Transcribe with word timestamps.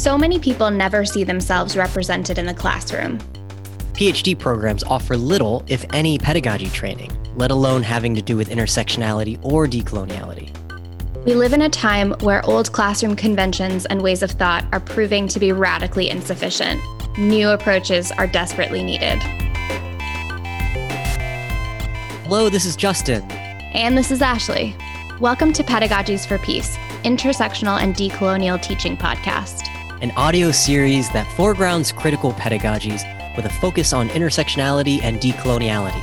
So 0.00 0.16
many 0.16 0.38
people 0.38 0.70
never 0.70 1.04
see 1.04 1.24
themselves 1.24 1.76
represented 1.76 2.38
in 2.38 2.46
the 2.46 2.54
classroom. 2.54 3.18
PhD 3.92 4.38
programs 4.38 4.82
offer 4.82 5.14
little, 5.14 5.62
if 5.66 5.84
any, 5.92 6.16
pedagogy 6.16 6.70
training, 6.70 7.14
let 7.36 7.50
alone 7.50 7.82
having 7.82 8.14
to 8.14 8.22
do 8.22 8.34
with 8.34 8.48
intersectionality 8.48 9.38
or 9.44 9.66
decoloniality. 9.66 10.56
We 11.26 11.34
live 11.34 11.52
in 11.52 11.60
a 11.60 11.68
time 11.68 12.12
where 12.20 12.42
old 12.46 12.72
classroom 12.72 13.14
conventions 13.14 13.84
and 13.84 14.00
ways 14.00 14.22
of 14.22 14.30
thought 14.30 14.64
are 14.72 14.80
proving 14.80 15.28
to 15.28 15.38
be 15.38 15.52
radically 15.52 16.08
insufficient. 16.08 16.80
New 17.18 17.50
approaches 17.50 18.10
are 18.12 18.26
desperately 18.26 18.82
needed. 18.82 19.22
Hello, 22.24 22.48
this 22.48 22.64
is 22.64 22.74
Justin. 22.74 23.20
And 23.74 23.98
this 23.98 24.10
is 24.10 24.22
Ashley. 24.22 24.74
Welcome 25.20 25.52
to 25.52 25.62
Pedagogies 25.62 26.26
for 26.26 26.38
Peace, 26.38 26.78
intersectional 27.04 27.78
and 27.78 27.94
decolonial 27.94 28.62
teaching 28.62 28.96
podcast, 28.96 29.66
an 30.00 30.10
audio 30.12 30.50
series 30.50 31.10
that 31.10 31.30
foregrounds 31.32 31.92
critical 31.92 32.32
pedagogies 32.32 33.04
with 33.36 33.44
a 33.44 33.50
focus 33.50 33.92
on 33.92 34.08
intersectionality 34.10 35.02
and 35.02 35.18
decoloniality. 35.20 36.02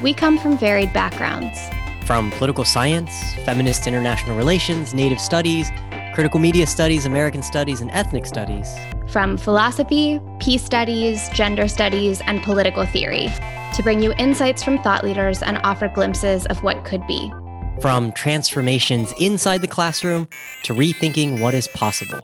We 0.00 0.14
come 0.14 0.38
from 0.38 0.56
varied 0.58 0.92
backgrounds 0.92 1.58
from 2.04 2.30
political 2.32 2.64
science, 2.64 3.34
feminist 3.44 3.86
international 3.86 4.36
relations, 4.36 4.92
native 4.92 5.20
studies, 5.20 5.70
critical 6.14 6.40
media 6.40 6.66
studies, 6.66 7.06
American 7.06 7.42
studies, 7.42 7.80
and 7.80 7.90
ethnic 7.92 8.26
studies. 8.26 8.68
From 9.08 9.36
philosophy, 9.36 10.20
peace 10.40 10.64
studies, 10.64 11.28
gender 11.30 11.68
studies, 11.68 12.20
and 12.26 12.42
political 12.42 12.84
theory, 12.86 13.28
to 13.74 13.82
bring 13.82 14.02
you 14.02 14.12
insights 14.18 14.62
from 14.62 14.82
thought 14.82 15.04
leaders 15.04 15.42
and 15.42 15.58
offer 15.64 15.88
glimpses 15.88 16.46
of 16.46 16.62
what 16.62 16.84
could 16.84 17.06
be. 17.06 17.32
From 17.80 18.12
transformations 18.12 19.12
inside 19.18 19.62
the 19.62 19.68
classroom 19.68 20.28
to 20.64 20.74
rethinking 20.74 21.40
what 21.40 21.54
is 21.54 21.68
possible. 21.68 22.20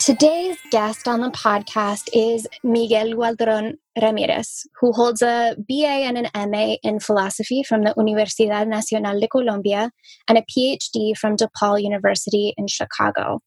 Today's 0.00 0.56
guest 0.70 1.06
on 1.06 1.20
the 1.20 1.28
podcast 1.28 2.08
is 2.14 2.46
Miguel 2.64 3.12
Gualdron 3.12 3.74
Ramirez, 4.00 4.66
who 4.80 4.92
holds 4.92 5.20
a 5.20 5.54
BA 5.68 5.84
and 5.84 6.16
an 6.16 6.50
MA 6.50 6.76
in 6.82 7.00
philosophy 7.00 7.62
from 7.62 7.84
the 7.84 7.92
Universidad 7.98 8.66
Nacional 8.66 9.20
de 9.20 9.28
Colombia 9.28 9.90
and 10.26 10.38
a 10.38 10.44
PhD 10.50 11.14
from 11.14 11.36
DePaul 11.36 11.82
University 11.82 12.54
in 12.56 12.66
Chicago. 12.66 13.40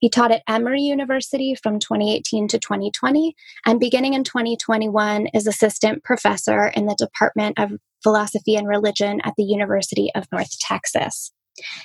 He 0.00 0.10
taught 0.10 0.32
at 0.32 0.42
Emory 0.48 0.82
University 0.82 1.54
from 1.54 1.78
2018 1.78 2.48
to 2.48 2.58
2020, 2.58 3.36
and 3.64 3.78
beginning 3.78 4.14
in 4.14 4.24
2021 4.24 5.28
is 5.28 5.46
assistant 5.46 6.02
professor 6.02 6.66
in 6.66 6.86
the 6.86 6.96
Department 6.98 7.60
of 7.60 7.78
Philosophy 8.02 8.56
and 8.56 8.66
Religion 8.66 9.20
at 9.22 9.34
the 9.36 9.44
University 9.44 10.10
of 10.16 10.26
North 10.32 10.58
Texas. 10.58 11.30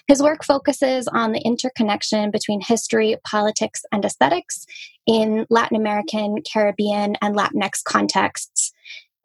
His 0.08 0.22
work 0.22 0.44
focuses 0.44 1.08
on 1.08 1.32
the 1.32 1.42
interconnection 1.42 2.32
between 2.32 2.62
history, 2.62 3.18
politics, 3.26 3.82
and 3.92 4.06
aesthetics 4.06 4.66
in 5.06 5.46
Latin 5.50 5.78
American, 5.78 6.38
Caribbean, 6.52 7.16
and 7.22 7.36
Latinx 7.36 7.84
contexts 7.84 8.72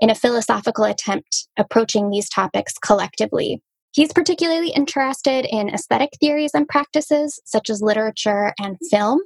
in 0.00 0.10
a 0.10 0.14
philosophical 0.14 0.84
attempt 0.84 1.48
approaching 1.56 2.10
these 2.10 2.28
topics 2.28 2.74
collectively. 2.78 3.62
He's 3.92 4.12
particularly 4.12 4.70
interested 4.70 5.44
in 5.44 5.68
aesthetic 5.68 6.10
theories 6.18 6.52
and 6.54 6.66
practices 6.66 7.40
such 7.44 7.68
as 7.68 7.82
literature 7.82 8.54
and 8.58 8.78
film. 8.90 9.20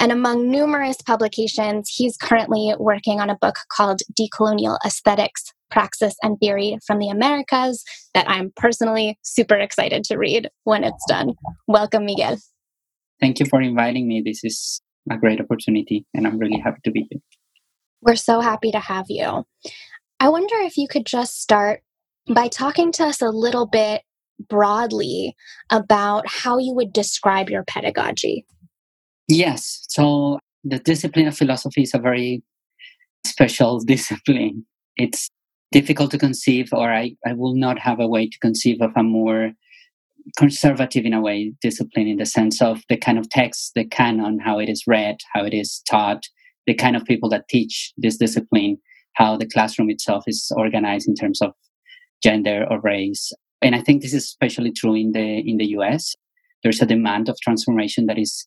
And 0.00 0.12
among 0.12 0.48
numerous 0.48 0.96
publications, 1.02 1.90
he's 1.92 2.16
currently 2.16 2.72
working 2.78 3.20
on 3.20 3.30
a 3.30 3.36
book 3.36 3.56
called 3.72 4.00
Decolonial 4.18 4.78
Aesthetics 4.86 5.52
Praxis 5.70 6.14
and 6.22 6.38
Theory 6.38 6.78
from 6.86 6.98
the 6.98 7.08
Americas 7.08 7.84
that 8.14 8.28
I'm 8.28 8.52
personally 8.56 9.18
super 9.22 9.56
excited 9.56 10.04
to 10.04 10.16
read 10.16 10.48
when 10.64 10.84
it's 10.84 11.04
done. 11.08 11.34
Welcome, 11.66 12.06
Miguel. 12.06 12.38
Thank 13.20 13.40
you 13.40 13.46
for 13.46 13.60
inviting 13.60 14.06
me. 14.06 14.22
This 14.24 14.44
is 14.44 14.80
a 15.10 15.16
great 15.16 15.40
opportunity, 15.40 16.06
and 16.14 16.26
I'm 16.26 16.38
really 16.38 16.58
happy 16.58 16.80
to 16.84 16.90
be 16.90 17.06
here. 17.10 17.20
We're 18.00 18.16
so 18.16 18.40
happy 18.40 18.70
to 18.70 18.78
have 18.78 19.06
you. 19.08 19.44
I 20.20 20.28
wonder 20.28 20.54
if 20.58 20.76
you 20.76 20.86
could 20.88 21.06
just 21.06 21.40
start 21.42 21.82
by 22.32 22.48
talking 22.48 22.92
to 22.92 23.04
us 23.04 23.20
a 23.20 23.30
little 23.30 23.66
bit 23.66 24.02
broadly 24.48 25.34
about 25.70 26.24
how 26.28 26.58
you 26.58 26.72
would 26.74 26.92
describe 26.92 27.50
your 27.50 27.64
pedagogy. 27.64 28.46
Yes. 29.28 29.84
So, 29.88 30.38
the 30.64 30.78
discipline 30.78 31.28
of 31.28 31.36
philosophy 31.36 31.82
is 31.82 31.94
a 31.94 31.98
very 31.98 32.42
special 33.26 33.78
discipline. 33.86 34.66
It's 34.96 35.28
difficult 35.70 36.10
to 36.12 36.18
conceive, 36.18 36.70
or 36.72 36.90
I, 36.92 37.12
I 37.26 37.34
will 37.34 37.54
not 37.54 37.78
have 37.78 38.00
a 38.00 38.08
way 38.08 38.28
to 38.28 38.38
conceive 38.40 38.80
of 38.80 38.92
a 38.96 39.02
more 39.02 39.52
conservative, 40.36 41.04
in 41.04 41.12
a 41.12 41.20
way, 41.20 41.52
discipline 41.60 42.06
in 42.06 42.16
the 42.16 42.26
sense 42.26 42.60
of 42.60 42.82
the 42.88 42.96
kind 42.96 43.18
of 43.18 43.28
text, 43.30 43.72
the 43.74 43.84
canon, 43.84 44.38
how 44.38 44.58
it 44.58 44.68
is 44.68 44.82
read, 44.86 45.18
how 45.34 45.44
it 45.44 45.54
is 45.54 45.82
taught, 45.88 46.22
the 46.66 46.74
kind 46.74 46.96
of 46.96 47.04
people 47.04 47.28
that 47.28 47.48
teach 47.48 47.92
this 47.96 48.16
discipline, 48.16 48.78
how 49.14 49.36
the 49.36 49.46
classroom 49.46 49.90
itself 49.90 50.24
is 50.26 50.50
organized 50.56 51.08
in 51.08 51.14
terms 51.14 51.40
of 51.40 51.52
gender 52.22 52.66
or 52.70 52.80
race. 52.80 53.32
And 53.62 53.74
I 53.74 53.80
think 53.80 54.02
this 54.02 54.14
is 54.14 54.24
especially 54.24 54.72
true 54.72 54.94
in 54.94 55.12
the 55.12 55.38
in 55.38 55.58
the 55.58 55.66
US. 55.78 56.14
There's 56.62 56.82
a 56.82 56.86
demand 56.86 57.28
of 57.28 57.36
transformation 57.40 58.06
that 58.06 58.18
is 58.18 58.46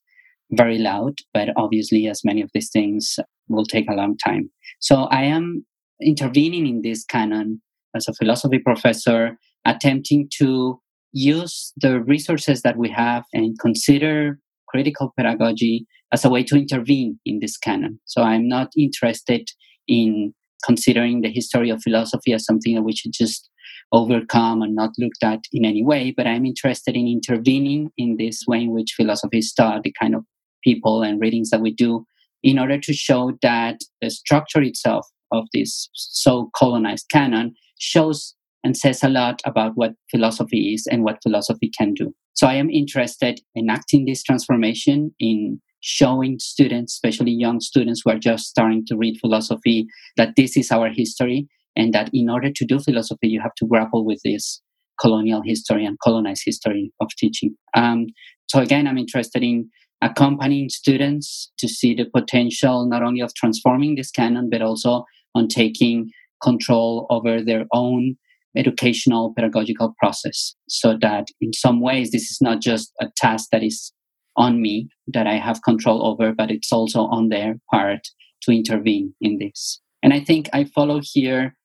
very 0.51 0.77
loud, 0.77 1.19
but 1.33 1.49
obviously, 1.55 2.07
as 2.07 2.23
many 2.23 2.41
of 2.41 2.49
these 2.53 2.69
things 2.69 3.17
will 3.47 3.65
take 3.65 3.89
a 3.89 3.95
long 3.95 4.17
time. 4.17 4.49
So 4.79 5.03
I 5.05 5.23
am 5.23 5.65
intervening 6.01 6.67
in 6.67 6.81
this 6.81 7.03
canon 7.05 7.61
as 7.95 8.07
a 8.07 8.13
philosophy 8.13 8.59
professor, 8.59 9.37
attempting 9.65 10.29
to 10.39 10.79
use 11.13 11.73
the 11.77 12.01
resources 12.01 12.61
that 12.61 12.77
we 12.77 12.89
have 12.89 13.23
and 13.33 13.59
consider 13.59 14.39
critical 14.67 15.13
pedagogy 15.17 15.85
as 16.13 16.23
a 16.25 16.29
way 16.29 16.43
to 16.43 16.55
intervene 16.55 17.19
in 17.25 17.39
this 17.39 17.57
canon. 17.57 17.99
So 18.05 18.21
I'm 18.21 18.47
not 18.47 18.71
interested 18.77 19.49
in 19.87 20.33
considering 20.63 21.21
the 21.21 21.31
history 21.31 21.69
of 21.69 21.81
philosophy 21.81 22.33
as 22.33 22.45
something 22.45 22.75
that 22.75 22.83
we 22.83 22.95
should 22.95 23.13
just 23.13 23.49
overcome 23.91 24.61
and 24.61 24.75
not 24.75 24.91
looked 24.97 25.23
at 25.23 25.39
in 25.51 25.65
any 25.65 25.83
way, 25.83 26.13
but 26.15 26.27
I'm 26.27 26.45
interested 26.45 26.95
in 26.95 27.07
intervening 27.07 27.91
in 27.97 28.15
this 28.17 28.43
way 28.47 28.61
in 28.61 28.71
which 28.71 28.93
philosophy 28.95 29.39
is 29.39 29.51
taught, 29.53 29.83
the 29.83 29.93
kind 29.99 30.15
of 30.15 30.23
people 30.63 31.01
and 31.01 31.21
readings 31.21 31.49
that 31.49 31.61
we 31.61 31.73
do, 31.73 32.05
in 32.43 32.57
order 32.59 32.79
to 32.79 32.93
show 32.93 33.33
that 33.41 33.81
the 34.01 34.09
structure 34.09 34.61
itself 34.61 35.07
of 35.31 35.45
this 35.53 35.89
so 35.93 36.49
colonized 36.55 37.07
canon 37.09 37.53
shows 37.79 38.35
and 38.63 38.77
says 38.77 39.03
a 39.03 39.09
lot 39.09 39.41
about 39.45 39.71
what 39.75 39.93
philosophy 40.09 40.73
is 40.73 40.87
and 40.87 41.03
what 41.03 41.21
philosophy 41.23 41.71
can 41.77 41.93
do. 41.93 42.13
So 42.33 42.47
I 42.47 42.55
am 42.55 42.69
interested 42.69 43.41
in 43.55 43.69
acting 43.69 44.05
this 44.05 44.23
transformation 44.23 45.13
in 45.19 45.61
showing 45.81 46.37
students, 46.39 46.93
especially 46.93 47.31
young 47.31 47.59
students 47.59 48.01
who 48.03 48.11
are 48.11 48.19
just 48.19 48.45
starting 48.45 48.85
to 48.85 48.95
read 48.95 49.19
philosophy, 49.19 49.87
that 50.15 50.35
this 50.37 50.55
is 50.55 50.71
our 50.71 50.89
history 50.89 51.47
and 51.75 51.93
that 51.93 52.09
in 52.13 52.29
order 52.29 52.51
to 52.51 52.65
do 52.65 52.79
philosophy, 52.79 53.27
you 53.27 53.41
have 53.41 53.55
to 53.55 53.65
grapple 53.65 54.05
with 54.05 54.19
this 54.23 54.61
colonial 54.99 55.41
history 55.43 55.85
and 55.85 55.97
colonized 56.03 56.43
history 56.45 56.91
of 56.99 57.09
teaching. 57.17 57.55
Um, 57.75 58.07
so 58.47 58.59
again, 58.59 58.87
I'm 58.87 58.97
interested 58.97 59.41
in 59.41 59.69
accompanying 60.01 60.69
students 60.69 61.51
to 61.59 61.67
see 61.67 61.93
the 61.93 62.05
potential 62.05 62.87
not 62.87 63.03
only 63.03 63.21
of 63.21 63.33
transforming 63.35 63.95
this 63.95 64.11
canon, 64.11 64.49
but 64.49 64.61
also 64.61 65.05
on 65.35 65.47
taking 65.47 66.09
control 66.41 67.05
over 67.09 67.41
their 67.41 67.65
own 67.73 68.15
educational 68.57 69.33
pedagogical 69.33 69.95
process 69.99 70.55
so 70.67 70.97
that 70.99 71.27
in 71.39 71.53
some 71.53 71.79
ways 71.79 72.11
this 72.11 72.23
is 72.23 72.39
not 72.41 72.59
just 72.59 72.91
a 72.99 73.07
task 73.15 73.49
that 73.51 73.63
is 73.63 73.93
on 74.35 74.61
me 74.61 74.89
that 75.07 75.27
I 75.27 75.35
have 75.35 75.63
control 75.63 76.05
over, 76.05 76.33
but 76.33 76.51
it's 76.51 76.71
also 76.71 77.01
on 77.01 77.29
their 77.29 77.55
part 77.71 78.01
to 78.43 78.51
intervene 78.51 79.13
in 79.21 79.37
this. 79.39 79.79
And 80.03 80.13
I 80.13 80.19
think 80.19 80.49
I 80.51 80.63
follow 80.63 81.01
here 81.03 81.55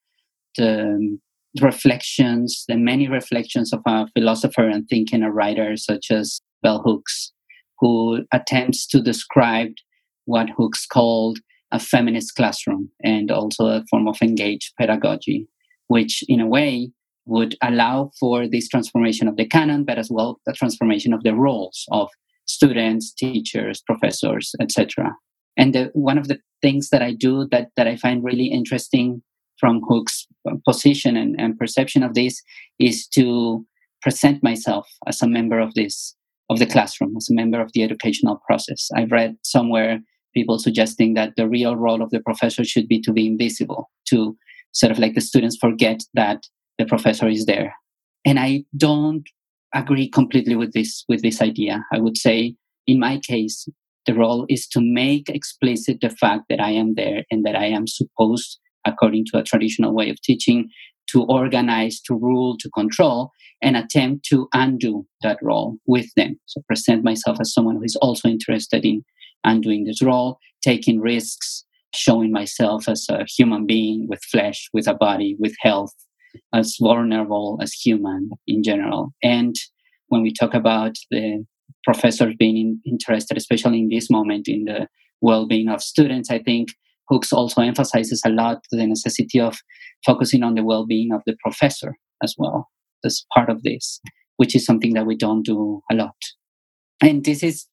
the 0.56 0.80
um, 0.82 1.20
reflections, 1.60 2.64
the 2.69 2.76
many 2.76 3.08
reflections 3.08 3.72
of 3.72 3.81
a 3.87 4.06
philosopher 4.16 4.69
and 4.69 4.87
thinker 4.88 5.16
and 5.16 5.34
writer 5.34 5.76
such 5.76 6.11
as 6.11 6.40
Bell 6.62 6.82
Hooks, 6.84 7.32
who 7.78 8.25
attempts 8.32 8.87
to 8.88 9.00
describe 9.00 9.73
what 10.25 10.50
Hooks 10.56 10.87
called 10.87 11.38
a 11.73 11.78
feminist 11.78 12.34
classroom 12.34 12.90
and 13.02 13.31
also 13.31 13.67
a 13.67 13.84
form 13.90 14.08
of 14.08 14.17
engaged 14.23 14.73
pedagogy, 14.78 15.49
which 15.88 16.23
in 16.28 16.40
a 16.40 16.46
way 16.46 16.90
would 17.26 17.56
allow 17.62 18.11
for 18.20 18.46
this 18.46 18.69
transformation 18.69 19.26
of 19.26 19.37
the 19.37 19.46
canon, 19.46 19.84
but 19.84 19.99
as 19.99 20.08
well 20.11 20.40
the 20.46 20.52
transformation 20.52 21.12
of 21.12 21.23
the 21.25 21.34
roles 21.34 21.84
of 21.90 22.08
students, 22.46 23.12
teachers, 23.12 23.82
professors, 23.84 24.55
etc. 24.61 25.12
And 25.56 25.75
the, 25.75 25.90
one 25.94 26.19
of 26.19 26.28
the 26.28 26.38
things 26.62 26.90
that 26.90 27.02
I 27.02 27.12
do 27.12 27.49
that, 27.50 27.69
that 27.76 27.88
I 27.88 27.96
find 27.96 28.23
really 28.23 28.46
interesting 28.46 29.23
from 29.58 29.81
Hook's 29.88 30.26
position 30.67 31.17
and, 31.17 31.34
and 31.38 31.58
perception 31.58 32.02
of 32.02 32.14
this 32.14 32.43
is 32.78 33.08
to 33.08 33.67
present 34.02 34.43
myself 34.43 34.88
as 35.06 35.20
a 35.23 35.26
member 35.26 35.58
of 35.58 35.75
this 35.75 36.14
of 36.48 36.58
the 36.58 36.66
classroom, 36.66 37.16
as 37.16 37.28
a 37.31 37.34
member 37.34 37.60
of 37.60 37.72
the 37.72 37.82
educational 37.82 38.40
process. 38.46 38.88
I've 38.94 39.10
read 39.10 39.37
somewhere 39.43 40.00
people 40.34 40.58
suggesting 40.58 41.14
that 41.14 41.32
the 41.37 41.48
real 41.48 41.76
role 41.76 42.02
of 42.02 42.10
the 42.10 42.20
professor 42.20 42.62
should 42.62 42.88
be 42.88 43.00
to 43.00 43.12
be 43.12 43.26
invisible, 43.26 43.90
to 44.08 44.37
sort 44.72 44.93
of 44.93 44.98
like 44.98 45.14
the 45.14 45.20
students 45.20 45.56
forget 45.56 46.02
that 46.14 46.44
the 46.78 46.84
professor 46.84 47.26
is 47.26 47.46
there. 47.46 47.75
And 48.25 48.38
I 48.38 48.64
don't 48.76 49.26
agree 49.75 50.08
completely 50.08 50.56
with 50.56 50.72
this 50.72 51.04
with 51.08 51.22
this 51.22 51.40
idea. 51.40 51.84
I 51.93 51.98
would 51.98 52.16
say 52.16 52.54
in 52.87 53.00
my 53.00 53.19
case, 53.19 53.69
the 54.06 54.14
role 54.14 54.46
is 54.49 54.69
to 54.69 54.81
make 54.81 55.28
explicit 55.28 55.99
the 56.00 56.10
fact 56.10 56.44
that 56.49 56.60
I 56.60 56.70
am 56.70 56.94
there 56.94 57.25
and 57.31 57.44
that 57.44 57.56
I 57.56 57.66
am 57.66 57.87
supposed, 57.87 58.58
according 58.87 59.27
to 59.27 59.38
a 59.38 59.43
traditional 59.43 59.94
way 59.94 60.09
of 60.11 60.21
teaching, 60.23 60.69
to 61.09 61.25
organize, 61.25 62.00
to 62.00 62.15
rule, 62.15 62.56
to 62.59 62.71
control, 62.71 63.31
and 63.62 63.77
attempt 63.77 64.25
to 64.27 64.49
undo 64.55 65.06
that 65.23 65.38
role 65.43 65.77
with 65.87 66.06
them. 66.17 66.38
So 66.47 66.62
present 66.67 67.05
myself 67.05 67.38
as 67.41 67.53
someone 67.53 67.77
who 67.77 67.85
is 67.85 67.97
also 67.97 68.29
interested 68.29 68.85
in 68.85 69.05
undoing 69.44 69.85
this 69.85 70.03
role, 70.03 70.38
taking 70.62 71.00
risks, 71.00 71.65
showing 71.94 72.33
myself 72.33 72.88
as 72.88 73.06
a 73.09 73.25
human 73.25 73.67
being 73.67 74.06
with 74.09 74.23
flesh, 74.25 74.69
with 74.73 74.87
a 74.87 74.94
body, 74.94 75.37
with 75.38 75.55
health, 75.61 75.94
as 76.53 76.77
vulnerable 76.81 77.59
as 77.62 77.73
human 77.73 78.31
in 78.47 78.62
general. 78.62 79.15
And 79.23 79.55
when 80.09 80.23
we 80.23 80.33
talk 80.33 80.55
about 80.55 80.97
the 81.11 81.44
professors 81.85 82.35
being 82.38 82.81
interested, 82.85 83.37
especially 83.37 83.79
in 83.79 83.88
this 83.88 84.11
moment, 84.11 84.49
in 84.49 84.65
the 84.65 84.88
well-being 85.21 85.69
of 85.69 85.83
students, 85.83 86.31
I 86.31 86.41
think 86.41 86.71
Hooks 87.08 87.32
also 87.32 87.62
emphasizes 87.62 88.23
a 88.25 88.31
lot 88.31 88.64
the 88.70 88.87
necessity 88.87 89.41
of 89.41 89.58
focusing 90.05 90.43
on 90.43 90.55
the 90.55 90.64
well-being 90.64 91.12
of 91.12 91.23
the 91.26 91.37
professor 91.43 91.97
as 92.23 92.35
well 92.38 92.69
as 93.05 93.25
part 93.35 93.49
of 93.49 93.62
this, 93.62 94.00
which 94.37 94.55
is 94.56 94.64
something 94.64 94.94
that 94.94 95.06
we 95.06 95.17
don't 95.17 95.43
do 95.43 95.82
a 95.91 95.94
lot. 95.94 96.17
And 97.00 97.25
this 97.25 97.43
is, 97.43 97.67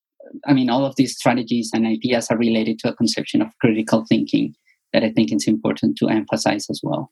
I 0.46 0.54
mean, 0.54 0.70
all 0.70 0.86
of 0.86 0.96
these 0.96 1.16
strategies 1.16 1.72
and 1.74 1.88
ideas 1.88 2.28
are 2.30 2.38
related 2.38 2.80
to 2.80 2.90
a 2.90 2.96
conception 2.96 3.42
of 3.42 3.58
critical 3.60 4.06
thinking 4.08 4.54
that 4.92 5.04
I 5.04 5.12
think 5.12 5.32
it's 5.32 5.48
important 5.48 5.98
to 5.98 6.10
emphasize 6.10 6.68
as 6.70 6.82
well. 6.84 7.12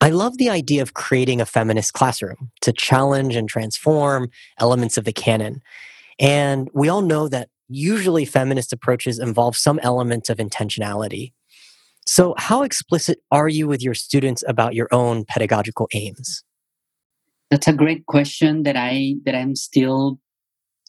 I 0.00 0.10
love 0.10 0.38
the 0.38 0.50
idea 0.50 0.82
of 0.82 0.94
creating 0.94 1.40
a 1.40 1.46
feminist 1.46 1.92
classroom 1.92 2.50
to 2.62 2.72
challenge 2.72 3.36
and 3.36 3.48
transform 3.48 4.30
elements 4.58 4.98
of 4.98 5.04
the 5.04 5.12
canon. 5.12 5.62
And 6.18 6.68
we 6.74 6.88
all 6.88 7.02
know 7.02 7.28
that 7.28 7.48
usually 7.68 8.24
feminist 8.24 8.72
approaches 8.72 9.18
involve 9.18 9.56
some 9.56 9.78
element 9.82 10.28
of 10.28 10.38
intentionality. 10.38 11.32
So, 12.06 12.34
how 12.36 12.62
explicit 12.62 13.18
are 13.30 13.48
you 13.48 13.66
with 13.66 13.82
your 13.82 13.94
students 13.94 14.44
about 14.46 14.74
your 14.74 14.88
own 14.92 15.24
pedagogical 15.24 15.88
aims? 15.94 16.44
That's 17.50 17.68
a 17.68 17.72
great 17.72 18.06
question 18.06 18.62
that 18.64 18.76
I 18.76 19.14
that 19.24 19.34
I'm 19.34 19.54
still 19.54 20.18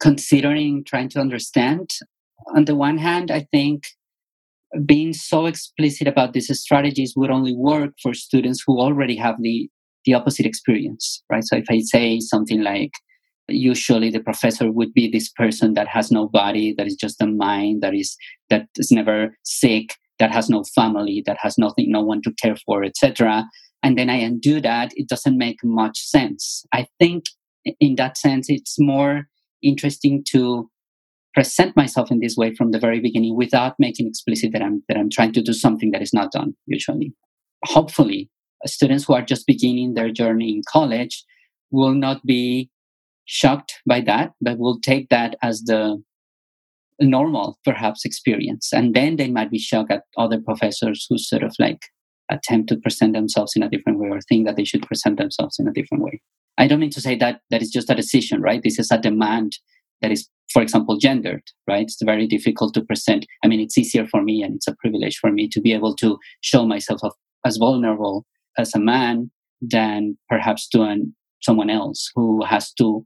considering 0.02 0.84
trying 0.84 1.10
to 1.10 1.20
understand. 1.20 1.90
On 2.56 2.66
the 2.66 2.76
one 2.76 2.98
hand, 2.98 3.32
I 3.32 3.48
think 3.52 3.84
being 4.86 5.14
so 5.14 5.46
explicit 5.46 6.08
about 6.08 6.34
these 6.34 6.52
strategies 6.60 7.14
would 7.16 7.30
only 7.30 7.56
work 7.56 7.94
for 8.02 8.14
students 8.14 8.64
who 8.66 8.80
already 8.80 9.16
have 9.16 9.36
the 9.42 9.70
the 10.06 10.14
opposite 10.14 10.46
experience, 10.46 11.24
right? 11.32 11.44
So 11.44 11.56
if 11.58 11.66
I 11.70 11.80
say 11.80 12.20
something 12.20 12.62
like, 12.62 12.92
usually 13.48 14.10
the 14.10 14.20
professor 14.20 14.72
would 14.72 14.94
be 14.94 15.10
this 15.10 15.30
person 15.30 15.74
that 15.74 15.88
has 15.88 16.12
no 16.12 16.28
body, 16.28 16.74
that 16.78 16.88
is 16.88 16.96
just 16.96 17.22
a 17.22 17.28
mind, 17.28 17.82
that 17.82 17.94
is 17.94 18.18
that 18.50 18.68
is 18.78 18.92
never 18.92 19.38
sick, 19.44 19.96
that 20.20 20.32
has 20.32 20.50
no 20.50 20.64
family, 20.76 21.24
that 21.26 21.38
has 21.40 21.58
nothing, 21.58 21.92
no 21.92 22.02
one 22.02 22.22
to 22.24 22.34
care 22.42 22.56
for, 22.66 22.84
etc. 22.84 23.46
And 23.84 23.98
then 23.98 24.10
I 24.10 24.16
undo 24.16 24.60
that, 24.62 24.94
it 24.96 25.08
doesn't 25.08 25.38
make 25.38 25.58
much 25.64 26.00
sense. 26.00 26.66
I 26.74 26.88
think 27.00 27.26
in 27.80 27.96
that 27.96 28.18
sense, 28.18 28.50
it's 28.50 28.80
more 28.80 29.28
interesting 29.62 30.24
to 30.32 30.70
present 31.34 31.76
myself 31.76 32.10
in 32.10 32.20
this 32.20 32.38
way 32.38 32.56
from 32.56 32.72
the 32.72 32.80
very 32.80 33.00
beginning 33.00 33.36
without 33.36 33.76
making 33.78 34.08
explicit 34.08 34.52
that 34.54 34.62
I'm 34.62 34.84
that 34.88 34.98
I'm 34.98 35.10
trying 35.10 35.34
to 35.34 35.42
do 35.42 35.54
something 35.54 35.92
that 35.92 36.02
is 36.02 36.14
not 36.14 36.32
done 36.32 36.56
usually. 36.66 37.14
Hopefully, 37.66 38.30
students 38.66 39.04
who 39.06 39.14
are 39.14 39.22
just 39.22 39.46
beginning 39.46 39.94
their 39.94 40.12
journey 40.12 40.52
in 40.52 40.62
college 40.68 41.26
will 41.72 41.94
not 41.94 42.26
be 42.26 42.70
shocked 43.26 43.82
by 43.86 44.02
that, 44.02 44.34
but 44.42 44.58
will 44.58 44.80
take 44.80 45.10
that 45.10 45.36
as 45.42 45.62
the 45.64 46.02
normal, 47.00 47.60
perhaps, 47.66 48.06
experience. 48.06 48.72
And 48.72 48.94
then 48.94 49.18
they 49.18 49.30
might 49.30 49.52
be 49.52 49.60
shocked 49.60 49.92
at 49.92 50.04
other 50.18 50.40
professors 50.40 51.06
who 51.10 51.18
sort 51.18 51.44
of 51.44 51.56
like 51.60 51.82
attempt 52.32 52.70
to 52.70 52.78
present 52.78 53.14
themselves 53.14 53.54
in 53.56 53.64
a 53.64 53.70
different 53.70 54.00
way 54.00 54.10
or 54.10 54.20
think 54.22 54.46
that 54.46 54.56
they 54.56 54.64
should 54.64 54.82
present 54.84 55.18
themselves 55.18 55.60
in 55.60 55.68
a 55.68 55.74
different 55.74 56.04
way. 56.04 56.22
I 56.58 56.68
don't 56.68 56.80
mean 56.80 56.92
to 56.92 57.02
say 57.02 57.16
that 57.18 57.42
that 57.52 57.62
is 57.62 57.70
just 57.70 57.90
a 57.90 57.96
decision, 57.96 58.42
right? 58.42 58.64
This 58.64 58.80
is 58.80 58.90
a 58.92 58.98
demand 58.98 59.58
that 60.02 60.12
is, 60.12 60.28
for 60.52 60.62
example, 60.62 60.98
gendered, 60.98 61.44
right? 61.68 61.84
It's 61.84 62.02
very 62.02 62.28
difficult 62.28 62.74
to 62.76 62.82
present. 62.82 63.26
I 63.44 63.48
mean, 63.48 63.60
it's 63.60 63.78
easier 63.78 64.08
for 64.08 64.22
me 64.22 64.42
and 64.42 64.56
it's 64.56 64.68
a 64.68 64.76
privilege 64.76 65.18
for 65.18 65.32
me 65.32 65.48
to 65.50 65.62
be 65.62 65.74
able 65.74 65.96
to 65.98 66.18
show 66.42 66.66
myself 66.66 67.02
as 67.46 67.58
vulnerable 67.58 68.26
as 68.58 68.74
a 68.74 68.80
man 68.80 69.32
than 69.62 70.18
perhaps 70.30 70.68
to 70.70 70.84
an, 70.84 71.16
someone 71.42 71.70
else 71.70 72.10
who 72.16 72.44
has 72.46 72.72
to 72.74 73.06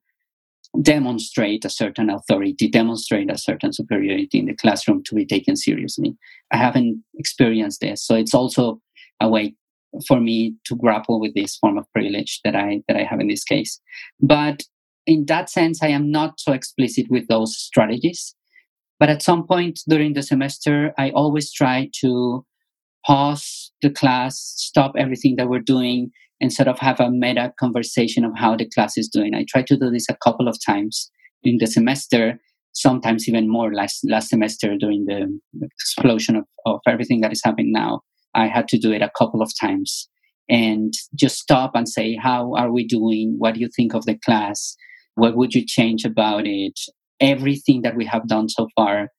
demonstrate 0.81 1.66
a 1.66 1.69
certain 1.69 2.10
authority, 2.10 2.68
demonstrate 2.69 3.31
a 3.31 3.38
certain 3.38 3.74
superiority 3.74 4.39
in 4.39 4.45
the 4.45 4.56
classroom 4.56 5.04
to 5.04 5.16
be 5.16 5.25
taken 5.25 5.56
seriously. 5.56 6.16
I 6.51 6.57
haven't 6.57 7.04
experienced 7.18 7.81
this, 7.81 8.06
so 8.06 8.16
it's 8.16 8.33
also 8.33 8.81
a 9.19 9.27
way 9.27 9.56
for 10.07 10.19
me 10.19 10.56
to 10.66 10.75
grapple 10.75 11.19
with 11.19 11.33
this 11.33 11.57
form 11.57 11.77
of 11.77 11.92
privilege 11.92 12.39
that 12.44 12.56
I 12.56 12.83
that 12.88 12.98
I 12.98 13.04
have 13.04 13.19
in 13.19 13.27
this 13.27 13.44
case. 13.44 13.80
But 14.21 14.63
in 15.07 15.25
that 15.25 15.50
sense, 15.50 15.81
I 15.81 15.88
am 15.88 16.12
not 16.12 16.39
so 16.39 16.54
explicit 16.54 17.07
with 17.10 17.27
those 17.27 17.57
strategies. 17.57 18.36
But 19.00 19.10
at 19.10 19.22
some 19.22 19.48
point 19.48 19.80
during 19.88 20.13
the 20.13 20.24
semester, 20.24 20.94
I 20.98 21.10
always 21.12 21.51
try 21.51 21.89
to 22.01 22.45
pause 23.06 23.72
the 23.81 23.90
class, 23.90 24.38
stop 24.57 24.94
everything 24.98 25.36
that 25.38 25.50
we're 25.50 25.60
doing, 25.60 26.12
and 26.42 26.54
sort 26.54 26.68
of 26.68 26.80
have 26.80 27.00
a 27.00 27.10
meta 27.12 27.54
conversation 27.60 28.24
of 28.24 28.31
how 28.36 28.56
the 28.56 28.69
class 28.69 28.98
is 28.98 29.10
doing. 29.10 29.34
I 29.34 29.46
try 29.48 29.62
to 29.63 29.78
do 29.78 29.90
this 29.90 30.07
a 30.10 30.18
couple 30.24 30.48
of 30.48 30.57
times 30.66 31.12
in 31.44 31.57
the 31.60 31.68
semester, 31.68 32.40
sometimes 32.74 33.28
even 33.28 33.50
more. 33.50 33.74
Last 33.74 34.01
last 34.07 34.30
semester, 34.30 34.75
during 34.78 35.06
the 35.06 35.28
explosion 35.74 36.36
of, 36.36 36.46
of 36.66 36.80
everything 36.88 37.22
that 37.22 37.31
is 37.31 37.42
happening 37.44 37.72
now, 37.72 38.01
I 38.34 38.48
had 38.48 38.68
to 38.69 38.78
do 38.78 38.92
it 38.92 39.01
a 39.01 39.12
couple 39.18 39.42
of 39.42 39.51
times 39.60 40.10
and 40.50 40.94
just 41.16 41.38
stop 41.38 41.72
and 41.75 41.88
say, 41.88 42.16
How 42.16 42.54
are 42.56 42.72
we 42.72 42.86
doing? 42.86 43.36
What 43.38 43.54
do 43.54 43.60
you 43.60 43.69
think 43.74 43.94
of 43.94 44.06
the 44.06 44.18
class? 44.25 44.75
What 45.16 45.38
would 45.38 45.54
you 45.54 45.63
change 45.66 46.06
about 46.06 46.46
it? 46.46 46.80
Everything 47.19 47.81
that 47.81 47.96
we 47.96 48.06
have 48.06 48.28
done 48.28 48.50
so 48.50 48.68
far, 48.75 49.10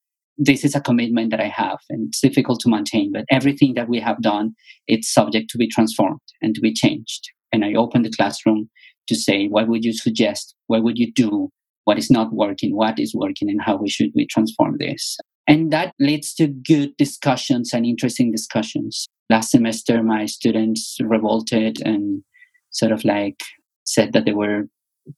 this 0.42 0.64
is 0.64 0.74
a 0.74 0.80
commitment 0.80 1.30
that 1.30 1.40
I 1.40 1.48
have, 1.48 1.78
and 1.90 2.08
it's 2.08 2.20
difficult 2.20 2.60
to 2.60 2.70
maintain. 2.70 3.12
But 3.12 3.26
everything 3.30 3.74
that 3.74 3.90
we 3.90 4.00
have 4.00 4.22
done, 4.22 4.54
it's 4.88 5.12
subject 5.12 5.50
to 5.50 5.58
be 5.58 5.68
transformed 5.68 6.20
and 6.40 6.54
to 6.54 6.62
be 6.62 6.72
changed. 6.72 7.28
And 7.52 7.62
I 7.62 7.74
open 7.74 8.02
the 8.02 8.10
classroom 8.10 8.70
to 9.08 9.14
say, 9.14 9.48
what 9.48 9.68
would 9.68 9.84
you 9.84 9.92
suggest? 9.92 10.54
What 10.66 10.82
would 10.82 10.98
you 10.98 11.12
do? 11.12 11.50
What 11.84 11.98
is 11.98 12.10
not 12.10 12.32
working? 12.32 12.74
What 12.74 12.98
is 12.98 13.14
working? 13.14 13.50
And 13.50 13.60
how 13.60 13.76
we 13.76 13.90
should 13.90 14.12
we 14.14 14.26
transform 14.26 14.76
this? 14.78 15.18
And 15.46 15.70
that 15.72 15.92
leads 16.00 16.32
to 16.34 16.46
good 16.46 16.96
discussions 16.96 17.74
and 17.74 17.84
interesting 17.84 18.32
discussions. 18.32 19.08
Last 19.28 19.50
semester, 19.50 20.02
my 20.02 20.24
students 20.24 20.96
revolted 21.02 21.82
and 21.84 22.22
sort 22.70 22.92
of 22.92 23.04
like 23.04 23.42
said 23.84 24.12
that 24.14 24.24
they 24.24 24.32
were 24.32 24.68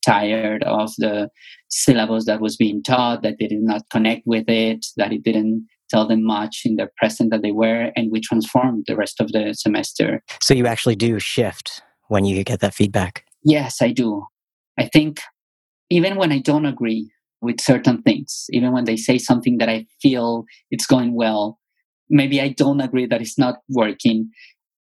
tired 0.04 0.62
of 0.64 0.92
the 0.98 1.28
syllabus 1.68 2.26
that 2.26 2.40
was 2.40 2.56
being 2.56 2.82
taught, 2.82 3.22
that 3.22 3.36
they 3.38 3.46
did 3.46 3.62
not 3.62 3.82
connect 3.90 4.22
with 4.26 4.48
it, 4.48 4.86
that 4.96 5.12
it 5.12 5.22
didn't 5.22 5.66
tell 5.90 6.06
them 6.06 6.24
much 6.24 6.62
in 6.64 6.76
the 6.76 6.88
present 6.96 7.30
that 7.30 7.42
they 7.42 7.52
were, 7.52 7.92
and 7.96 8.10
we 8.10 8.20
transformed 8.20 8.84
the 8.86 8.96
rest 8.96 9.20
of 9.20 9.30
the 9.32 9.52
semester. 9.52 10.22
So 10.40 10.54
you 10.54 10.66
actually 10.66 10.96
do 10.96 11.18
shift 11.18 11.82
when 12.08 12.24
you 12.24 12.42
get 12.44 12.60
that 12.60 12.74
feedback? 12.74 13.24
Yes, 13.44 13.82
I 13.82 13.90
do. 13.90 14.24
I 14.78 14.88
think 14.92 15.20
even 15.90 16.16
when 16.16 16.32
I 16.32 16.38
don't 16.38 16.66
agree 16.66 17.10
with 17.42 17.60
certain 17.60 18.00
things, 18.02 18.46
even 18.50 18.72
when 18.72 18.84
they 18.84 18.96
say 18.96 19.18
something 19.18 19.58
that 19.58 19.68
I 19.68 19.86
feel 20.00 20.44
it's 20.70 20.86
going 20.86 21.14
well, 21.14 21.58
maybe 22.08 22.40
I 22.40 22.48
don't 22.48 22.80
agree 22.80 23.06
that 23.06 23.20
it's 23.20 23.38
not 23.38 23.56
working. 23.68 24.30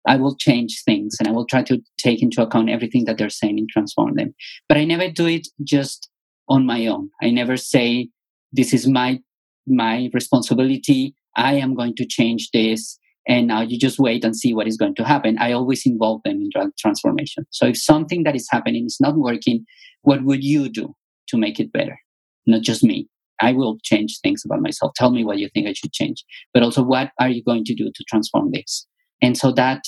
I 0.06 0.16
will 0.16 0.36
change 0.36 0.82
things 0.84 1.16
and 1.18 1.28
I 1.28 1.32
will 1.32 1.46
try 1.46 1.62
to 1.64 1.80
take 1.98 2.22
into 2.22 2.42
account 2.42 2.70
everything 2.70 3.04
that 3.04 3.18
they're 3.18 3.30
saying 3.30 3.58
and 3.58 3.68
transform 3.68 4.14
them. 4.14 4.34
But 4.68 4.78
I 4.78 4.84
never 4.84 5.10
do 5.10 5.26
it 5.26 5.48
just 5.62 6.08
on 6.48 6.66
my 6.66 6.86
own. 6.86 7.10
I 7.22 7.30
never 7.30 7.56
say 7.56 8.08
this 8.52 8.72
is 8.72 8.86
my 8.86 9.20
my 9.66 10.10
responsibility. 10.12 11.14
I 11.36 11.54
am 11.54 11.74
going 11.74 11.94
to 11.96 12.06
change 12.06 12.50
this 12.52 12.98
and 13.28 13.46
now 13.46 13.60
you 13.60 13.78
just 13.78 13.98
wait 13.98 14.24
and 14.24 14.34
see 14.34 14.54
what 14.54 14.66
is 14.66 14.76
going 14.76 14.94
to 14.96 15.04
happen. 15.04 15.38
I 15.38 15.52
always 15.52 15.86
involve 15.86 16.22
them 16.24 16.40
in 16.40 16.70
transformation. 16.78 17.46
So 17.50 17.66
if 17.66 17.76
something 17.80 18.24
that 18.24 18.34
is 18.34 18.48
happening 18.50 18.86
is 18.86 18.96
not 19.00 19.16
working, 19.16 19.64
what 20.02 20.24
would 20.24 20.42
you 20.42 20.68
do 20.68 20.94
to 21.28 21.36
make 21.36 21.60
it 21.60 21.72
better? 21.72 21.98
Not 22.46 22.62
just 22.62 22.82
me. 22.82 23.08
I 23.40 23.52
will 23.52 23.78
change 23.82 24.18
things 24.22 24.42
about 24.44 24.60
myself. 24.60 24.92
Tell 24.96 25.10
me 25.10 25.24
what 25.24 25.38
you 25.38 25.48
think 25.54 25.68
I 25.68 25.72
should 25.72 25.92
change. 25.92 26.24
But 26.52 26.62
also, 26.62 26.82
what 26.82 27.10
are 27.18 27.28
you 27.28 27.42
going 27.42 27.64
to 27.64 27.74
do 27.74 27.90
to 27.94 28.04
transform 28.08 28.50
this? 28.52 28.86
And 29.22 29.36
so 29.36 29.52
that 29.52 29.82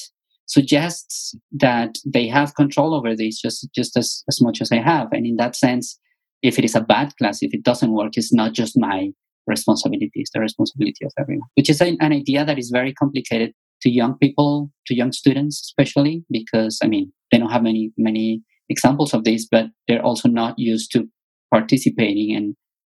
suggests 0.47 1.35
that 1.53 1.97
they 2.05 2.27
have 2.29 2.55
control 2.55 2.95
over 2.95 3.17
this 3.17 3.41
just, 3.41 3.69
just 3.75 3.97
as, 3.97 4.23
as 4.29 4.41
much 4.41 4.61
as 4.61 4.71
I 4.71 4.79
have. 4.79 5.09
And 5.13 5.27
in 5.27 5.37
that 5.37 5.57
sense, 5.57 5.99
if 6.43 6.59
it 6.59 6.65
is 6.65 6.75
a 6.75 6.81
bad 6.81 7.17
class, 7.17 7.39
if 7.43 7.55
it 7.55 7.63
doesn't 7.63 7.93
work, 7.93 8.13
it's 8.17 8.33
not 8.33 8.53
just 8.53 8.79
my 8.79 9.11
responsibility, 9.47 10.11
it's 10.15 10.31
the 10.33 10.41
responsibility 10.41 11.05
of 11.05 11.13
everyone, 11.19 11.49
which 11.55 11.71
is 11.71 11.81
an, 11.81 11.97
an 12.01 12.13
idea 12.13 12.45
that 12.45 12.59
is 12.59 12.71
very 12.71 12.93
complicated 12.93 13.53
to 13.83 13.91
young 13.91 14.17
people, 14.19 14.71
to 14.87 14.95
young 14.95 15.13
students, 15.13 15.61
especially 15.61 16.25
because, 16.31 16.79
I 16.83 16.87
mean, 16.87 17.13
they 17.31 17.39
don't 17.39 17.51
have 17.51 17.63
many, 17.63 17.93
many 17.97 18.43
examples 18.69 19.15
of 19.15 19.25
this, 19.25 19.47
but 19.51 19.67
they're 19.89 20.05
also 20.05 20.29
not 20.29 20.59
used 20.59 20.93
to 20.93 21.09
participating 21.53 22.35
and 22.35 22.57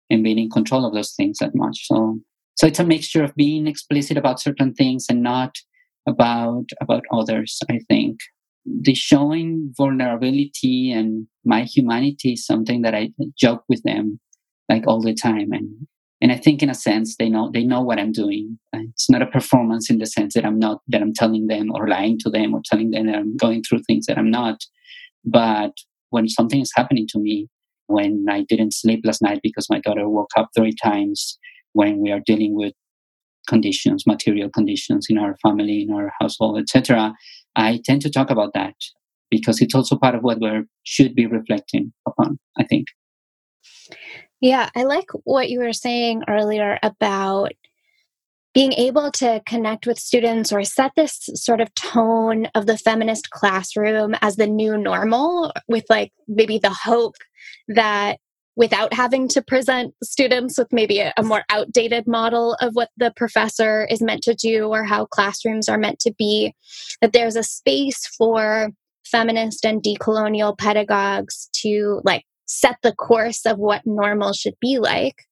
and 0.09 0.23
being 0.23 0.37
in 0.37 0.49
control 0.49 0.85
of 0.85 0.93
those 0.93 1.13
things 1.13 1.39
that 1.39 1.55
much. 1.55 1.87
So 1.87 2.19
so 2.55 2.67
it's 2.67 2.79
a 2.79 2.83
mixture 2.83 3.23
of 3.23 3.35
being 3.35 3.67
explicit 3.67 4.15
about 4.15 4.39
certain 4.39 4.73
things 4.73 5.07
and 5.09 5.23
not 5.23 5.55
about 6.07 6.65
about 6.81 7.03
others, 7.12 7.60
I 7.69 7.79
think. 7.88 8.19
The 8.65 8.95
showing 8.95 9.74
vulnerability 9.77 10.91
and 10.91 11.27
my 11.43 11.63
humanity 11.63 12.33
is 12.33 12.45
something 12.45 12.81
that 12.83 12.95
I 12.95 13.10
joke 13.38 13.63
with 13.67 13.83
them 13.83 14.19
like 14.69 14.88
all 14.88 15.01
the 15.01 15.13
time 15.13 15.51
and 15.51 15.88
and 16.22 16.31
I 16.31 16.38
think 16.38 16.63
in 16.63 16.69
a 16.69 16.74
sense 16.74 17.17
they 17.17 17.27
know 17.27 17.51
they 17.53 17.65
know 17.65 17.81
what 17.81 18.00
I'm 18.00 18.13
doing. 18.13 18.57
It's 18.74 19.10
not 19.10 19.22
a 19.22 19.27
performance 19.27 19.89
in 19.89 19.98
the 19.98 20.05
sense 20.05 20.36
that 20.36 20.45
I'm 20.45 20.57
not 20.57 20.79
that 20.88 21.01
I'm 21.01 21.13
telling 21.13 21.48
them 21.48 21.69
or 21.74 21.89
lying 21.89 22.17
to 22.19 22.29
them 22.29 22.53
or 22.53 22.62
telling 22.63 22.91
them 22.91 23.07
that 23.07 23.15
I'm 23.15 23.36
going 23.36 23.62
through 23.63 23.81
things 23.86 24.05
that 24.05 24.17
I'm 24.17 24.31
not. 24.31 24.63
But 25.25 25.74
when 26.12 26.29
something 26.29 26.62
is 26.62 26.72
happening 26.75 27.07
to 27.10 27.19
me, 27.19 27.50
when 27.88 28.25
I 28.29 28.45
didn't 28.48 28.74
sleep 28.74 29.01
last 29.03 29.22
night 29.22 29.41
because 29.43 29.69
my 29.69 29.79
daughter 29.79 30.07
woke 30.07 30.31
up 30.38 30.50
three 30.55 30.74
times, 30.81 31.38
when 31.74 32.00
we 32.00 32.12
are 32.12 32.22
dealing 32.25 32.55
with 32.55 32.74
conditions, 33.47 34.05
material 34.07 34.50
conditions 34.50 35.07
in 35.09 35.17
our 35.17 35.38
family, 35.38 35.83
in 35.83 35.93
our 35.93 36.12
household, 36.19 36.59
etc., 36.59 37.13
I 37.55 37.81
tend 37.85 38.01
to 38.01 38.09
talk 38.09 38.29
about 38.29 38.53
that 38.53 38.75
because 39.29 39.62
it's 39.62 39.75
also 39.75 39.97
part 39.97 40.15
of 40.15 40.23
what 40.23 40.39
we 40.39 40.63
should 40.83 41.15
be 41.15 41.25
reflecting 41.25 41.93
upon. 42.07 42.39
I 42.57 42.63
think. 42.63 42.88
Yeah, 44.41 44.69
I 44.75 44.83
like 44.83 45.07
what 45.23 45.50
you 45.50 45.59
were 45.59 45.73
saying 45.73 46.23
earlier 46.27 46.77
about 46.83 47.53
being 48.53 48.73
able 48.73 49.09
to 49.09 49.41
connect 49.45 49.88
with 49.88 49.97
students 49.97 50.51
or 50.51 50.63
set 50.63 50.91
this 50.95 51.29
sort 51.33 51.59
of 51.59 51.73
tone 51.73 52.47
of 52.53 52.67
the 52.67 52.77
feminist 52.77 53.31
classroom 53.31 54.15
as 54.21 54.35
the 54.35 54.45
new 54.45 54.77
normal 54.77 55.51
with 55.67 55.85
like 55.89 56.12
maybe 56.27 56.59
the 56.59 56.75
hope 56.83 57.15
that 57.67 58.17
without 58.55 58.93
having 58.93 59.27
to 59.27 59.41
present 59.41 59.93
students 60.03 60.57
with 60.57 60.67
maybe 60.72 61.00
a, 61.00 61.13
a, 61.17 61.24
more 61.24 61.43
outdated 61.50 62.05
model 62.05 62.55
of 62.62 62.74
what 62.74 62.89
the 62.98 63.12
professor 63.15 63.86
is 63.89 64.01
meant 64.01 64.22
to 64.22 64.36
do 64.36 64.67
or 64.67 64.83
how 64.83 65.05
classrooms 65.05 65.67
are 65.67 65.77
meant 65.77 66.00
to 66.00 66.13
be, 66.17 66.53
that 67.01 67.13
there's 67.13 67.36
a 67.36 67.43
space 67.43 68.05
for 68.17 68.69
feminist 69.05 69.65
and 69.65 69.81
decolonial 69.81 70.57
pedagogues 70.57 71.50
to 71.53 72.00
like 72.03 72.25
set 72.45 72.77
the 72.83 72.93
course 72.93 73.45
of 73.45 73.57
what 73.57 73.81
normal 73.86 74.33
should 74.33 74.55
be 74.62 74.77
like. 74.79 75.24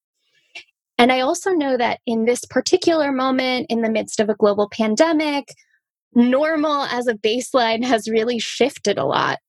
And 0.98 1.12
I 1.12 1.22
also 1.22 1.52
know 1.52 1.78
that 1.78 2.00
in 2.06 2.26
this 2.26 2.46
particular 2.46 3.12
moment, 3.12 3.68
in 3.70 3.82
the 3.82 3.90
midst 3.90 4.20
of 4.20 4.30
a 4.30 4.36
global 4.36 4.70
pandemic, 4.70 5.50
normal 6.14 6.84
as 6.84 7.08
a 7.08 7.16
baseline 7.16 7.84
has 7.84 8.10
really 8.10 8.40
shifted 8.40 8.98
a 8.98 9.06
lot. 9.06 9.40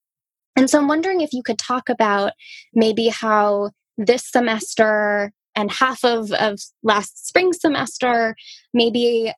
And 0.55 0.69
so 0.69 0.79
I'm 0.79 0.87
wondering 0.87 1.21
if 1.21 1.33
you 1.33 1.43
could 1.43 1.57
talk 1.57 1.89
about 1.89 2.33
maybe 2.73 3.07
how 3.07 3.71
this 3.97 4.29
semester 4.31 5.31
and 5.55 5.71
half 5.71 6.03
of, 6.03 6.31
of 6.31 6.59
last 6.83 7.27
spring 7.27 7.53
semester 7.53 8.35
maybe 8.73 9.33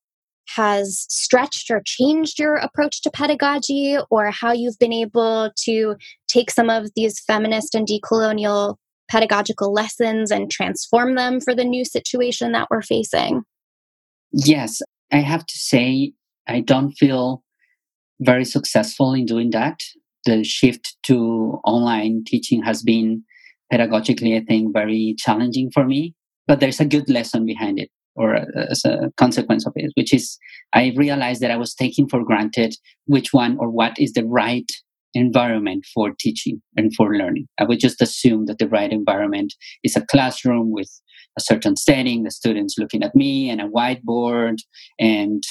has 0.56 1.06
stretched 1.10 1.72
or 1.72 1.82
changed 1.86 2.38
your 2.38 2.56
approach 2.56 3.02
to 3.02 3.10
pedagogy, 3.10 3.98
or 4.12 4.30
how 4.30 4.52
you've 4.52 4.78
been 4.80 4.94
able 4.94 5.52
to 5.58 5.96
take 6.28 6.52
some 6.52 6.70
of 6.70 6.90
these 6.96 7.20
feminist 7.22 7.74
and 7.74 7.88
decolonial 7.88 8.76
pedagogical 9.10 9.74
lessons 9.74 10.32
and 10.32 10.52
transform 10.52 11.16
them 11.16 11.42
for 11.42 11.56
the 11.56 11.64
new 11.64 11.84
situation 11.84 12.52
that 12.52 12.68
we're 12.70 12.84
facing? 12.84 13.42
Yes, 14.32 14.82
I 15.12 15.18
have 15.18 15.46
to 15.46 15.58
say, 15.58 16.14
I 16.48 16.60
don't 16.60 16.92
feel 16.92 17.44
very 18.20 18.46
successful 18.46 19.14
in 19.14 19.26
doing 19.26 19.50
that 19.50 19.82
the 20.26 20.44
shift 20.44 20.96
to 21.04 21.60
online 21.64 22.24
teaching 22.26 22.64
has 22.64 22.84
been 22.84 23.24
pedagogically, 23.72 24.40
I 24.40 24.44
think, 24.46 24.74
very 24.74 25.16
challenging 25.18 25.72
for 25.74 25.86
me. 25.86 26.14
But 26.48 26.60
there's 26.60 26.80
a 26.80 26.86
good 26.86 27.10
lesson 27.10 27.46
behind 27.46 27.80
it, 27.80 27.90
or 28.16 28.36
as 28.36 28.86
a 28.86 29.12
consequence 29.18 29.66
of 29.66 29.74
it, 29.76 29.92
which 29.96 30.14
is 30.14 30.38
I 30.74 30.94
realized 30.96 31.42
that 31.42 31.52
I 31.52 31.58
was 31.58 31.74
taking 31.74 32.08
for 32.08 32.24
granted 32.24 32.76
which 33.06 33.34
one 33.34 33.58
or 33.60 33.70
what 33.70 33.98
is 33.98 34.14
the 34.14 34.26
right 34.26 34.70
environment 35.16 35.86
for 35.94 36.14
teaching 36.20 36.62
and 36.76 36.94
for 36.94 37.16
learning. 37.16 37.48
I 37.58 37.64
would 37.64 37.80
just 37.80 38.02
assume 38.02 38.46
that 38.46 38.60
the 38.60 38.68
right 38.68 38.92
environment 38.92 39.54
is 39.84 39.96
a 39.96 40.06
classroom 40.06 40.72
with 40.72 40.92
a 41.38 41.42
certain 41.42 41.76
setting, 41.76 42.24
the 42.24 42.32
students 42.32 42.76
looking 42.78 43.02
at 43.04 43.16
me 43.16 43.50
and 43.50 43.62
a 43.62 43.68
whiteboard 43.68 44.58
and 45.00 45.44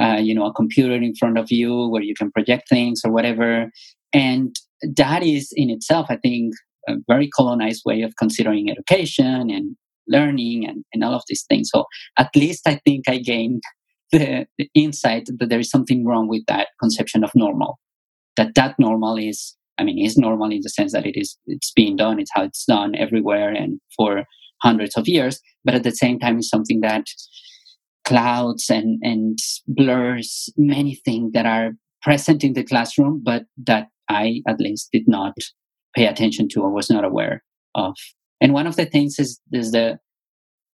uh, 0.00 0.18
you 0.20 0.34
know 0.34 0.46
a 0.46 0.52
computer 0.52 0.94
in 0.94 1.14
front 1.14 1.38
of 1.38 1.50
you 1.50 1.88
where 1.88 2.02
you 2.02 2.14
can 2.14 2.30
project 2.32 2.68
things 2.68 3.02
or 3.04 3.12
whatever 3.12 3.70
and 4.14 4.56
that 4.96 5.22
is 5.22 5.52
in 5.54 5.68
itself, 5.70 6.06
I 6.08 6.16
think, 6.16 6.54
a 6.88 6.94
very 7.08 7.28
colonized 7.28 7.82
way 7.84 8.02
of 8.02 8.14
considering 8.18 8.70
education 8.70 9.50
and 9.50 9.76
learning 10.06 10.66
and, 10.66 10.84
and 10.92 11.02
all 11.02 11.14
of 11.14 11.24
these 11.28 11.44
things. 11.48 11.70
So 11.72 11.84
at 12.18 12.30
least 12.36 12.62
I 12.66 12.80
think 12.84 13.08
I 13.08 13.18
gained 13.18 13.62
the, 14.12 14.46
the 14.58 14.70
insight 14.74 15.28
that 15.38 15.48
there 15.48 15.58
is 15.58 15.70
something 15.70 16.06
wrong 16.06 16.28
with 16.28 16.44
that 16.46 16.68
conception 16.80 17.24
of 17.24 17.30
normal. 17.34 17.80
That 18.36 18.54
that 18.54 18.76
normal 18.78 19.16
is, 19.16 19.56
I 19.78 19.84
mean, 19.84 20.04
is 20.04 20.16
normal 20.16 20.50
in 20.50 20.60
the 20.62 20.68
sense 20.68 20.92
that 20.92 21.06
it 21.06 21.18
is 21.18 21.36
it's 21.46 21.72
being 21.72 21.96
done, 21.96 22.20
it's 22.20 22.30
how 22.34 22.44
it's 22.44 22.64
done 22.64 22.94
everywhere 22.94 23.50
and 23.50 23.80
for 23.96 24.24
hundreds 24.62 24.96
of 24.96 25.08
years, 25.08 25.40
but 25.64 25.74
at 25.74 25.82
the 25.82 25.90
same 25.90 26.18
time 26.18 26.38
it's 26.38 26.48
something 26.48 26.80
that 26.80 27.06
clouds 28.04 28.70
and 28.70 29.00
and 29.02 29.38
blurs 29.66 30.48
many 30.56 30.94
things 31.04 31.32
that 31.32 31.46
are 31.46 31.72
present 32.02 32.44
in 32.44 32.52
the 32.52 32.62
classroom, 32.62 33.20
but 33.24 33.44
that 33.56 33.88
I 34.08 34.42
at 34.48 34.60
least 34.60 34.90
did 34.92 35.06
not 35.06 35.34
pay 35.94 36.06
attention 36.06 36.48
to 36.50 36.60
or 36.60 36.70
was 36.70 36.90
not 36.90 37.04
aware 37.04 37.42
of. 37.74 37.94
And 38.40 38.52
one 38.52 38.66
of 38.66 38.76
the 38.76 38.86
things 38.86 39.18
is 39.18 39.40
is 39.52 39.72
the 39.72 39.98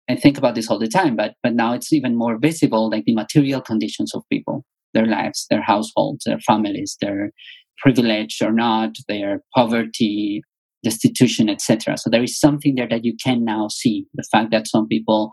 I 0.09 0.15
think 0.15 0.37
about 0.37 0.55
this 0.55 0.69
all 0.69 0.79
the 0.79 0.87
time, 0.87 1.15
but 1.15 1.33
but 1.43 1.53
now 1.53 1.73
it's 1.73 1.91
even 1.91 2.15
more 2.15 2.37
visible, 2.37 2.89
like 2.89 3.05
the 3.05 3.13
material 3.13 3.61
conditions 3.61 4.13
of 4.15 4.23
people, 4.31 4.63
their 4.93 5.05
lives, 5.05 5.45
their 5.49 5.61
households, 5.61 6.23
their 6.25 6.39
families, 6.39 6.97
their 7.01 7.31
privilege 7.79 8.37
or 8.41 8.51
not, 8.51 8.95
their 9.07 9.41
poverty, 9.53 10.41
destitution, 10.83 11.49
etc. 11.49 11.97
So 11.97 12.09
there 12.09 12.23
is 12.23 12.39
something 12.39 12.75
there 12.75 12.87
that 12.87 13.05
you 13.05 13.15
can 13.21 13.43
now 13.43 13.67
see. 13.67 14.05
The 14.13 14.27
fact 14.31 14.51
that 14.51 14.67
some 14.67 14.87
people 14.87 15.31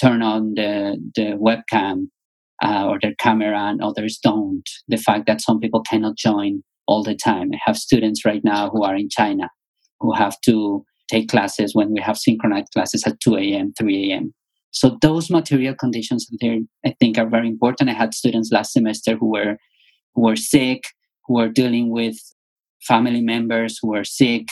turn 0.00 0.22
on 0.22 0.54
the 0.54 0.98
the 1.14 1.38
webcam 1.40 2.08
uh, 2.62 2.86
or 2.86 2.98
their 3.00 3.14
camera 3.18 3.58
and 3.58 3.82
others 3.82 4.18
don't. 4.22 4.68
The 4.88 4.96
fact 4.96 5.26
that 5.26 5.40
some 5.40 5.58
people 5.58 5.82
cannot 5.82 6.16
join 6.16 6.62
all 6.92 7.02
the 7.02 7.14
time. 7.14 7.50
I 7.54 7.58
have 7.64 7.78
students 7.78 8.24
right 8.24 8.44
now 8.44 8.68
who 8.68 8.84
are 8.84 8.94
in 8.94 9.08
China 9.08 9.48
who 10.00 10.12
have 10.12 10.38
to 10.42 10.84
take 11.08 11.28
classes 11.28 11.74
when 11.74 11.92
we 11.92 12.00
have 12.00 12.18
synchronized 12.18 12.72
classes 12.74 13.04
at 13.06 13.20
2 13.20 13.36
a.m., 13.36 13.72
3 13.78 14.10
a.m. 14.10 14.34
So 14.72 14.98
those 15.00 15.30
material 15.30 15.74
conditions 15.74 16.26
there, 16.40 16.58
I 16.84 16.94
think, 16.98 17.18
are 17.18 17.28
very 17.28 17.48
important. 17.48 17.90
I 17.90 17.94
had 17.94 18.14
students 18.14 18.52
last 18.52 18.72
semester 18.72 19.16
who 19.16 19.30
were 19.30 19.56
who 20.14 20.22
were 20.22 20.36
sick, 20.36 20.84
who 21.26 21.34
were 21.34 21.48
dealing 21.48 21.90
with 21.90 22.16
family 22.82 23.22
members 23.22 23.78
who 23.80 23.88
were 23.88 24.04
sick, 24.04 24.48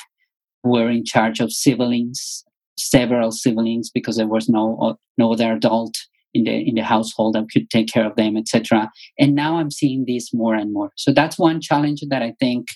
who 0.63 0.71
were 0.71 0.91
in 0.91 1.05
charge 1.05 1.41
of 1.41 1.53
siblings, 1.53 2.45
several 2.79 3.33
siblings, 3.33 3.91
because 3.91 4.17
there 4.17 4.35
was 4.37 4.49
no 4.49 4.97
no 5.19 5.33
other 5.33 5.53
adult 5.53 5.95
in 6.35 6.45
the 6.45 6.69
in 6.69 6.75
the 6.75 6.83
household 6.83 7.35
that 7.35 7.47
could 7.53 7.69
take 7.71 7.89
care 7.89 8.07
of 8.07 8.17
them 8.17 8.37
etc 8.37 8.89
and 9.19 9.35
now 9.35 9.59
i'm 9.59 9.71
seeing 9.71 10.05
this 10.07 10.33
more 10.33 10.55
and 10.55 10.73
more. 10.73 10.91
So 10.97 11.13
that's 11.13 11.39
one 11.39 11.61
challenge 11.61 12.03
that 12.09 12.23
i 12.23 12.33
think 12.41 12.67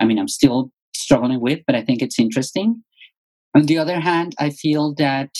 i 0.00 0.04
mean 0.04 0.18
i'm 0.18 0.28
still 0.28 0.70
struggling 0.94 1.40
with 1.40 1.60
but 1.66 1.76
i 1.76 1.82
think 1.82 2.02
it's 2.02 2.18
interesting. 2.18 2.82
On 3.54 3.66
the 3.66 3.78
other 3.78 4.00
hand 4.00 4.34
i 4.38 4.50
feel 4.50 4.94
that 4.94 5.30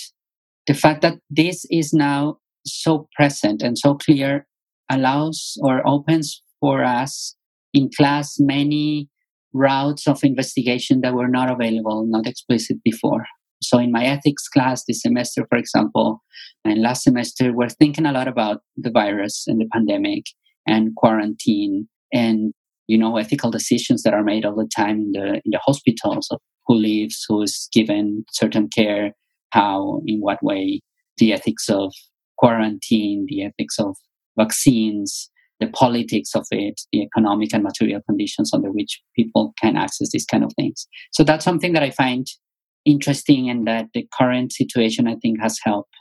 the 0.67 0.75
fact 0.75 1.03
that 1.03 1.19
this 1.31 1.65
is 1.71 1.93
now 1.93 2.39
so 2.65 3.09
present 3.17 3.63
and 3.63 3.77
so 3.77 3.95
clear 3.95 4.47
allows 4.91 5.57
or 5.63 5.87
opens 5.87 6.43
for 6.61 6.85
us 6.85 7.35
in 7.75 7.91
class 7.97 8.37
many 8.39 9.09
routes 9.55 10.07
of 10.07 10.23
investigation 10.23 11.01
that 11.01 11.15
were 11.15 11.29
not 11.29 11.51
available 11.51 12.07
not 12.07 12.27
explicit 12.27 12.79
before 12.85 13.25
so 13.63 13.79
in 13.79 13.93
my 13.93 14.05
ethics 14.05 14.49
class 14.49 14.85
this 14.85 15.03
semester, 15.03 15.47
for 15.49 15.59
example, 15.59 16.23
and 16.65 16.83
last 16.83 17.05
semester, 17.05 17.53
we're 17.53 17.69
thinking 17.69 18.07
a 18.07 18.13
lot 18.13 18.29
about 18.29 18.61
the 18.77 18.91
virus 18.91 19.45
and 19.47 19.61
the 19.61 19.69
pandemic 19.73 20.25
and 20.67 20.95
quarantine 20.97 21.89
and 22.13 22.53
you 22.87 22.99
know 22.99 23.17
ethical 23.17 23.51
decisions 23.51 24.03
that 24.03 24.15
are 24.15 24.25
made 24.25 24.45
all 24.45 24.55
the 24.55 24.69
time 24.75 25.01
in 25.01 25.13
the 25.13 25.27
in 25.45 25.51
the 25.51 25.61
hospitals 25.65 26.29
of 26.31 26.41
who 26.67 26.75
lives, 26.75 27.25
who 27.29 27.43
is 27.43 27.69
given 27.73 28.25
certain 28.31 28.69
care, 28.69 29.13
how, 29.51 30.01
in 30.07 30.21
what 30.21 30.43
way, 30.43 30.81
the 31.19 31.33
ethics 31.33 31.69
of 31.69 31.93
quarantine, 32.39 33.27
the 33.29 33.45
ethics 33.45 33.79
of 33.79 33.97
vaccines, 34.39 35.31
the 35.61 35.69
politics 35.69 36.35
of 36.35 36.47
it, 36.51 36.81
the 36.93 37.03
economic 37.03 37.53
and 37.53 37.63
material 37.63 38.01
conditions 38.09 38.53
under 38.53 38.71
which 38.71 39.01
people 39.15 39.55
can 39.61 39.77
access 39.77 40.11
these 40.11 40.27
kind 40.27 40.43
of 40.43 40.53
things. 40.57 40.87
So 41.13 41.23
that's 41.23 41.45
something 41.45 41.73
that 41.75 41.83
I 41.83 41.91
find 41.91 42.27
interesting 42.85 43.49
and 43.49 43.67
that 43.67 43.87
the 43.95 44.07
current 44.19 44.53
situation 44.53 45.07
I 45.07 45.17
think 45.17 45.41
has 45.41 45.59
helped. 45.63 45.95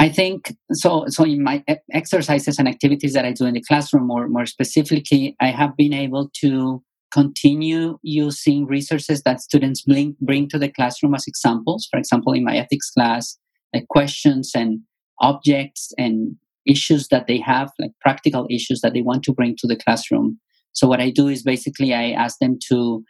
I 0.00 0.08
think 0.08 0.54
so. 0.72 1.06
So 1.08 1.24
in 1.24 1.42
my 1.42 1.64
exercises 1.92 2.58
and 2.58 2.68
activities 2.68 3.14
that 3.14 3.24
I 3.24 3.32
do 3.32 3.46
in 3.46 3.54
the 3.54 3.62
classroom, 3.62 4.06
more 4.06 4.28
more 4.28 4.46
specifically, 4.46 5.36
I 5.40 5.48
have 5.48 5.76
been 5.76 5.92
able 5.92 6.30
to 6.40 6.82
continue 7.12 7.98
using 8.02 8.66
resources 8.66 9.22
that 9.22 9.40
students 9.40 9.82
bring, 9.82 10.14
bring 10.20 10.48
to 10.50 10.58
the 10.58 10.68
classroom 10.68 11.14
as 11.14 11.26
examples. 11.26 11.88
For 11.90 11.98
example, 11.98 12.32
in 12.32 12.44
my 12.44 12.56
ethics 12.56 12.90
class, 12.90 13.38
like 13.74 13.88
questions 13.88 14.52
and 14.54 14.80
objects 15.20 15.92
and 15.98 16.36
issues 16.66 17.08
that 17.08 17.26
they 17.26 17.38
have, 17.38 17.70
like 17.78 17.92
practical 18.00 18.46
issues 18.50 18.80
that 18.82 18.92
they 18.92 19.02
want 19.02 19.22
to 19.24 19.32
bring 19.32 19.56
to 19.58 19.66
the 19.66 19.76
classroom. 19.76 20.38
So 20.72 20.86
what 20.86 21.00
I 21.00 21.10
do 21.10 21.28
is 21.28 21.42
basically 21.42 21.94
I 21.94 22.10
ask 22.10 22.38
them 22.38 22.58
to 22.68 23.02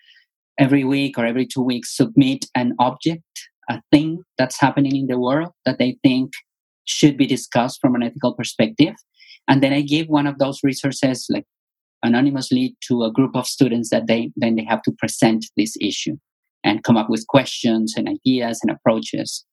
every 0.58 0.84
week 0.84 1.18
or 1.18 1.24
every 1.24 1.46
two 1.46 1.62
weeks 1.62 1.96
submit 1.96 2.46
an 2.54 2.74
object, 2.78 3.22
a 3.68 3.80
thing 3.92 4.22
that's 4.36 4.60
happening 4.60 4.96
in 4.96 5.06
the 5.06 5.18
world 5.18 5.50
that 5.64 5.78
they 5.78 5.98
think 6.02 6.32
should 6.84 7.16
be 7.16 7.26
discussed 7.26 7.80
from 7.80 7.94
an 7.94 8.02
ethical 8.02 8.34
perspective. 8.34 8.94
And 9.46 9.62
then 9.62 9.72
I 9.72 9.82
give 9.82 10.08
one 10.08 10.26
of 10.26 10.38
those 10.38 10.60
resources 10.62 11.26
like 11.30 11.44
anonymously 12.02 12.76
to 12.88 13.02
a 13.02 13.12
group 13.12 13.34
of 13.34 13.46
students 13.46 13.90
that 13.90 14.06
they 14.06 14.30
then 14.36 14.56
they 14.56 14.64
have 14.64 14.82
to 14.82 14.92
present 14.92 15.46
this 15.56 15.76
issue 15.80 16.16
and 16.64 16.82
come 16.84 16.96
up 16.96 17.08
with 17.08 17.26
questions 17.28 17.94
and 17.96 18.08
ideas 18.08 18.60
and 18.62 18.70
approaches. 18.70 19.44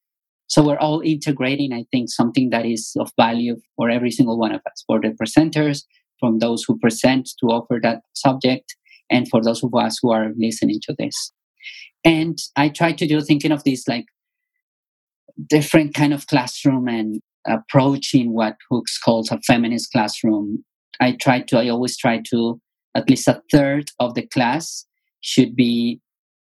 So 0.48 0.64
we're 0.64 0.78
all 0.78 1.02
integrating, 1.02 1.74
I 1.74 1.86
think, 1.92 2.10
something 2.10 2.52
that 2.52 2.66
is 2.66 2.92
of 3.00 3.12
value 3.20 3.58
for 3.76 3.90
every 3.90 4.12
single 4.12 4.38
one 4.38 4.52
of 4.52 4.62
us, 4.70 4.84
for 4.86 5.00
the 5.02 5.10
presenters, 5.10 5.84
from 6.20 6.40
those 6.40 6.64
who 6.68 6.78
present 6.78 7.30
to 7.40 7.48
offer 7.48 7.80
that 7.82 8.02
subject, 8.14 8.76
and 9.10 9.28
for 9.30 9.42
those 9.42 9.64
of 9.64 9.74
us 9.76 9.98
who 10.02 10.12
are 10.12 10.32
listening 10.38 10.80
to 10.84 10.96
this. 10.98 11.32
And 12.04 12.38
I 12.56 12.70
try 12.70 12.92
to 12.94 13.08
do 13.08 13.22
thinking 13.22 13.52
of 13.52 13.64
this 13.64 13.88
like 13.88 14.06
different 15.50 15.94
kind 15.94 16.14
of 16.14 16.28
classroom 16.28 16.88
and 16.88 17.20
approaching 17.48 18.34
what 18.34 18.56
Hooks 18.70 18.98
calls 19.00 19.32
a 19.32 19.40
feminist 19.46 19.92
classroom. 19.92 20.64
I 21.00 21.14
try 21.14 21.42
to, 21.42 21.60
I 21.60 21.70
always 21.70 21.98
try 21.98 22.22
to, 22.30 22.60
at 22.96 23.10
least 23.10 23.28
a 23.28 23.42
third 23.52 23.92
of 24.00 24.16
the 24.16 24.26
class 24.28 24.86
should 25.22 25.56
be 25.56 26.00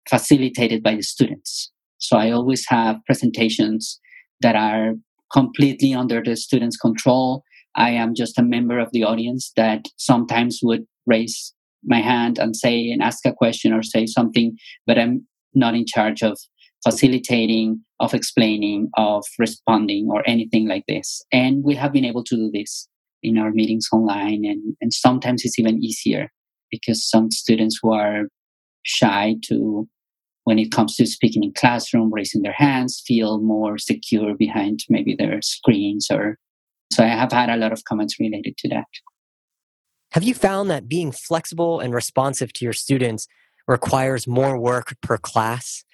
facilitated 0.08 0.82
by 0.82 0.96
the 0.96 1.02
students. 1.02 1.70
So 1.98 2.16
I 2.16 2.30
always 2.30 2.66
have 2.68 2.96
presentations 3.06 4.00
that 4.40 4.56
are 4.56 4.94
completely 5.32 5.94
under 5.94 6.22
the 6.22 6.36
students' 6.36 6.76
control. 6.76 7.44
I 7.74 7.90
am 7.90 8.14
just 8.14 8.38
a 8.38 8.42
member 8.42 8.78
of 8.78 8.90
the 8.92 9.04
audience 9.04 9.52
that 9.56 9.86
sometimes 9.96 10.60
would 10.62 10.84
raise 11.06 11.54
my 11.84 12.00
hand 12.00 12.38
and 12.38 12.56
say 12.56 12.90
and 12.90 13.02
ask 13.02 13.24
a 13.26 13.32
question 13.32 13.72
or 13.72 13.82
say 13.82 14.06
something, 14.06 14.56
but 14.86 14.98
I'm 14.98 15.26
not 15.54 15.74
in 15.74 15.86
charge 15.86 16.22
of 16.22 16.38
facilitating, 16.84 17.80
of 18.00 18.14
explaining, 18.14 18.90
of 18.96 19.24
responding, 19.38 20.08
or 20.10 20.28
anything 20.28 20.66
like 20.66 20.84
this. 20.88 21.22
And 21.32 21.62
we 21.62 21.74
have 21.76 21.92
been 21.92 22.04
able 22.04 22.24
to 22.24 22.36
do 22.36 22.50
this 22.52 22.88
in 23.22 23.38
our 23.38 23.52
meetings 23.52 23.88
online, 23.92 24.44
and, 24.44 24.76
and 24.80 24.92
sometimes 24.92 25.42
it's 25.44 25.58
even 25.58 25.82
easier 25.82 26.30
because 26.70 27.08
some 27.08 27.30
students 27.30 27.78
who 27.80 27.92
are 27.92 28.24
shy 28.82 29.36
to 29.44 29.88
when 30.44 30.58
it 30.58 30.72
comes 30.72 30.96
to 30.96 31.06
speaking 31.06 31.44
in 31.44 31.52
classroom 31.52 32.12
raising 32.12 32.42
their 32.42 32.54
hands 32.56 33.00
feel 33.06 33.40
more 33.40 33.78
secure 33.78 34.34
behind 34.36 34.80
maybe 34.88 35.14
their 35.16 35.40
screens 35.40 36.08
or 36.10 36.36
so 36.92 37.04
i 37.04 37.06
have 37.06 37.30
had 37.30 37.48
a 37.48 37.56
lot 37.56 37.72
of 37.72 37.84
comments 37.84 38.18
related 38.18 38.56
to 38.58 38.68
that 38.68 38.88
have 40.12 40.22
you 40.22 40.34
found 40.34 40.70
that 40.70 40.88
being 40.88 41.10
flexible 41.10 41.80
and 41.80 41.94
responsive 41.94 42.52
to 42.52 42.64
your 42.66 42.74
students 42.74 43.26
requires 43.66 44.26
more 44.26 44.58
work 44.58 44.94
per 45.00 45.16
class, 45.16 45.84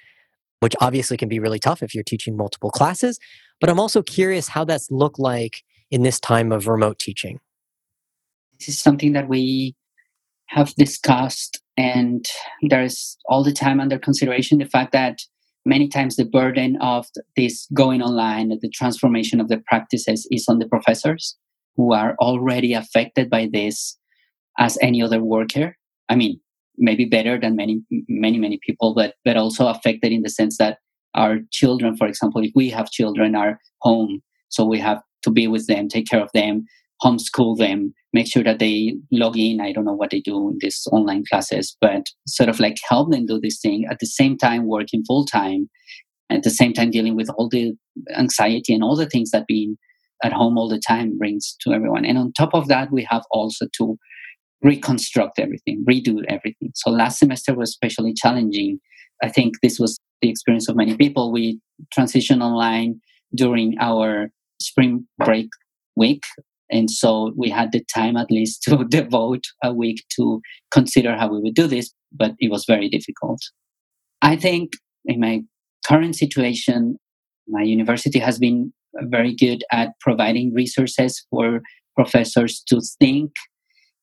which 0.58 0.74
obviously 0.80 1.16
can 1.16 1.28
be 1.28 1.38
really 1.38 1.60
tough 1.60 1.84
if 1.84 1.94
you're 1.94 2.02
teaching 2.02 2.36
multiple 2.36 2.70
classes? 2.70 3.20
But 3.60 3.70
I'm 3.70 3.78
also 3.78 4.02
curious 4.02 4.48
how 4.48 4.64
that's 4.64 4.90
looked 4.90 5.20
like 5.20 5.62
in 5.92 6.02
this 6.02 6.18
time 6.18 6.50
of 6.50 6.66
remote 6.66 6.98
teaching. 6.98 7.38
This 8.58 8.70
is 8.70 8.80
something 8.80 9.12
that 9.12 9.28
we 9.28 9.76
have 10.46 10.74
discussed, 10.74 11.62
and 11.76 12.26
there's 12.62 13.16
all 13.28 13.44
the 13.44 13.52
time 13.52 13.78
under 13.78 13.98
consideration 13.98 14.58
the 14.58 14.64
fact 14.64 14.90
that 14.92 15.20
many 15.64 15.86
times 15.86 16.16
the 16.16 16.24
burden 16.24 16.76
of 16.80 17.06
this 17.36 17.68
going 17.72 18.02
online, 18.02 18.48
the 18.48 18.70
transformation 18.70 19.40
of 19.40 19.46
the 19.46 19.62
practices 19.66 20.26
is 20.32 20.46
on 20.48 20.58
the 20.58 20.66
professors 20.66 21.36
who 21.76 21.92
are 21.92 22.16
already 22.18 22.72
affected 22.72 23.30
by 23.30 23.48
this 23.52 23.96
as 24.58 24.78
any 24.82 25.02
other 25.02 25.22
worker. 25.22 25.76
I 26.08 26.16
mean, 26.16 26.40
maybe 26.76 27.04
better 27.04 27.38
than 27.38 27.56
many, 27.56 27.82
many, 28.08 28.38
many 28.38 28.58
people, 28.64 28.94
but 28.94 29.14
but 29.24 29.36
also 29.36 29.68
affected 29.68 30.12
in 30.12 30.22
the 30.22 30.30
sense 30.30 30.58
that 30.58 30.78
our 31.14 31.38
children, 31.50 31.96
for 31.96 32.06
example, 32.06 32.42
if 32.44 32.52
we 32.54 32.70
have 32.70 32.90
children, 32.90 33.34
are 33.34 33.58
home, 33.80 34.22
so 34.48 34.64
we 34.64 34.78
have 34.78 35.00
to 35.22 35.30
be 35.30 35.46
with 35.46 35.66
them, 35.66 35.88
take 35.88 36.06
care 36.06 36.22
of 36.22 36.30
them, 36.32 36.64
homeschool 37.02 37.56
them, 37.56 37.92
make 38.12 38.30
sure 38.30 38.44
that 38.44 38.58
they 38.58 38.94
log 39.10 39.36
in. 39.36 39.60
I 39.60 39.72
don't 39.72 39.84
know 39.84 39.94
what 39.94 40.10
they 40.10 40.20
do 40.20 40.50
in 40.50 40.58
these 40.60 40.86
online 40.92 41.24
classes, 41.28 41.76
but 41.80 42.06
sort 42.26 42.48
of 42.48 42.60
like 42.60 42.76
help 42.88 43.10
them 43.10 43.26
do 43.26 43.40
this 43.40 43.60
thing 43.60 43.86
at 43.90 43.98
the 43.98 44.06
same 44.06 44.36
time 44.36 44.66
working 44.66 45.04
full 45.06 45.24
time, 45.24 45.68
at 46.30 46.42
the 46.42 46.50
same 46.50 46.72
time 46.72 46.90
dealing 46.90 47.16
with 47.16 47.30
all 47.36 47.48
the 47.48 47.72
anxiety 48.16 48.74
and 48.74 48.82
all 48.82 48.96
the 48.96 49.08
things 49.08 49.30
that 49.30 49.46
being 49.46 49.76
at 50.24 50.32
home 50.32 50.58
all 50.58 50.68
the 50.68 50.80
time 50.80 51.16
brings 51.16 51.56
to 51.60 51.72
everyone. 51.72 52.04
And 52.04 52.18
on 52.18 52.32
top 52.32 52.50
of 52.52 52.68
that, 52.68 52.90
we 52.92 53.06
have 53.08 53.22
also 53.30 53.66
to 53.78 53.98
reconstruct 54.62 55.38
everything, 55.38 55.84
redo 55.88 56.22
everything. 56.28 56.72
So 56.74 56.90
last 56.90 57.18
semester 57.18 57.54
was 57.54 57.70
especially 57.70 58.14
challenging. 58.14 58.80
I 59.22 59.28
think 59.28 59.54
this 59.62 59.78
was 59.78 59.98
the 60.20 60.30
experience 60.30 60.68
of 60.68 60.76
many 60.76 60.96
people. 60.96 61.32
We 61.32 61.60
transitioned 61.96 62.42
online 62.42 63.00
during 63.34 63.76
our 63.80 64.30
spring 64.60 65.06
break 65.18 65.48
week. 65.96 66.22
And 66.70 66.90
so 66.90 67.32
we 67.36 67.48
had 67.50 67.72
the 67.72 67.82
time 67.94 68.16
at 68.16 68.30
least 68.30 68.62
to 68.64 68.84
devote 68.88 69.44
a 69.62 69.72
week 69.72 70.04
to 70.16 70.40
consider 70.70 71.16
how 71.16 71.28
we 71.32 71.40
would 71.40 71.54
do 71.54 71.66
this, 71.66 71.92
but 72.12 72.32
it 72.38 72.50
was 72.50 72.64
very 72.66 72.88
difficult. 72.88 73.40
I 74.22 74.36
think 74.36 74.72
in 75.04 75.20
my 75.20 75.42
current 75.86 76.16
situation, 76.16 76.98
my 77.46 77.62
university 77.62 78.18
has 78.18 78.38
been 78.38 78.72
very 79.02 79.34
good 79.34 79.64
at 79.70 79.90
providing 80.00 80.52
resources 80.52 81.24
for 81.30 81.60
professors 81.96 82.62
to 82.68 82.80
think 83.00 83.32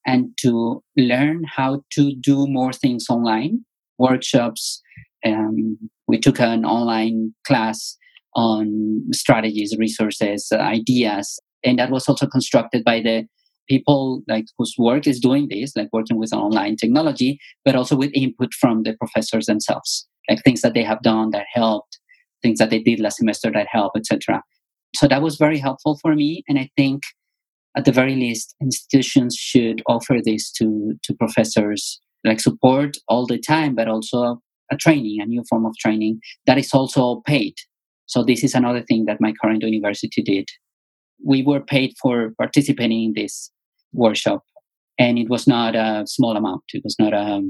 and 0.06 0.30
to 0.41 0.84
learn 0.96 1.44
how 1.46 1.82
to 1.94 2.15
do 2.15 2.48
more 2.48 2.74
things 2.74 3.06
online, 3.10 3.65
workshops. 3.98 4.82
Um, 5.26 5.78
we 6.08 6.20
took 6.20 6.39
an 6.39 6.65
online 6.65 7.34
class 7.48 7.98
on 8.36 9.04
strategies, 9.12 9.76
resources, 9.80 10.52
ideas, 10.52 11.39
and 11.63 11.80
that 11.80 11.89
was 11.89 12.08
also 12.08 12.28
constructed 12.28 12.84
by 12.84 13.02
the 13.02 13.26
people 13.68 14.22
like 14.28 14.46
whose 14.58 14.76
work 14.78 15.08
is 15.08 15.20
doing 15.20 15.48
this, 15.50 15.76
like 15.76 15.89
working 15.91 16.20
with 16.20 16.34
online 16.34 16.76
technology, 16.76 17.39
but 17.63 17.76
also 17.76 17.96
with 17.96 18.12
input 18.13 18.54
from 18.54 18.84
the 18.84 18.96
professors 18.98 19.48
themselves, 19.48 20.08
like 20.30 20.44
things 20.44 20.62
that 20.62 20.76
they 20.76 20.84
have 20.84 21.02
done 21.02 21.32
that 21.32 21.46
helped, 21.52 21.98
things 22.44 22.60
that 22.60 22.70
they 22.70 22.80
did 22.80 23.00
last 23.00 23.18
semester 23.18 23.52
that 23.52 23.68
helped, 23.72 23.98
etc. 23.98 24.44
So 24.96 25.08
that 25.08 25.24
was 25.24 25.38
very 25.38 25.58
helpful 25.58 25.98
for 26.02 26.13
me, 26.13 26.44
and 26.48 26.60
I 26.60 26.70
think 26.78 27.02
at 27.76 27.86
the 27.86 27.92
very 27.92 28.16
least, 28.16 28.56
institutions 28.62 29.36
should 29.36 29.82
offer 29.88 30.18
this 30.24 30.52
to, 30.54 30.94
to 31.04 31.14
professors, 31.14 32.00
like 32.24 32.40
support 32.40 32.98
all 33.08 33.26
the 33.26 33.38
time, 33.38 33.76
but 33.76 33.88
also 33.88 34.42
a 34.72 34.78
training, 34.78 35.20
a 35.22 35.26
new 35.26 35.44
form 35.50 35.66
of 35.66 35.76
training 35.78 36.20
that 36.46 36.58
is 36.58 36.74
also 36.74 37.22
paid. 37.26 37.54
So 38.08 38.24
this 38.24 38.44
is 38.44 38.54
another 38.54 38.82
thing 38.82 39.06
that 39.06 39.20
my 39.20 39.34
current 39.42 39.64
university 39.64 40.22
did. 40.22 40.48
We 41.24 41.44
were 41.44 41.60
paid 41.60 41.94
for 42.02 42.34
participating 42.38 43.06
in 43.06 43.14
this 43.16 43.52
workshop, 43.94 44.44
and 44.98 45.18
it 45.18 45.30
was 45.30 45.48
not 45.48 45.76
a 45.76 46.04
small 46.06 46.36
amount. 46.38 46.64
It 46.74 46.84
was 46.84 46.96
not 47.00 47.14
a, 47.14 47.42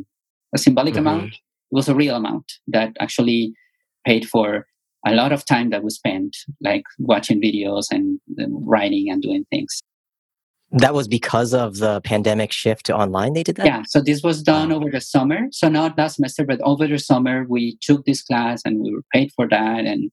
a 0.54 0.58
symbolic 0.58 0.94
mm-hmm. 0.94 1.08
amount. 1.08 1.34
It 1.34 1.40
was 1.72 1.90
a 1.90 1.96
real 1.96 2.16
amount 2.16 2.52
that 2.68 2.96
actually 3.00 3.54
paid 4.06 4.28
for 4.28 4.66
a 5.06 5.14
lot 5.14 5.32
of 5.32 5.46
time 5.46 5.70
that 5.70 5.84
we 5.84 5.90
spent, 5.90 6.36
like 6.62 6.84
watching 7.00 7.42
videos 7.42 7.86
and 7.92 8.20
writing 8.66 9.10
and 9.10 9.22
doing 9.22 9.46
things. 9.52 9.82
That 10.72 10.94
was 10.94 11.08
because 11.08 11.54
of 11.54 11.78
the 11.78 12.02
pandemic 12.02 12.52
shift 12.52 12.88
to 12.88 12.96
online. 12.96 13.34
They 13.34 13.44
did 13.44 13.56
that. 13.58 13.66
Yeah. 13.66 13.84
So 13.88 14.02
this 14.02 14.24
was 14.24 14.42
done 14.42 14.72
over 14.72 14.90
the 14.92 15.00
summer. 15.00 15.48
So 15.52 15.70
not 15.70 15.98
last 15.98 16.16
semester, 16.16 16.44
but 16.44 16.60
over 16.62 16.88
the 16.88 16.98
summer, 16.98 17.46
we 17.48 17.78
took 17.82 18.06
this 18.06 18.24
class 18.24 18.62
and 18.66 18.82
we 18.82 18.92
were 18.92 19.04
paid 19.14 19.32
for 19.36 19.48
that. 19.48 19.86
And 19.86 20.12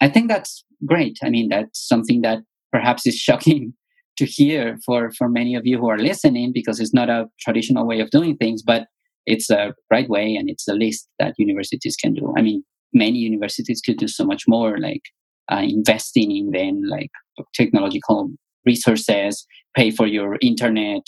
I 0.00 0.08
think 0.08 0.28
that's 0.28 0.64
great. 0.84 1.18
I 1.22 1.30
mean, 1.30 1.48
that's 1.48 1.86
something 1.86 2.22
that 2.22 2.38
perhaps 2.72 3.06
is 3.06 3.14
shocking 3.28 3.74
to 4.16 4.26
hear 4.26 4.78
for 4.84 5.10
for 5.12 5.28
many 5.28 5.54
of 5.54 5.66
you 5.66 5.78
who 5.78 5.88
are 5.88 5.98
listening 5.98 6.52
because 6.52 6.80
it's 6.80 6.92
not 6.92 7.08
a 7.08 7.26
traditional 7.40 7.86
way 7.86 8.00
of 8.00 8.10
doing 8.10 8.36
things, 8.36 8.62
but 8.62 8.86
it's 9.26 9.50
a 9.50 9.72
right 9.90 10.08
way 10.08 10.34
and 10.34 10.50
it's 10.50 10.64
the 10.64 10.74
least 10.74 11.08
that 11.18 11.34
universities 11.38 11.96
can 11.96 12.14
do. 12.14 12.34
I 12.36 12.42
mean, 12.42 12.64
many 12.92 13.18
universities 13.18 13.80
could 13.80 13.98
do 13.98 14.08
so 14.08 14.24
much 14.24 14.44
more, 14.48 14.78
like 14.78 15.02
uh, 15.50 15.62
investing 15.62 16.34
in 16.36 16.50
then 16.50 16.88
like 16.88 17.10
technological 17.54 18.30
resources, 18.64 19.46
pay 19.76 19.90
for 19.90 20.06
your 20.06 20.38
internet, 20.40 21.02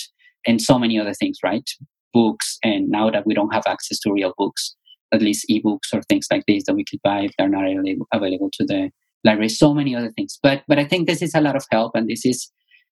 and 0.46 0.60
so 0.60 0.78
many 0.78 0.98
other 0.98 1.14
things, 1.14 1.38
right? 1.44 1.68
Books. 2.12 2.58
And 2.62 2.88
now 2.88 3.10
that 3.10 3.26
we 3.26 3.34
don't 3.34 3.52
have 3.52 3.64
access 3.66 3.98
to 4.00 4.12
real 4.12 4.32
books, 4.38 4.74
at 5.12 5.22
least 5.22 5.46
ebooks 5.50 5.92
or 5.92 6.02
things 6.02 6.26
like 6.30 6.44
this 6.46 6.64
that 6.66 6.74
we 6.74 6.84
could 6.84 7.00
buy 7.02 7.20
if 7.20 7.32
they're 7.38 7.48
not 7.48 7.64
available 8.12 8.50
to 8.54 8.64
the 8.64 8.90
library, 9.24 9.48
so 9.48 9.72
many 9.72 9.94
other 9.96 10.10
things. 10.10 10.38
But 10.42 10.62
but 10.68 10.78
I 10.78 10.84
think 10.84 11.06
this 11.06 11.22
is 11.22 11.34
a 11.34 11.40
lot 11.40 11.56
of 11.56 11.64
help, 11.70 11.92
and 11.94 12.08
this 12.08 12.24
is 12.24 12.50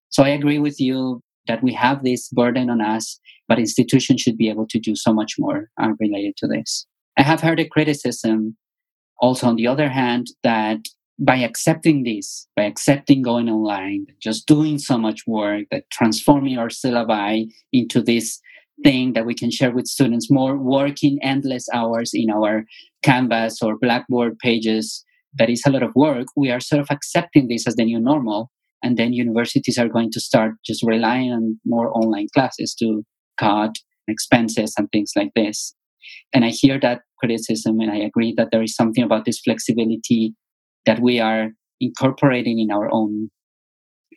so 0.09 0.23
I 0.23 0.29
agree 0.29 0.59
with 0.59 0.81
you. 0.81 1.21
that 1.49 1.63
we 1.63 1.73
have 1.75 2.05
this 2.05 2.29
burden 2.29 2.71
on 2.71 2.81
us, 2.81 3.19
but 3.49 3.59
institutions 3.59 4.21
should 4.21 4.37
be 4.37 4.49
able 4.49 4.67
to 4.69 4.79
do 4.79 4.95
so 4.95 5.13
much 5.13 5.33
more 5.39 5.69
uh, 5.83 5.91
related 5.99 6.37
to 6.37 6.47
this. 6.47 6.87
I 7.19 7.23
have 7.23 7.41
heard 7.41 7.59
a 7.61 7.69
criticism 7.69 8.57
also 9.19 9.49
on 9.49 9.57
the 9.57 9.67
other 9.67 9.89
hand 9.89 10.29
that 10.45 10.79
by 11.19 11.37
accepting 11.37 12.05
this, 12.05 12.49
by 12.57 12.65
accepting 12.65 13.23
going 13.23 13.49
online, 13.49 14.07
just 14.21 14.47
doing 14.47 14.79
so 14.79 14.99
much 14.99 15.23
work, 15.27 15.67
that 15.71 15.89
transforming 15.91 16.59
our 16.59 16.69
syllabi 16.69 17.47
into 17.73 18.03
this 18.03 18.41
thing 18.83 19.13
that 19.13 19.27
we 19.27 19.35
can 19.35 19.51
share 19.51 19.71
with 19.71 19.87
students, 19.87 20.31
more 20.31 20.57
working 20.57 21.19
endless 21.23 21.69
hours 21.73 22.11
in 22.15 22.31
our 22.31 22.65
Canvas 23.03 23.63
or 23.63 23.79
Blackboard 23.79 24.39
pages, 24.39 25.05
that 25.39 25.51
is 25.51 25.63
a 25.67 25.71
lot 25.71 25.83
of 25.83 25.95
work. 25.95 26.27
We 26.37 26.51
are 26.51 26.61
sort 26.61 26.81
of 26.81 26.89
accepting 26.91 27.49
this 27.49 27.67
as 27.67 27.77
the 27.77 27.85
new 27.85 28.01
normal. 28.01 28.51
And 28.83 28.97
then 28.97 29.13
universities 29.13 29.79
are 29.79 29.89
going 29.89 30.11
to 30.13 30.21
start 30.21 30.55
just 30.67 30.83
relying 30.83 31.31
on 31.31 31.61
more 31.65 31.97
online 31.97 32.27
classes 32.35 32.75
to 32.81 33.05
cut 33.39 33.77
expenses 34.09 34.75
and 34.77 34.91
things 34.91 35.13
like 35.15 35.31
this. 35.37 35.75
And 36.33 36.45
I 36.45 36.49
hear 36.49 36.81
that 36.81 37.03
criticism 37.19 37.79
and 37.81 37.91
I 37.91 37.97
agree 37.97 38.35
that 38.37 38.49
there 38.51 38.63
is 38.63 38.75
something 38.75 39.05
about 39.05 39.25
this 39.25 39.39
flexibility 39.39 40.35
that 40.87 41.01
we 41.01 41.21
are 41.21 41.51
incorporating 41.81 42.59
in 42.59 42.71
our 42.71 42.89
own 42.93 43.31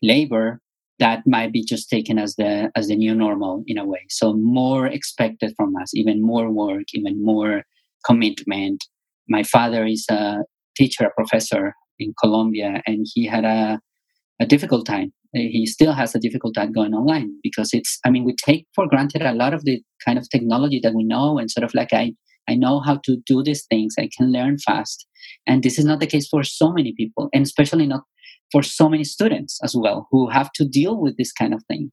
labor 0.02 0.60
that 1.00 1.24
might 1.26 1.52
be 1.52 1.64
just 1.64 1.90
taken 1.90 2.18
as 2.18 2.36
the 2.36 2.72
as 2.76 2.88
the 2.88 2.96
new 2.96 3.14
normal 3.14 3.64
in 3.68 3.78
a 3.78 3.86
way. 3.86 4.06
So 4.10 4.34
more 4.34 4.88
expected 4.88 5.54
from 5.58 5.76
us 5.76 5.94
even 5.94 6.22
more 6.22 6.50
work 6.50 6.86
even 6.94 7.24
more 7.24 7.64
commitment. 8.06 8.86
My 9.28 9.44
father 9.44 9.86
is 9.86 10.06
a 10.10 10.40
teacher 10.78 11.06
a 11.06 11.12
professor 11.16 11.74
in 12.00 12.14
colombia 12.22 12.82
and 12.86 13.06
he 13.14 13.26
had 13.26 13.46
a, 13.46 13.80
a 14.40 14.46
difficult 14.46 14.86
time. 14.86 15.14
He 15.34 15.66
still 15.66 15.94
has 15.94 16.16
a 16.16 16.20
difficult 16.20 16.56
time 16.56 16.72
going 16.72 16.94
online 16.94 17.30
because 17.44 17.74
it's 17.74 18.00
i 18.06 18.10
mean 18.10 18.24
we 18.24 18.34
take 18.36 18.66
for 18.74 18.88
granted 18.88 19.22
a 19.22 19.34
lot 19.34 19.54
of 19.54 19.66
the 19.66 19.82
kind 20.06 20.18
of 20.18 20.30
technology 20.30 20.80
that 20.82 20.94
we 20.94 21.04
know 21.04 21.38
and 21.38 21.52
sort 21.52 21.66
of 21.66 21.74
like 21.74 21.92
i 21.92 22.14
I 22.48 22.56
know 22.56 22.80
how 22.80 22.98
to 23.06 23.18
do 23.26 23.44
these 23.44 23.66
things. 23.66 23.96
I 23.98 24.10
can 24.16 24.32
learn 24.32 24.58
fast. 24.60 25.08
And 25.48 25.64
this 25.64 25.80
is 25.80 25.86
not 25.86 26.00
the 26.00 26.08
case 26.08 26.28
for 26.28 26.44
so 26.44 26.72
many 26.72 26.94
people, 26.94 27.30
and 27.34 27.46
especially 27.46 27.88
not 27.88 28.04
for 28.52 28.62
so 28.64 28.90
many 28.90 29.04
students 29.04 29.60
as 29.64 29.76
well 29.76 30.08
who 30.12 30.30
have 30.30 30.52
to 30.54 30.66
deal 30.66 31.02
with 31.02 31.18
this 31.18 31.32
kind 31.32 31.54
of 31.54 31.64
thing. 31.68 31.92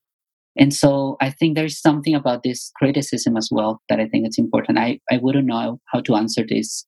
And 0.56 0.74
so 0.74 1.16
I 1.20 1.30
think 1.30 1.54
there's 1.54 1.80
something 1.80 2.14
about 2.14 2.42
this 2.42 2.70
criticism 2.76 3.36
as 3.36 3.48
well 3.50 3.80
that 3.88 4.00
I 4.00 4.06
think 4.06 4.26
it's 4.26 4.38
important. 4.38 4.78
I, 4.78 5.00
I 5.10 5.16
wouldn't 5.16 5.46
know 5.46 5.80
how 5.86 6.00
to 6.02 6.14
answer 6.14 6.44
this 6.46 6.86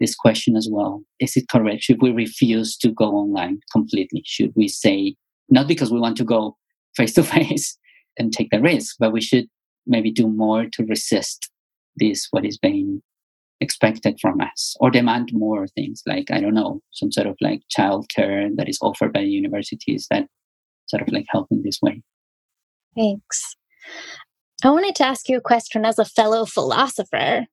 this 0.00 0.14
question 0.16 0.56
as 0.56 0.68
well. 0.70 1.04
Is 1.20 1.36
it 1.36 1.48
correct? 1.48 1.84
Should 1.84 2.02
we 2.02 2.10
refuse 2.10 2.76
to 2.78 2.90
go 2.90 3.12
online 3.12 3.60
completely? 3.70 4.22
Should 4.24 4.52
we 4.56 4.66
say 4.66 5.14
not 5.48 5.68
because 5.68 5.92
we 5.92 6.00
want 6.00 6.16
to 6.16 6.24
go 6.24 6.56
face 6.96 7.14
to 7.14 7.22
face 7.22 7.78
and 8.18 8.32
take 8.32 8.50
the 8.50 8.60
risk, 8.60 8.96
but 8.98 9.12
we 9.12 9.20
should 9.20 9.46
maybe 9.86 10.10
do 10.10 10.28
more 10.28 10.66
to 10.72 10.84
resist 10.84 11.51
this 11.96 12.28
what 12.30 12.44
is 12.44 12.58
being 12.58 13.02
expected 13.60 14.18
from 14.20 14.40
us 14.40 14.74
or 14.80 14.90
demand 14.90 15.30
more 15.32 15.68
things 15.68 16.02
like 16.06 16.30
i 16.32 16.40
don't 16.40 16.54
know 16.54 16.80
some 16.90 17.12
sort 17.12 17.28
of 17.28 17.36
like 17.40 17.60
childcare 17.76 18.48
that 18.56 18.68
is 18.68 18.78
offered 18.82 19.12
by 19.12 19.20
universities 19.20 20.06
that 20.10 20.26
sort 20.92 21.02
of 21.02 21.12
like 21.12 21.26
help 21.28 21.48
in 21.50 21.62
this 21.62 21.78
way. 21.82 22.02
Thanks. 22.96 23.56
I 24.64 24.70
wanted 24.70 24.94
to 24.96 25.06
ask 25.06 25.28
you 25.28 25.38
a 25.38 25.40
question 25.40 25.84
as 25.84 25.98
a 25.98 26.04
fellow 26.04 26.44
philosopher. 26.44 27.46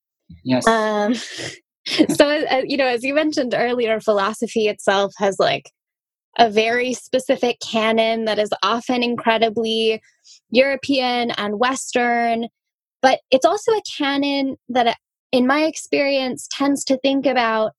Yes. 0.43 0.67
Um, 0.67 1.15
so 2.09 2.45
uh, 2.45 2.61
you 2.65 2.77
know 2.77 2.85
as 2.85 3.03
you 3.03 3.13
mentioned 3.13 3.55
earlier 3.57 3.99
philosophy 3.99 4.67
itself 4.67 5.13
has 5.17 5.37
like 5.39 5.71
a 6.37 6.49
very 6.49 6.93
specific 6.93 7.57
canon 7.61 8.25
that 8.25 8.37
is 8.37 8.49
often 8.61 9.01
incredibly 9.01 9.99
european 10.51 11.31
and 11.31 11.57
western 11.57 12.47
but 13.01 13.19
it's 13.31 13.45
also 13.45 13.71
a 13.71 13.81
canon 13.97 14.57
that, 14.69 14.87
uh, 14.87 14.93
in 15.31 15.45
my 15.45 15.61
experience, 15.63 16.47
tends 16.51 16.83
to 16.85 16.97
think 16.97 17.25
about 17.25 17.73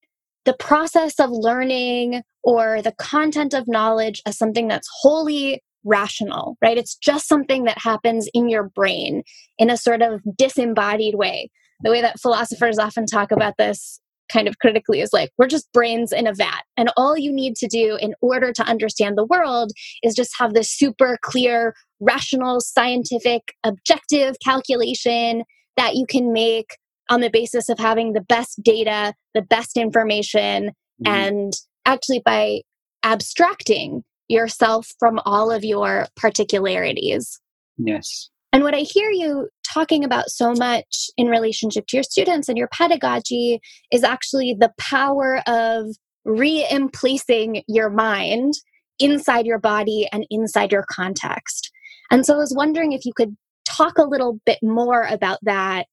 the 0.44 0.54
process 0.54 1.18
of 1.18 1.30
learning 1.30 2.22
or 2.42 2.80
the 2.80 2.92
content 2.92 3.52
of 3.52 3.68
knowledge 3.68 4.22
as 4.24 4.38
something 4.38 4.68
that's 4.68 4.88
wholly 5.00 5.62
rational, 5.84 6.56
right? 6.62 6.78
It's 6.78 6.94
just 6.94 7.28
something 7.28 7.64
that 7.64 7.78
happens 7.78 8.28
in 8.34 8.48
your 8.48 8.64
brain 8.64 9.22
in 9.58 9.70
a 9.70 9.76
sort 9.76 10.02
of 10.02 10.20
disembodied 10.36 11.14
way. 11.14 11.50
The 11.82 11.90
way 11.90 12.02
that 12.02 12.20
philosophers 12.20 12.78
often 12.78 13.06
talk 13.06 13.32
about 13.32 13.54
this 13.58 14.00
kind 14.30 14.48
of 14.48 14.58
critically 14.58 15.00
is 15.00 15.12
like, 15.12 15.30
we're 15.38 15.46
just 15.46 15.72
brains 15.72 16.12
in 16.12 16.26
a 16.26 16.34
vat. 16.34 16.62
And 16.76 16.90
all 16.96 17.18
you 17.18 17.32
need 17.32 17.56
to 17.56 17.66
do 17.66 17.98
in 18.00 18.14
order 18.20 18.52
to 18.52 18.62
understand 18.62 19.16
the 19.16 19.26
world 19.26 19.72
is 20.02 20.14
just 20.14 20.32
have 20.38 20.54
this 20.54 20.70
super 20.70 21.18
clear, 21.22 21.74
rational, 22.00 22.60
scientific, 22.60 23.54
objective 23.64 24.36
calculation 24.44 25.42
that 25.76 25.94
you 25.94 26.06
can 26.06 26.32
make 26.32 26.76
on 27.10 27.20
the 27.20 27.30
basis 27.30 27.68
of 27.68 27.78
having 27.78 28.12
the 28.12 28.20
best 28.20 28.62
data, 28.62 29.12
the 29.34 29.42
best 29.42 29.76
information, 29.76 30.68
mm-hmm. 31.04 31.06
and 31.06 31.52
actually 31.84 32.22
by 32.24 32.60
abstracting 33.02 34.04
yourself 34.28 34.88
from 34.98 35.20
all 35.24 35.50
of 35.50 35.64
your 35.64 36.06
particularities. 36.16 37.40
Yes. 37.78 38.30
And 38.52 38.62
what 38.62 38.74
I 38.74 38.80
hear 38.80 39.10
you 39.10 39.48
talking 39.72 40.04
about 40.04 40.30
so 40.30 40.52
much 40.52 41.10
in 41.16 41.28
relationship 41.28 41.86
to 41.88 41.96
your 41.96 42.04
students 42.04 42.48
and 42.48 42.58
your 42.58 42.68
pedagogy 42.68 43.60
is 43.92 44.04
actually 44.04 44.54
the 44.58 44.72
power 44.78 45.42
of 45.46 45.86
re-emplacing 46.24 47.62
your 47.68 47.90
mind 47.90 48.54
inside 48.98 49.46
your 49.46 49.58
body 49.58 50.08
and 50.12 50.26
inside 50.30 50.72
your 50.72 50.84
context. 50.90 51.70
And 52.10 52.26
so 52.26 52.34
I 52.34 52.38
was 52.38 52.54
wondering 52.54 52.92
if 52.92 53.04
you 53.04 53.12
could 53.14 53.36
talk 53.64 53.98
a 53.98 54.04
little 54.04 54.40
bit 54.44 54.58
more 54.62 55.04
about 55.04 55.38
that 55.42 55.86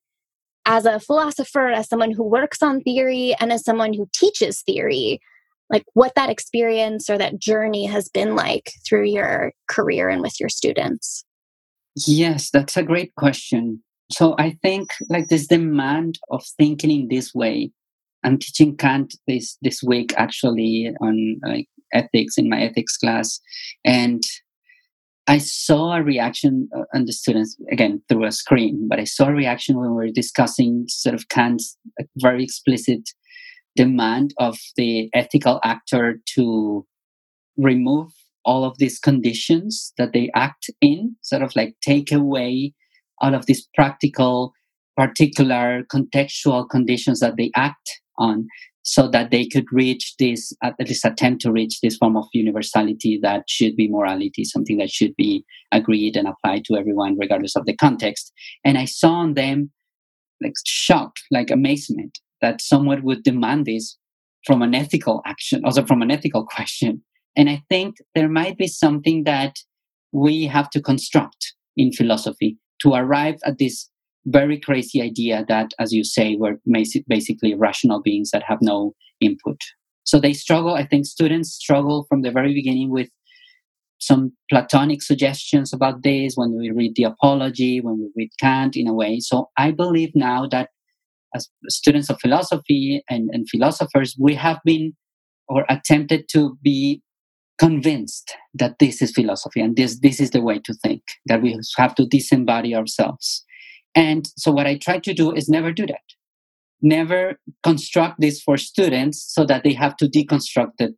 as 0.65 0.85
a 0.85 0.99
philosopher, 0.99 1.67
as 1.67 1.87
someone 1.87 2.11
who 2.11 2.23
works 2.23 2.61
on 2.61 2.81
theory, 2.81 3.33
and 3.39 3.53
as 3.53 3.63
someone 3.63 3.93
who 3.93 4.09
teaches 4.13 4.61
theory, 4.61 5.19
like 5.69 5.85
what 5.93 6.13
that 6.15 6.29
experience 6.29 7.09
or 7.09 7.17
that 7.17 7.39
journey 7.39 7.85
has 7.85 8.09
been 8.09 8.35
like 8.35 8.71
through 8.87 9.05
your 9.05 9.53
career 9.69 10.09
and 10.09 10.21
with 10.21 10.39
your 10.39 10.49
students. 10.49 11.23
Yes, 12.05 12.51
that's 12.51 12.77
a 12.77 12.83
great 12.83 13.15
question. 13.15 13.81
So 14.11 14.35
I 14.37 14.57
think 14.61 14.89
like 15.09 15.27
this 15.27 15.47
demand 15.47 16.19
of 16.29 16.45
thinking 16.57 16.91
in 16.91 17.07
this 17.09 17.33
way. 17.33 17.71
I'm 18.23 18.37
teaching 18.37 18.75
Kant 18.75 19.15
this 19.27 19.57
this 19.61 19.81
week 19.83 20.13
actually 20.17 20.91
on 21.01 21.39
like 21.45 21.67
ethics 21.93 22.37
in 22.37 22.49
my 22.49 22.61
ethics 22.61 22.97
class, 22.97 23.39
and 23.85 24.21
I 25.27 25.39
saw 25.39 25.95
a 25.95 26.03
reaction 26.03 26.69
uh, 26.75 26.83
on 26.93 27.05
the 27.05 27.13
students 27.13 27.57
again 27.71 28.01
through 28.09 28.25
a 28.25 28.31
screen, 28.31 28.87
but 28.89 28.99
I 28.99 29.03
saw 29.03 29.27
a 29.27 29.33
reaction 29.33 29.77
when 29.77 29.89
we 29.89 29.95
were 29.95 30.11
discussing 30.11 30.85
sort 30.87 31.15
of 31.15 31.29
Kant's 31.29 31.77
very 32.17 32.43
explicit 32.43 33.09
demand 33.75 34.33
of 34.39 34.57
the 34.75 35.09
ethical 35.13 35.59
actor 35.63 36.19
to 36.35 36.85
remove 37.57 38.11
all 38.47 38.63
of 38.63 38.77
these 38.79 38.97
conditions 38.97 39.93
that 39.97 40.13
they 40.13 40.31
act 40.33 40.69
in, 40.81 41.15
sort 41.21 41.43
of 41.43 41.55
like 41.55 41.75
take 41.81 42.11
away 42.11 42.73
all 43.21 43.35
of 43.35 43.45
these 43.45 43.67
practical, 43.75 44.53
particular, 44.95 45.83
contextual 45.93 46.67
conditions 46.67 47.19
that 47.19 47.35
they 47.37 47.51
act 47.55 48.01
on 48.17 48.47
so 48.83 49.09
that 49.09 49.31
they 49.31 49.45
could 49.45 49.65
reach 49.71 50.15
this, 50.17 50.53
at 50.63 50.73
least 50.79 51.03
attempt 51.03 51.41
to 51.41 51.51
reach 51.51 51.81
this 51.81 51.97
form 51.97 52.15
of 52.15 52.25
universality 52.31 53.19
that 53.21 53.43
should 53.49 53.75
be 53.75 53.89
morality, 53.89 54.45
something 54.45 54.77
that 54.77 54.89
should 54.89 55.13
be 55.17 55.43
agreed 55.73 56.15
and 56.15 56.25
applied 56.25 56.63
to 56.63 56.77
everyone, 56.77 57.17
regardless 57.17 57.57
of 57.57 57.65
the 57.65 57.75
context. 57.75 58.31
And 58.63 58.77
I 58.77 58.85
saw 58.85 59.23
in 59.23 59.33
them 59.33 59.71
like 60.41 60.53
shock, 60.65 61.17
like 61.31 61.51
amazement 61.51 62.17
that 62.41 62.61
someone 62.61 63.03
would 63.03 63.23
demand 63.23 63.65
this 63.65 63.97
from 64.45 64.61
an 64.61 64.73
ethical 64.73 65.21
action, 65.25 65.65
also 65.65 65.85
from 65.85 66.01
an 66.01 66.09
ethical 66.09 66.45
question. 66.55 67.03
And 67.37 67.49
I 67.49 67.63
think 67.69 67.97
there 68.15 68.27
might 68.27 68.57
be 68.57 68.67
something 68.67 69.23
that 69.23 69.55
we 70.11 70.45
have 70.47 70.69
to 70.71 70.81
construct 70.81 71.53
in 71.77 71.93
philosophy 71.93 72.57
to 72.79 72.93
arrive 72.93 73.35
at 73.45 73.59
this 73.59 73.89
very 74.25 74.59
crazy 74.59 75.01
idea 75.01 75.45
that, 75.47 75.71
as 75.79 75.93
you 75.93 76.03
say, 76.03 76.35
we're 76.35 76.59
basically 77.07 77.53
rational 77.53 78.01
beings 78.01 78.31
that 78.31 78.43
have 78.43 78.57
no 78.61 78.93
input. 79.21 79.61
So 80.03 80.19
they 80.19 80.33
struggle, 80.33 80.73
I 80.73 80.85
think 80.85 81.05
students 81.05 81.53
struggle 81.53 82.05
from 82.09 82.23
the 82.23 82.31
very 82.31 82.53
beginning 82.53 82.91
with 82.91 83.09
some 83.99 84.33
Platonic 84.49 85.01
suggestions 85.01 85.73
about 85.73 86.03
this 86.03 86.33
when 86.35 86.57
we 86.57 86.71
read 86.71 86.93
the 86.95 87.03
Apology, 87.03 87.81
when 87.81 87.99
we 87.99 88.09
read 88.15 88.29
Kant 88.39 88.75
in 88.75 88.87
a 88.87 88.93
way. 88.93 89.19
So 89.19 89.49
I 89.57 89.71
believe 89.71 90.11
now 90.13 90.47
that 90.47 90.69
as 91.35 91.49
students 91.67 92.09
of 92.09 92.19
philosophy 92.19 93.03
and, 93.09 93.29
and 93.31 93.47
philosophers, 93.49 94.15
we 94.19 94.35
have 94.35 94.59
been 94.65 94.93
or 95.47 95.65
attempted 95.69 96.25
to 96.31 96.57
be 96.61 97.01
convinced 97.59 98.35
that 98.53 98.77
this 98.79 99.01
is 99.01 99.11
philosophy 99.11 99.61
and 99.61 99.75
this 99.75 99.99
this 99.99 100.19
is 100.19 100.31
the 100.31 100.41
way 100.41 100.59
to 100.59 100.73
think 100.73 101.01
that 101.25 101.41
we 101.41 101.59
have 101.77 101.95
to 101.95 102.03
disembody 102.03 102.75
ourselves 102.75 103.43
and 103.95 104.29
so 104.37 104.51
what 104.51 104.67
i 104.67 104.77
try 104.77 104.99
to 104.99 105.13
do 105.13 105.33
is 105.33 105.49
never 105.49 105.71
do 105.71 105.85
that 105.85 106.07
never 106.81 107.39
construct 107.63 108.19
this 108.19 108.39
for 108.41 108.57
students 108.57 109.25
so 109.33 109.43
that 109.43 109.63
they 109.63 109.73
have 109.73 109.97
to 109.97 110.05
deconstruct 110.05 110.73
it 110.79 110.93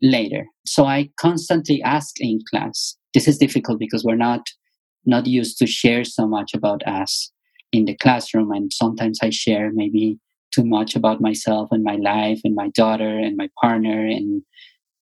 later 0.00 0.46
so 0.64 0.84
i 0.84 1.10
constantly 1.18 1.82
ask 1.82 2.14
in 2.20 2.38
class 2.50 2.96
this 3.14 3.26
is 3.26 3.38
difficult 3.38 3.78
because 3.78 4.04
we're 4.04 4.16
not 4.16 4.42
not 5.06 5.26
used 5.26 5.58
to 5.58 5.66
share 5.66 6.04
so 6.04 6.26
much 6.26 6.54
about 6.54 6.86
us 6.86 7.30
in 7.72 7.84
the 7.84 7.96
classroom. 7.96 8.50
And 8.52 8.72
sometimes 8.72 9.18
I 9.22 9.30
share 9.30 9.70
maybe 9.72 10.18
too 10.52 10.64
much 10.64 10.94
about 10.94 11.20
myself 11.20 11.68
and 11.72 11.82
my 11.82 11.96
life 11.96 12.40
and 12.44 12.54
my 12.54 12.68
daughter 12.70 13.18
and 13.18 13.36
my 13.36 13.48
partner. 13.60 14.06
And 14.06 14.42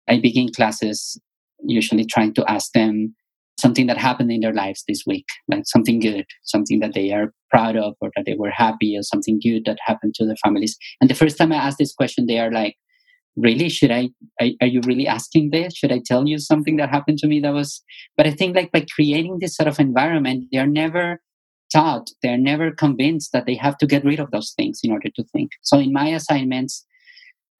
I 0.09 0.19
begin 0.19 0.51
classes 0.51 1.19
usually 1.63 2.05
trying 2.05 2.33
to 2.33 2.51
ask 2.51 2.71
them 2.73 3.15
something 3.59 3.85
that 3.87 3.97
happened 3.97 4.31
in 4.31 4.41
their 4.41 4.53
lives 4.53 4.83
this 4.87 5.03
week, 5.05 5.25
like 5.47 5.63
something 5.65 5.99
good, 5.99 6.25
something 6.43 6.79
that 6.79 6.93
they 6.93 7.11
are 7.11 7.31
proud 7.51 7.75
of 7.75 7.93
or 8.01 8.09
that 8.15 8.25
they 8.25 8.33
were 8.33 8.49
happy 8.49 8.97
or 8.97 9.03
something 9.03 9.39
good 9.39 9.65
that 9.65 9.77
happened 9.85 10.15
to 10.15 10.25
their 10.25 10.35
families. 10.43 10.75
And 10.99 11.09
the 11.09 11.15
first 11.15 11.37
time 11.37 11.51
I 11.51 11.57
asked 11.57 11.77
this 11.77 11.93
question, 11.93 12.25
they 12.25 12.39
are 12.39 12.51
like, 12.51 12.75
really? 13.37 13.69
Should 13.69 13.91
I, 13.91 14.09
I 14.39 14.55
are 14.61 14.67
you 14.67 14.81
really 14.85 15.07
asking 15.07 15.51
this? 15.51 15.75
Should 15.75 15.91
i 15.91 16.01
tell 16.05 16.27
you 16.27 16.37
something 16.37 16.77
that 16.77 16.89
happened 16.89 17.17
to 17.19 17.27
me 17.27 17.39
that 17.39 17.53
was 17.53 17.81
but 18.17 18.27
i 18.27 18.31
think 18.31 18.55
like 18.55 18.71
by 18.73 18.85
creating 18.93 19.37
this 19.39 19.55
sort 19.55 19.69
of 19.69 19.79
environment 19.79 20.47
they're 20.51 20.67
never 20.67 21.21
taught 21.71 22.09
they're 22.21 22.37
never 22.37 22.71
convinced 22.71 23.31
that 23.31 23.45
they 23.45 23.55
have 23.55 23.77
to 23.77 23.87
get 23.87 24.03
rid 24.03 24.19
of 24.19 24.31
those 24.31 24.53
things 24.57 24.81
in 24.83 24.91
order 24.91 25.09
to 25.15 25.23
think. 25.31 25.51
So 25.61 25.79
in 25.79 25.93
my 25.93 26.07
assignments 26.07 26.85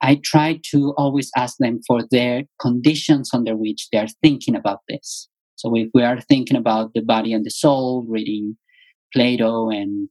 i 0.02 0.20
try 0.24 0.60
to 0.64 0.94
always 0.98 1.32
ask 1.36 1.58
them 1.60 1.80
for 1.88 2.02
their 2.12 2.44
conditions 2.60 3.32
under 3.34 3.56
which 3.56 3.88
they 3.92 3.98
are 3.98 4.08
thinking 4.22 4.56
about 4.56 4.80
this 4.88 5.28
so 5.56 5.76
if 5.76 5.90
we 5.94 6.04
are 6.04 6.20
thinking 6.22 6.58
about 6.58 6.92
the 6.94 7.02
body 7.02 7.34
and 7.34 7.46
the 7.46 7.52
soul 7.52 8.06
reading 8.08 8.58
plato 9.14 9.70
and 9.70 10.10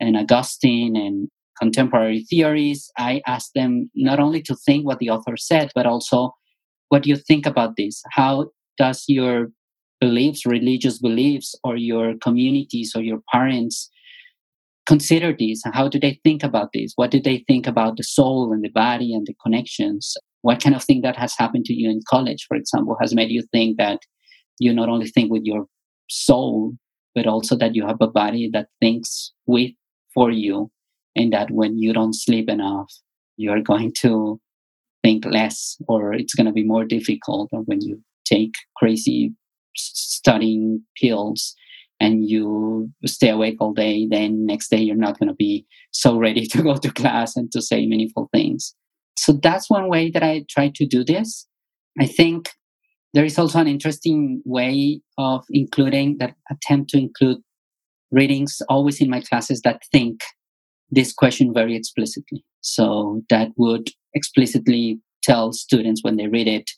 and 0.00 0.16
augustine 0.16 0.96
and 0.96 1.28
contemporary 1.58 2.24
theories, 2.24 2.90
I 2.98 3.20
ask 3.26 3.50
them 3.54 3.90
not 3.94 4.20
only 4.20 4.42
to 4.42 4.54
think 4.54 4.86
what 4.86 4.98
the 4.98 5.10
author 5.10 5.36
said, 5.36 5.70
but 5.74 5.86
also 5.86 6.32
what 6.88 7.02
do 7.02 7.10
you 7.10 7.16
think 7.16 7.46
about 7.46 7.76
this? 7.76 8.02
How 8.12 8.46
does 8.78 9.04
your 9.08 9.48
beliefs, 10.00 10.46
religious 10.46 10.98
beliefs, 10.98 11.54
or 11.64 11.76
your 11.76 12.14
communities 12.18 12.92
or 12.94 13.02
your 13.02 13.20
parents 13.32 13.90
consider 14.88 15.36
this? 15.38 15.62
How 15.72 15.86
do 15.86 16.00
they 16.00 16.18
think 16.24 16.42
about 16.42 16.70
this? 16.72 16.94
What 16.96 17.10
do 17.10 17.20
they 17.20 17.44
think 17.46 17.66
about 17.66 17.98
the 17.98 18.02
soul 18.02 18.52
and 18.52 18.64
the 18.64 18.70
body 18.70 19.14
and 19.14 19.26
the 19.26 19.34
connections? 19.42 20.16
What 20.40 20.62
kind 20.62 20.74
of 20.74 20.82
thing 20.82 21.02
that 21.02 21.16
has 21.16 21.34
happened 21.38 21.66
to 21.66 21.74
you 21.74 21.90
in 21.90 22.00
college, 22.08 22.46
for 22.48 22.56
example, 22.56 22.96
has 23.00 23.14
made 23.14 23.30
you 23.30 23.42
think 23.52 23.76
that 23.76 24.00
you 24.58 24.72
not 24.72 24.88
only 24.88 25.06
think 25.06 25.30
with 25.30 25.42
your 25.44 25.66
soul, 26.08 26.72
but 27.14 27.26
also 27.26 27.54
that 27.56 27.74
you 27.74 27.86
have 27.86 28.00
a 28.00 28.06
body 28.06 28.48
that 28.54 28.68
thinks 28.80 29.32
with 29.46 29.72
for 30.14 30.30
you 30.30 30.70
and 31.14 31.32
that 31.34 31.50
when 31.50 31.78
you 31.78 31.92
don't 31.92 32.14
sleep 32.14 32.48
enough, 32.48 32.90
you're 33.36 33.60
going 33.60 33.92
to 33.98 34.40
think 35.02 35.26
less 35.26 35.76
or 35.86 36.14
it's 36.14 36.34
going 36.34 36.46
to 36.46 36.52
be 36.52 36.64
more 36.64 36.84
difficult 36.84 37.50
or 37.52 37.60
when 37.62 37.80
you 37.82 38.00
take 38.24 38.54
crazy 38.76 39.32
studying 39.76 40.82
pills 40.96 41.54
and 42.00 42.28
you 42.28 42.90
stay 43.06 43.28
awake 43.28 43.56
all 43.60 43.72
day 43.72 44.06
then 44.08 44.46
next 44.46 44.68
day 44.68 44.78
you're 44.78 44.96
not 44.96 45.18
going 45.18 45.28
to 45.28 45.34
be 45.34 45.66
so 45.92 46.16
ready 46.18 46.46
to 46.52 46.62
go 46.62 46.76
to 46.76 46.92
class 46.92 47.36
and 47.36 47.50
to 47.52 47.60
say 47.62 47.86
meaningful 47.86 48.28
things 48.32 48.74
so 49.16 49.32
that's 49.32 49.70
one 49.70 49.88
way 49.88 50.10
that 50.10 50.22
i 50.22 50.44
try 50.48 50.70
to 50.74 50.86
do 50.86 51.04
this 51.04 51.46
i 52.00 52.06
think 52.06 52.50
there 53.14 53.24
is 53.24 53.38
also 53.38 53.58
an 53.58 53.68
interesting 53.68 54.42
way 54.44 55.00
of 55.16 55.44
including 55.50 56.18
that 56.18 56.34
attempt 56.50 56.90
to 56.90 56.98
include 56.98 57.38
readings 58.10 58.60
always 58.68 59.00
in 59.00 59.10
my 59.10 59.20
classes 59.20 59.62
that 59.62 59.82
think 59.92 60.20
this 60.90 61.12
question 61.12 61.52
very 61.52 61.76
explicitly. 61.76 62.44
So 62.60 63.22
that 63.30 63.50
would 63.56 63.90
explicitly 64.14 65.00
tell 65.22 65.52
students 65.52 66.02
when 66.02 66.16
they 66.16 66.28
read 66.28 66.48
it 66.48 66.70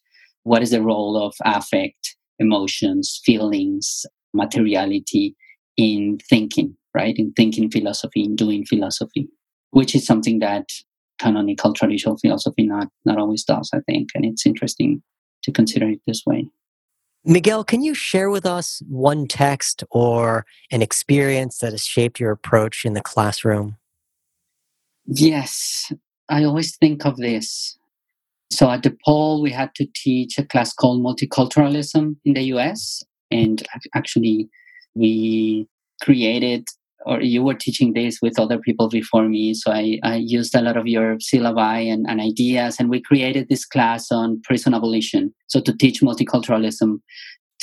what 0.42 0.62
is 0.62 0.70
the 0.70 0.83
role 0.83 1.16
of 1.16 1.35
affect, 1.44 2.16
emotions, 2.38 3.20
feelings, 3.24 4.04
materiality 4.34 5.36
in 5.76 6.18
thinking, 6.28 6.76
right? 6.94 7.16
In 7.16 7.32
thinking 7.32 7.70
philosophy, 7.70 8.22
in 8.22 8.36
doing 8.36 8.64
philosophy, 8.64 9.28
which 9.70 9.94
is 9.94 10.04
something 10.04 10.38
that 10.40 10.66
canonical 11.18 11.72
traditional 11.72 12.16
philosophy 12.18 12.66
not, 12.66 12.88
not 13.04 13.18
always 13.18 13.44
does, 13.44 13.70
I 13.74 13.80
think. 13.80 14.10
And 14.14 14.24
it's 14.24 14.46
interesting 14.46 15.02
to 15.42 15.52
consider 15.52 15.88
it 15.88 16.00
this 16.06 16.22
way. 16.26 16.48
Miguel, 17.24 17.64
can 17.64 17.82
you 17.82 17.94
share 17.94 18.30
with 18.30 18.46
us 18.46 18.82
one 18.88 19.26
text 19.26 19.84
or 19.90 20.46
an 20.70 20.80
experience 20.80 21.58
that 21.58 21.72
has 21.72 21.84
shaped 21.84 22.18
your 22.18 22.30
approach 22.30 22.84
in 22.86 22.94
the 22.94 23.02
classroom? 23.02 23.76
Yes, 25.06 25.92
I 26.30 26.44
always 26.44 26.76
think 26.76 27.04
of 27.04 27.18
this. 27.18 27.76
So 28.50 28.70
at 28.70 28.82
DePaul, 28.82 29.42
we 29.42 29.50
had 29.50 29.74
to 29.76 29.86
teach 29.94 30.38
a 30.38 30.44
class 30.44 30.72
called 30.72 31.02
multiculturalism 31.02 32.16
in 32.24 32.34
the 32.34 32.42
US. 32.54 33.04
And 33.30 33.62
actually, 33.94 34.48
we 34.94 35.66
created, 36.02 36.66
or 37.06 37.20
you 37.20 37.42
were 37.42 37.54
teaching 37.54 37.92
this 37.92 38.18
with 38.20 38.38
other 38.38 38.58
people 38.58 38.88
before 38.88 39.28
me. 39.28 39.54
So 39.54 39.70
I, 39.72 39.98
I 40.02 40.16
used 40.16 40.54
a 40.54 40.62
lot 40.62 40.76
of 40.76 40.86
your 40.86 41.16
syllabi 41.16 41.92
and, 41.92 42.06
and 42.08 42.20
ideas, 42.20 42.76
and 42.78 42.90
we 42.90 43.00
created 43.00 43.48
this 43.48 43.64
class 43.64 44.10
on 44.10 44.40
prison 44.42 44.74
abolition. 44.74 45.32
So 45.48 45.60
to 45.60 45.76
teach 45.76 46.00
multiculturalism 46.00 47.00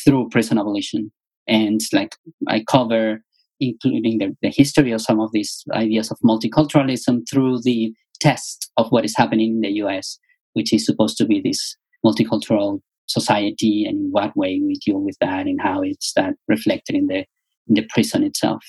through 0.04 0.30
prison 0.30 0.58
abolition. 0.58 1.12
And 1.48 1.82
like 1.94 2.16
I 2.48 2.64
cover 2.70 3.22
including 3.60 4.20
the, 4.20 4.36
the 4.42 4.50
history 4.50 4.92
of 4.92 5.02
some 5.02 5.20
of 5.20 5.32
these 5.32 5.64
ideas 5.74 6.12
of 6.12 6.18
multiculturalism 6.24 7.22
through 7.30 7.60
the 7.64 7.94
test 8.20 8.72
of 8.78 8.90
what 8.90 9.06
is 9.06 9.16
happening 9.16 9.56
in 9.56 9.62
the 9.62 9.72
US, 9.84 10.20
which 10.54 10.74
is 10.74 10.86
supposed 10.86 11.18
to 11.18 11.26
be 11.26 11.42
this 11.42 11.76
multicultural 12.06 12.82
society 13.08 13.86
and 13.86 13.98
in 13.98 14.12
what 14.12 14.36
way 14.36 14.62
we 14.64 14.76
deal 14.86 15.00
with 15.00 15.18
that 15.22 15.48
and 15.48 15.60
how 15.62 15.82
it's 15.82 16.14
that 16.16 16.36
reflected 16.48 16.96
in 16.96 17.08
the 17.08 17.26
in 17.68 17.76
the 17.76 17.88
prison 17.90 18.24
itself. 18.24 18.64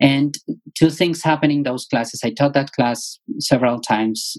And 0.00 0.34
two 0.76 0.90
things 0.90 1.22
happened 1.22 1.52
in 1.52 1.64
those 1.64 1.86
classes. 1.86 2.20
I 2.24 2.30
taught 2.30 2.54
that 2.54 2.72
class 2.72 3.18
several 3.38 3.80
times. 3.80 4.36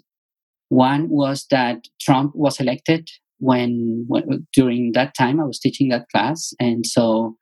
One 0.69 1.09
was 1.09 1.45
that 1.51 1.87
Trump 1.99 2.35
was 2.35 2.59
elected 2.59 3.09
when, 3.39 4.05
when 4.07 4.47
during 4.53 4.93
that 4.93 5.15
time 5.17 5.39
I 5.39 5.45
was 5.45 5.59
teaching 5.59 5.89
that 5.89 6.07
class, 6.09 6.53
and 6.59 6.85
so 6.85 7.35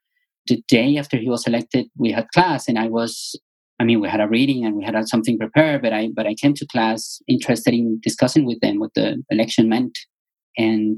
the 0.48 0.64
day 0.68 0.98
after 0.98 1.18
he 1.18 1.30
was 1.30 1.46
elected, 1.46 1.88
we 1.98 2.12
had 2.12 2.28
class, 2.34 2.68
and 2.68 2.80
I 2.80 2.88
was, 2.88 3.36
I 3.80 3.84
mean, 3.84 4.00
we 4.00 4.08
had 4.08 4.22
a 4.22 4.28
reading 4.28 4.66
and 4.66 4.76
we 4.76 4.86
had 4.86 4.96
something 5.08 5.38
prepared, 5.38 5.82
but 5.82 5.94
I, 5.94 6.10
but 6.16 6.26
I 6.26 6.36
came 6.36 6.54
to 6.56 6.68
class 6.68 7.20
interested 7.28 7.74
in 7.74 8.00
discussing 8.02 8.46
with 8.46 8.60
them 8.62 8.80
what 8.80 8.94
the 8.96 9.22
election 9.30 9.70
meant, 9.70 9.98
and 10.58 10.98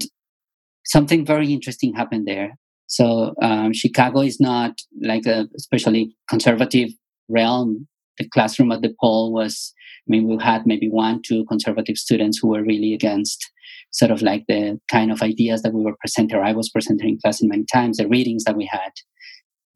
something 0.90 1.24
very 1.24 1.52
interesting 1.52 1.94
happened 1.94 2.26
there. 2.26 2.50
So 2.86 3.34
um, 3.40 3.72
Chicago 3.72 4.20
is 4.20 4.40
not 4.40 4.72
like 5.00 5.24
a 5.26 5.46
especially 5.56 6.14
conservative 6.28 6.90
realm. 7.28 7.86
The 8.18 8.28
classroom 8.28 8.72
at 8.72 8.82
DePaul 8.82 9.30
was, 9.30 9.72
I 10.06 10.08
mean, 10.08 10.26
we 10.28 10.42
had 10.42 10.66
maybe 10.66 10.88
one, 10.88 11.22
two 11.22 11.44
conservative 11.46 11.96
students 11.96 12.38
who 12.38 12.48
were 12.48 12.64
really 12.64 12.92
against 12.92 13.48
sort 13.92 14.10
of 14.10 14.20
like 14.22 14.44
the 14.48 14.78
kind 14.90 15.12
of 15.12 15.22
ideas 15.22 15.62
that 15.62 15.72
we 15.72 15.82
were 15.82 15.96
presenting, 16.00 16.38
I 16.38 16.52
was 16.52 16.68
presenting 16.68 17.08
in 17.10 17.18
class 17.22 17.40
in 17.40 17.48
many 17.48 17.64
times, 17.72 17.96
the 17.96 18.08
readings 18.08 18.44
that 18.44 18.56
we 18.56 18.66
had. 18.70 18.92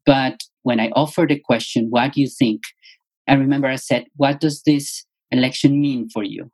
But 0.05 0.41
when 0.63 0.79
I 0.79 0.89
offered 0.95 1.29
the 1.29 1.39
question, 1.39 1.87
what 1.89 2.13
do 2.13 2.21
you 2.21 2.27
think? 2.27 2.61
I 3.27 3.33
remember 3.33 3.67
I 3.67 3.77
said, 3.77 4.05
what 4.15 4.39
does 4.39 4.61
this 4.63 5.05
election 5.31 5.81
mean 5.81 6.09
for 6.09 6.23
you? 6.23 6.51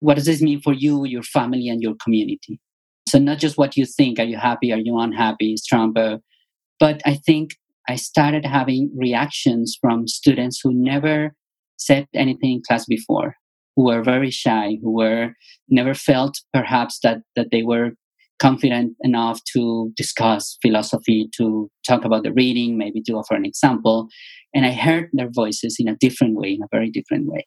What 0.00 0.14
does 0.16 0.26
this 0.26 0.42
mean 0.42 0.60
for 0.60 0.74
you, 0.74 1.04
your 1.06 1.22
family, 1.22 1.68
and 1.68 1.82
your 1.82 1.94
community? 2.02 2.60
So, 3.08 3.18
not 3.18 3.38
just 3.38 3.56
what 3.56 3.76
you 3.76 3.86
think. 3.86 4.18
Are 4.18 4.24
you 4.24 4.36
happy? 4.36 4.72
Are 4.72 4.78
you 4.78 4.98
unhappy? 4.98 5.52
Is? 5.52 5.66
Uh, 5.72 6.18
but 6.80 7.00
I 7.06 7.14
think 7.14 7.50
I 7.88 7.96
started 7.96 8.44
having 8.44 8.90
reactions 8.96 9.78
from 9.80 10.08
students 10.08 10.60
who 10.62 10.72
never 10.74 11.34
said 11.76 12.08
anything 12.14 12.52
in 12.52 12.62
class 12.66 12.84
before, 12.86 13.36
who 13.76 13.84
were 13.84 14.02
very 14.02 14.30
shy, 14.30 14.78
who 14.82 14.92
were 14.92 15.34
never 15.68 15.94
felt 15.94 16.38
perhaps 16.52 16.98
that 17.02 17.18
that 17.36 17.48
they 17.52 17.62
were 17.62 17.92
confident 18.38 18.94
enough 19.00 19.40
to 19.54 19.92
discuss 19.96 20.58
philosophy, 20.60 21.28
to 21.36 21.70
talk 21.86 22.04
about 22.04 22.22
the 22.22 22.32
reading, 22.32 22.76
maybe 22.76 23.00
to 23.02 23.14
offer 23.14 23.34
an 23.34 23.46
example. 23.46 24.08
And 24.54 24.66
I 24.66 24.72
heard 24.72 25.08
their 25.12 25.30
voices 25.30 25.76
in 25.78 25.88
a 25.88 25.96
different 25.96 26.36
way, 26.36 26.52
in 26.52 26.62
a 26.62 26.68
very 26.70 26.90
different 26.90 27.26
way. 27.26 27.46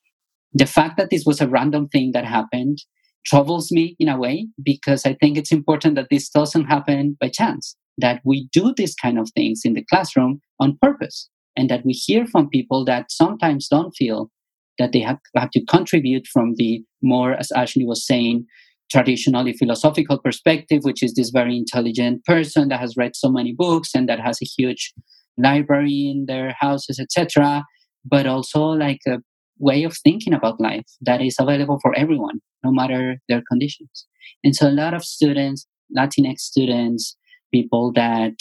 The 0.54 0.66
fact 0.66 0.98
that 0.98 1.10
this 1.12 1.26
was 1.26 1.42
a 1.42 1.48
random 1.48 1.90
thing 1.90 2.12
that 2.14 2.26
happened 2.26 2.80
troubles 3.26 3.72
me 3.72 3.96
in 4.00 4.10
a 4.10 4.18
way 4.18 4.48
because 4.64 5.06
I 5.06 5.14
think 5.14 5.38
it's 5.38 5.52
important 5.52 5.96
that 5.96 6.08
this 6.10 6.30
doesn't 6.30 6.66
happen 6.66 7.18
by 7.20 7.30
chance, 7.30 7.76
that 7.98 8.22
we 8.24 8.48
do 8.52 8.74
these 8.76 8.96
kind 8.96 9.20
of 9.20 9.30
things 9.36 9.62
in 9.64 9.74
the 9.74 9.86
classroom 9.90 10.42
on 10.60 10.78
purpose, 10.82 11.30
and 11.56 11.70
that 11.70 11.86
we 11.86 11.94
hear 11.94 12.26
from 12.26 12.50
people 12.50 12.86
that 12.86 13.12
sometimes 13.12 13.68
don't 13.68 13.92
feel 13.92 14.30
that 14.78 14.94
they 14.94 15.02
have, 15.02 15.20
have 15.36 15.52
to 15.52 15.66
contribute 15.66 16.26
from 16.28 16.56
the 16.56 16.84
more, 17.02 17.34
as 17.34 17.52
Ashley 17.52 17.86
was 17.86 18.06
saying, 18.06 18.46
traditionally 18.90 19.54
philosophical 19.54 20.18
perspective, 20.20 20.84
which 20.84 21.04
is 21.04 21.14
this 21.14 21.30
very 21.30 21.56
intelligent 21.56 22.26
person 22.26 22.70
that 22.70 22.80
has 22.80 22.98
read 22.98 23.16
so 23.16 23.30
many 23.30 23.54
books 23.54 23.92
and 23.94 24.10
that 24.10 24.20
has 24.20 24.40
a 24.42 24.46
huge 24.46 24.94
library 25.38 26.10
in 26.10 26.26
their 26.28 26.56
houses, 26.60 27.00
etc. 27.00 27.64
But 28.04 28.26
also 28.26 28.64
like 28.64 29.02
a 29.08 29.18
way 29.60 29.84
of 29.84 29.96
thinking 29.98 30.34
about 30.34 30.60
life 30.60 30.86
that 31.02 31.22
is 31.22 31.36
available 31.40 31.80
for 31.82 31.94
everyone, 31.96 32.40
no 32.64 32.72
matter 32.72 33.22
their 33.28 33.44
conditions. 33.50 34.08
And 34.44 34.56
so 34.56 34.68
a 34.68 34.72
lot 34.72 34.94
of 34.94 35.04
students, 35.04 35.68
Latinx 35.96 36.40
students, 36.40 37.16
people 37.52 37.92
that 37.94 38.36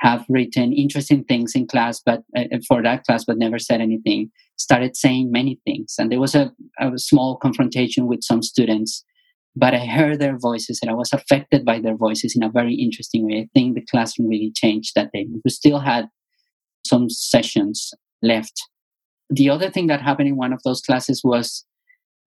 have 0.00 0.24
written 0.28 0.72
interesting 0.72 1.24
things 1.24 1.52
in 1.54 1.66
class, 1.66 2.02
but 2.04 2.22
uh, 2.36 2.44
for 2.68 2.82
that 2.82 3.04
class, 3.04 3.24
but 3.24 3.38
never 3.38 3.58
said 3.58 3.80
anything, 3.80 4.30
started 4.56 4.96
saying 4.96 5.30
many 5.32 5.58
things. 5.64 5.94
And 5.98 6.12
there 6.12 6.20
was 6.20 6.34
a, 6.34 6.52
a 6.80 6.98
small 6.98 7.36
confrontation 7.36 8.06
with 8.06 8.22
some 8.22 8.42
students, 8.42 9.04
but 9.54 9.72
I 9.72 9.86
heard 9.86 10.18
their 10.18 10.36
voices 10.38 10.80
and 10.82 10.90
I 10.90 10.94
was 10.94 11.12
affected 11.12 11.64
by 11.64 11.80
their 11.80 11.96
voices 11.96 12.34
in 12.36 12.42
a 12.42 12.50
very 12.50 12.74
interesting 12.74 13.26
way. 13.26 13.38
I 13.38 13.48
think 13.54 13.74
the 13.74 13.86
classroom 13.90 14.28
really 14.28 14.52
changed 14.54 14.92
that 14.96 15.10
day. 15.12 15.26
We 15.44 15.50
still 15.50 15.80
had 15.80 16.08
some 16.86 17.08
sessions 17.08 17.92
left. 18.22 18.52
The 19.30 19.50
other 19.50 19.70
thing 19.70 19.88
that 19.88 20.02
happened 20.02 20.28
in 20.28 20.36
one 20.36 20.52
of 20.52 20.62
those 20.64 20.80
classes 20.80 21.22
was 21.24 21.64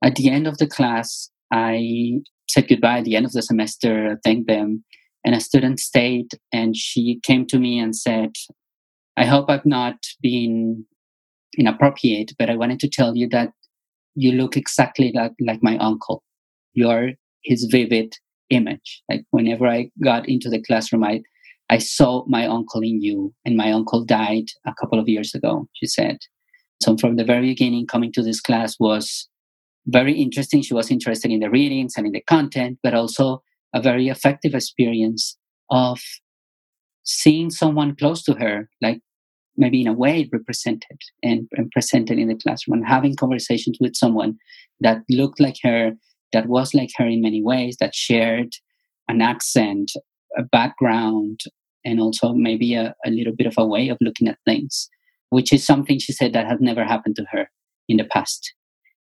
at 0.04 0.16
the 0.16 0.30
end 0.30 0.48
of 0.48 0.58
the 0.58 0.68
class, 0.68 1.30
I 1.52 2.22
said 2.50 2.68
goodbye 2.68 3.00
at 3.00 3.06
the 3.06 3.16
end 3.16 3.26
of 3.26 3.32
the 3.32 3.42
semester, 3.42 4.20
thanked 4.24 4.48
them, 4.48 4.84
and 5.26 5.36
a 5.36 5.40
student 5.40 5.80
stayed 5.80 6.32
and 6.52 6.76
she 6.76 7.20
came 7.24 7.46
to 7.48 7.60
me 7.60 7.80
and 7.80 7.96
said, 7.96 8.32
I 9.18 9.26
hope 9.26 9.50
I've 9.50 9.66
not 9.66 9.98
been 10.22 10.86
inappropriate, 11.58 12.34
but 12.40 12.50
I 12.50 12.56
wanted 12.56 12.80
to 12.82 12.90
tell 12.90 13.16
you 13.16 13.28
that 13.30 13.52
you 14.16 14.32
look 14.32 14.56
exactly 14.56 15.12
like, 15.14 15.34
like 15.40 15.62
my 15.62 15.78
uncle. 15.78 16.24
You're 16.74 17.12
his 17.44 17.66
vivid 17.66 18.14
image. 18.50 19.04
Like 19.10 19.26
whenever 19.32 19.68
I 19.68 19.92
got 20.04 20.28
into 20.28 20.50
the 20.50 20.62
classroom, 20.62 21.04
I, 21.04 21.22
I 21.70 21.78
saw 21.78 22.26
my 22.28 22.48
uncle 22.48 22.82
in 22.82 23.02
you, 23.02 23.34
and 23.46 23.56
my 23.56 23.72
uncle 23.72 24.04
died 24.04 24.46
a 24.66 24.74
couple 24.80 25.00
of 25.00 25.08
years 25.08 25.36
ago, 25.36 25.68
she 25.74 25.86
said. 25.86 26.18
So 26.82 26.96
from 26.98 27.16
the 27.16 27.26
very 27.26 27.48
beginning, 27.48 27.88
coming 27.88 28.12
to 28.14 28.24
this 28.24 28.40
class 28.42 28.76
was 28.80 29.28
very 29.88 30.14
interesting. 30.14 30.62
She 30.62 30.74
was 30.74 30.92
interested 30.92 31.32
in 31.32 31.40
the 31.40 31.50
readings 31.50 31.94
and 31.98 32.06
in 32.06 32.14
the 32.14 32.22
content, 32.22 32.80
but 32.84 32.94
also 32.94 33.42
a 33.74 33.82
very 33.82 34.08
effective 34.08 34.56
experience 34.56 35.38
of 35.70 36.00
seeing 37.04 37.50
someone 37.50 37.96
close 37.96 38.24
to 38.24 38.34
her, 38.34 38.70
like 38.82 39.02
maybe 39.58 39.82
in 39.82 39.88
a 39.88 39.94
way 39.94 40.30
represented 40.32 41.00
and, 41.22 41.48
and, 41.52 41.70
presented 41.72 42.18
in 42.18 42.28
the 42.28 42.36
classroom, 42.36 42.80
and 42.80 42.88
having 42.88 43.16
conversations 43.16 43.78
with 43.82 43.96
someone 43.96 44.38
that 44.80 45.02
looked 45.10 45.40
like 45.40 45.58
her, 45.64 45.92
that 46.32 46.48
was 46.48 46.74
like 46.74 46.92
her 46.98 47.06
in 47.06 47.22
many 47.22 47.44
ways, 47.44 47.76
that 47.80 47.94
shared 47.94 48.54
an 49.08 49.22
accent, 49.22 49.92
a 50.38 50.44
background, 50.44 51.42
and 51.84 52.00
also 52.00 52.34
maybe 52.34 52.76
a, 52.76 52.96
a 53.06 53.10
little 53.10 53.36
bit 53.36 53.48
of 53.48 53.56
a 53.58 53.66
way 53.66 53.90
of 53.90 53.98
looking 54.02 54.28
at 54.28 54.38
things, 54.46 54.90
which 55.30 55.54
is 55.54 55.66
something 55.66 56.00
she 56.00 56.14
said 56.14 56.34
that 56.34 56.48
has 56.48 56.60
never 56.60 56.84
happened 56.84 57.16
to 57.18 57.26
her 57.32 57.50
in 57.88 57.98
the 57.98 58.06
past. 58.06 58.54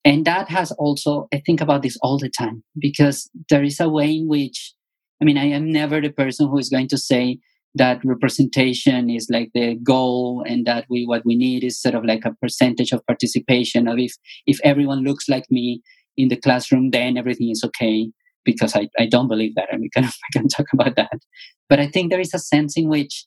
And 0.04 0.24
that 0.24 0.48
has 0.48 0.72
also, 0.72 1.28
I 1.32 1.42
think 1.44 1.60
about 1.60 1.82
this 1.82 1.98
all 2.02 2.18
the 2.18 2.30
time 2.30 2.62
because 2.78 3.30
there 3.50 3.62
is 3.62 3.80
a 3.80 3.88
way 3.88 4.10
in 4.10 4.28
which, 4.28 4.74
I 5.20 5.24
mean, 5.24 5.36
I 5.36 5.46
am 5.46 5.70
never 5.70 6.00
the 6.00 6.10
person 6.10 6.48
who 6.48 6.58
is 6.58 6.70
going 6.70 6.88
to 6.88 6.98
say 6.98 7.38
that 7.74 8.00
representation 8.04 9.10
is 9.10 9.28
like 9.30 9.50
the 9.54 9.76
goal 9.76 10.42
and 10.46 10.66
that 10.66 10.86
we 10.90 11.06
what 11.06 11.24
we 11.24 11.36
need 11.36 11.62
is 11.62 11.80
sort 11.80 11.94
of 11.94 12.04
like 12.04 12.24
a 12.24 12.34
percentage 12.42 12.92
of 12.92 13.06
participation 13.06 13.86
of 13.86 13.96
if 13.98 14.14
if 14.46 14.58
everyone 14.64 15.04
looks 15.04 15.28
like 15.28 15.44
me 15.50 15.80
in 16.16 16.28
the 16.28 16.36
classroom 16.36 16.90
then 16.90 17.16
everything 17.16 17.48
is 17.48 17.62
okay 17.64 18.10
because 18.44 18.74
I, 18.74 18.88
I 18.98 19.06
don't 19.06 19.28
believe 19.28 19.54
that 19.54 19.72
and 19.72 19.82
we 19.82 19.90
can 19.90 20.04
I 20.04 20.28
can 20.32 20.48
talk 20.48 20.66
about 20.72 20.96
that. 20.96 21.20
But 21.68 21.78
I 21.78 21.86
think 21.86 22.10
there 22.10 22.20
is 22.20 22.34
a 22.34 22.38
sense 22.38 22.76
in 22.76 22.88
which 22.88 23.26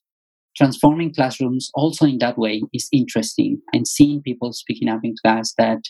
transforming 0.56 1.14
classrooms 1.14 1.70
also 1.74 2.06
in 2.06 2.20
that 2.20 2.38
way 2.38 2.62
is 2.74 2.88
interesting 2.92 3.62
and 3.74 3.88
seeing 3.88 4.22
people 4.22 4.54
speaking 4.54 4.90
up 4.90 5.02
in 5.04 5.16
class 5.24 5.54
that 5.58 5.82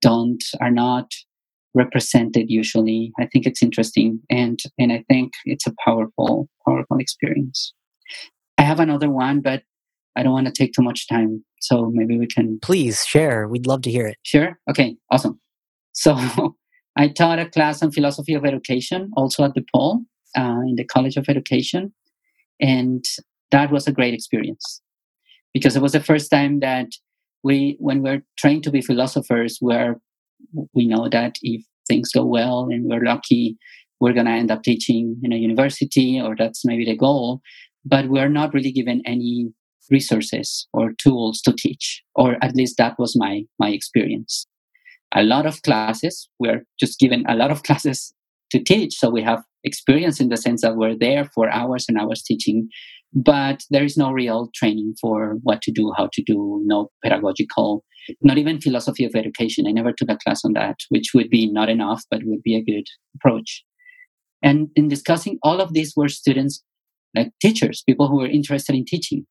don't 0.00 0.42
are 0.60 0.70
not 0.70 1.10
represented 1.74 2.50
usually 2.50 3.12
i 3.18 3.26
think 3.26 3.46
it's 3.46 3.62
interesting 3.62 4.20
and 4.30 4.60
and 4.78 4.92
i 4.92 5.04
think 5.08 5.32
it's 5.44 5.66
a 5.66 5.74
powerful 5.84 6.48
powerful 6.66 6.98
experience. 6.98 7.72
I 8.58 8.62
have 8.62 8.80
another 8.80 9.10
one 9.10 9.40
but 9.40 9.62
i 10.16 10.22
don't 10.22 10.32
want 10.32 10.46
to 10.46 10.52
take 10.52 10.72
too 10.72 10.82
much 10.82 11.08
time 11.08 11.44
so 11.60 11.90
maybe 11.92 12.18
we 12.18 12.26
can 12.26 12.58
please 12.60 13.04
share 13.04 13.48
we'd 13.48 13.66
love 13.66 13.82
to 13.82 13.90
hear 13.90 14.06
it. 14.06 14.18
Sure? 14.22 14.58
Okay 14.70 14.96
awesome. 15.10 15.40
So 15.92 16.16
i 16.96 17.08
taught 17.08 17.38
a 17.38 17.48
class 17.50 17.82
on 17.82 17.92
philosophy 17.92 18.34
of 18.34 18.44
education 18.44 19.10
also 19.16 19.44
at 19.44 19.52
DePaul 19.54 20.04
uh, 20.38 20.60
in 20.68 20.76
the 20.76 20.84
college 20.84 21.16
of 21.16 21.28
education 21.28 21.92
and 22.60 23.04
that 23.50 23.70
was 23.70 23.86
a 23.86 23.92
great 23.92 24.14
experience. 24.14 24.82
Because 25.54 25.76
it 25.76 25.82
was 25.82 25.92
the 25.92 26.00
first 26.00 26.30
time 26.30 26.60
that 26.60 26.88
we 27.42 27.76
when 27.78 28.02
we're 28.02 28.22
trained 28.38 28.64
to 28.64 28.70
be 28.70 28.80
philosophers 28.82 29.58
where 29.60 30.00
we 30.74 30.86
know 30.86 31.08
that 31.08 31.36
if 31.42 31.64
things 31.88 32.10
go 32.12 32.24
well 32.24 32.68
and 32.70 32.84
we're 32.88 33.04
lucky 33.04 33.56
we're 34.00 34.12
going 34.12 34.26
to 34.26 34.32
end 34.32 34.50
up 34.50 34.62
teaching 34.62 35.18
in 35.22 35.32
a 35.32 35.36
university 35.36 36.20
or 36.20 36.34
that's 36.36 36.64
maybe 36.64 36.84
the 36.84 36.96
goal 36.96 37.40
but 37.84 38.08
we're 38.08 38.28
not 38.28 38.52
really 38.52 38.72
given 38.72 39.00
any 39.06 39.48
resources 39.90 40.66
or 40.72 40.92
tools 40.98 41.40
to 41.40 41.52
teach 41.52 42.02
or 42.14 42.36
at 42.42 42.56
least 42.56 42.76
that 42.76 42.98
was 42.98 43.16
my 43.16 43.42
my 43.58 43.70
experience. 43.70 44.46
A 45.14 45.22
lot 45.22 45.46
of 45.46 45.62
classes 45.62 46.28
we're 46.38 46.64
just 46.80 46.98
given 46.98 47.24
a 47.28 47.36
lot 47.36 47.50
of 47.50 47.62
classes 47.68 48.12
to 48.50 48.62
teach 48.62 48.94
so 48.94 49.08
we 49.08 49.22
have 49.22 49.42
experience 49.64 50.20
in 50.20 50.28
the 50.28 50.36
sense 50.36 50.62
that 50.62 50.76
we're 50.76 50.96
there 50.96 51.24
for 51.34 51.48
hours 51.50 51.86
and 51.88 51.98
hours 51.98 52.22
teaching 52.22 52.68
but 53.16 53.64
there 53.70 53.82
is 53.82 53.96
no 53.96 54.12
real 54.12 54.50
training 54.54 54.94
for 55.00 55.38
what 55.42 55.62
to 55.62 55.72
do, 55.72 55.90
how 55.96 56.10
to 56.12 56.22
do, 56.22 56.60
no 56.66 56.90
pedagogical, 57.02 57.82
not 58.20 58.36
even 58.36 58.60
philosophy 58.60 59.06
of 59.06 59.14
education. 59.14 59.66
I 59.66 59.72
never 59.72 59.90
took 59.90 60.10
a 60.10 60.18
class 60.18 60.44
on 60.44 60.52
that, 60.52 60.76
which 60.90 61.12
would 61.14 61.30
be 61.30 61.50
not 61.50 61.70
enough, 61.70 62.04
but 62.10 62.20
would 62.24 62.42
be 62.42 62.54
a 62.54 62.62
good 62.62 62.84
approach. 63.14 63.64
And 64.42 64.68
in 64.76 64.88
discussing 64.88 65.38
all 65.42 65.62
of 65.62 65.72
these 65.72 65.94
were 65.96 66.10
students, 66.10 66.62
like 67.14 67.32
teachers, 67.40 67.82
people 67.86 68.06
who 68.06 68.18
were 68.18 68.28
interested 68.28 68.74
in 68.74 68.84
teaching, 68.84 69.26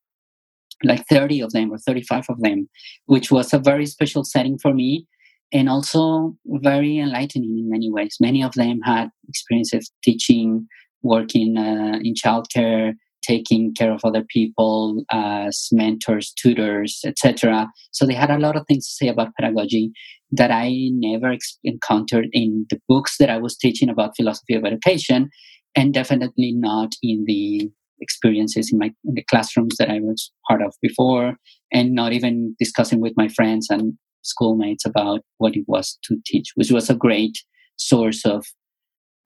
like 0.82 1.04
30 1.08 1.40
of 1.42 1.52
them 1.52 1.70
or 1.70 1.78
35 1.78 2.26
of 2.28 2.40
them, 2.40 2.68
which 3.04 3.30
was 3.30 3.54
a 3.54 3.58
very 3.60 3.86
special 3.86 4.24
setting 4.24 4.58
for 4.58 4.74
me 4.74 5.06
and 5.52 5.68
also 5.68 6.36
very 6.46 6.98
enlightening 6.98 7.56
in 7.56 7.70
many 7.70 7.88
ways. 7.92 8.16
Many 8.20 8.42
of 8.42 8.54
them 8.54 8.80
had 8.84 9.10
experience 9.28 9.72
of 9.72 9.86
teaching, 10.02 10.66
working 11.02 11.56
uh, 11.56 12.00
in 12.02 12.14
childcare, 12.14 12.94
taking 13.26 13.74
care 13.74 13.92
of 13.92 14.00
other 14.04 14.24
people 14.28 15.04
as 15.10 15.68
mentors, 15.72 16.32
tutors, 16.32 17.00
etc. 17.04 17.68
So 17.92 18.06
they 18.06 18.14
had 18.14 18.30
a 18.30 18.38
lot 18.38 18.56
of 18.56 18.64
things 18.66 18.86
to 18.86 18.92
say 18.92 19.08
about 19.08 19.34
pedagogy 19.38 19.92
that 20.32 20.50
I 20.50 20.90
never 20.92 21.32
ex- 21.32 21.58
encountered 21.64 22.28
in 22.32 22.66
the 22.70 22.80
books 22.88 23.16
that 23.18 23.30
I 23.30 23.38
was 23.38 23.56
teaching 23.56 23.88
about 23.88 24.16
philosophy 24.16 24.54
of 24.54 24.64
education, 24.64 25.30
and 25.74 25.94
definitely 25.94 26.52
not 26.52 26.94
in 27.02 27.24
the 27.26 27.70
experiences 28.00 28.70
in 28.72 28.78
my 28.78 28.92
in 29.04 29.14
the 29.14 29.22
classrooms 29.22 29.76
that 29.78 29.90
I 29.90 30.00
was 30.00 30.30
part 30.48 30.62
of 30.62 30.74
before, 30.82 31.36
and 31.72 31.92
not 31.92 32.12
even 32.12 32.54
discussing 32.58 33.00
with 33.00 33.14
my 33.16 33.28
friends 33.28 33.68
and 33.70 33.94
schoolmates 34.22 34.84
about 34.84 35.20
what 35.38 35.56
it 35.56 35.64
was 35.66 35.98
to 36.04 36.16
teach, 36.26 36.48
which 36.56 36.70
was 36.70 36.90
a 36.90 36.94
great 36.94 37.38
source 37.76 38.24
of 38.24 38.44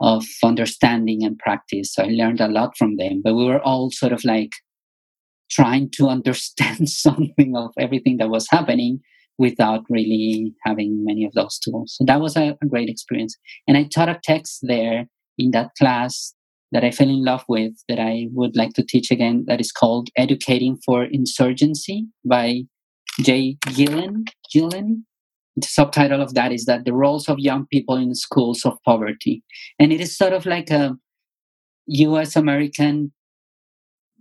of 0.00 0.24
understanding 0.42 1.24
and 1.24 1.38
practice. 1.38 1.94
So 1.94 2.02
I 2.02 2.08
learned 2.08 2.40
a 2.40 2.48
lot 2.48 2.76
from 2.76 2.96
them, 2.96 3.20
but 3.22 3.34
we 3.34 3.44
were 3.44 3.60
all 3.60 3.90
sort 3.90 4.12
of 4.12 4.24
like 4.24 4.52
trying 5.50 5.90
to 5.96 6.08
understand 6.08 6.88
something 6.88 7.56
of 7.56 7.70
everything 7.78 8.16
that 8.18 8.30
was 8.30 8.46
happening 8.50 9.00
without 9.38 9.84
really 9.88 10.52
having 10.64 11.04
many 11.04 11.24
of 11.24 11.32
those 11.32 11.58
tools. 11.58 11.94
So 11.96 12.04
that 12.04 12.20
was 12.20 12.36
a, 12.36 12.56
a 12.62 12.66
great 12.66 12.88
experience. 12.88 13.36
And 13.66 13.76
I 13.76 13.84
taught 13.84 14.08
a 14.08 14.20
text 14.22 14.60
there 14.62 15.06
in 15.38 15.50
that 15.52 15.70
class 15.78 16.34
that 16.72 16.84
I 16.84 16.90
fell 16.90 17.08
in 17.08 17.24
love 17.24 17.44
with 17.48 17.72
that 17.88 17.98
I 17.98 18.28
would 18.32 18.54
like 18.54 18.74
to 18.74 18.84
teach 18.84 19.10
again 19.10 19.44
that 19.48 19.60
is 19.60 19.72
called 19.72 20.08
Educating 20.16 20.78
for 20.84 21.04
Insurgency 21.04 22.06
by 22.24 22.62
Jay 23.22 23.56
Gillen. 23.74 24.26
Gillen 24.52 25.06
the 25.60 25.68
subtitle 25.68 26.22
of 26.22 26.34
that 26.34 26.52
is 26.52 26.64
that 26.64 26.84
the 26.84 26.92
roles 26.92 27.28
of 27.28 27.38
young 27.38 27.66
people 27.66 27.96
in 27.96 28.14
schools 28.14 28.64
of 28.64 28.78
poverty. 28.84 29.42
And 29.78 29.92
it 29.92 30.00
is 30.00 30.16
sort 30.16 30.32
of 30.32 30.46
like 30.46 30.70
a 30.70 30.96
us 31.88 32.36
american 32.36 33.12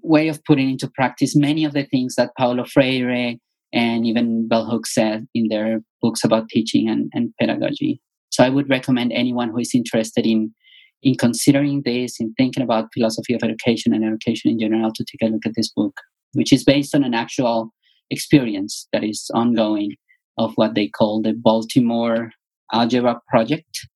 way 0.02 0.28
of 0.28 0.44
putting 0.46 0.70
into 0.70 0.90
practice 0.96 1.36
many 1.36 1.66
of 1.66 1.74
the 1.74 1.84
things 1.84 2.16
that 2.16 2.32
paulo 2.38 2.64
freire 2.66 3.36
and 3.72 4.08
even 4.08 4.48
bell 4.48 4.66
hooks 4.66 4.94
said 4.94 5.28
in 5.36 5.50
their 5.50 5.82
books 6.02 6.24
about 6.24 6.50
teaching 6.50 6.90
and, 6.90 7.12
and 7.14 7.32
pedagogy. 7.40 8.02
So 8.30 8.44
i 8.44 8.50
would 8.50 8.70
recommend 8.70 9.12
anyone 9.12 9.50
who 9.50 9.60
is 9.60 9.76
interested 9.76 10.26
in 10.26 10.54
in 11.02 11.16
considering 11.16 11.84
this 11.86 12.20
in 12.20 12.34
thinking 12.34 12.64
about 12.64 12.90
philosophy 12.94 13.34
of 13.34 13.44
education 13.44 13.94
and 13.94 14.04
education 14.04 14.52
in 14.52 14.60
general 14.60 14.92
to 14.94 15.06
take 15.06 15.28
a 15.28 15.32
look 15.32 15.46
at 15.46 15.56
this 15.56 15.72
book 15.72 15.96
which 16.34 16.52
is 16.52 16.64
based 16.64 16.94
on 16.96 17.04
an 17.04 17.14
actual 17.14 17.72
experience 18.10 18.88
that 18.92 19.04
is 19.04 19.30
ongoing 19.34 19.96
of 20.38 20.54
what 20.56 20.76
they 20.76 20.88
call 20.88 21.22
the 21.22 21.34
Baltimore 21.34 22.32
Algebra 22.72 23.20
Project, 23.28 23.88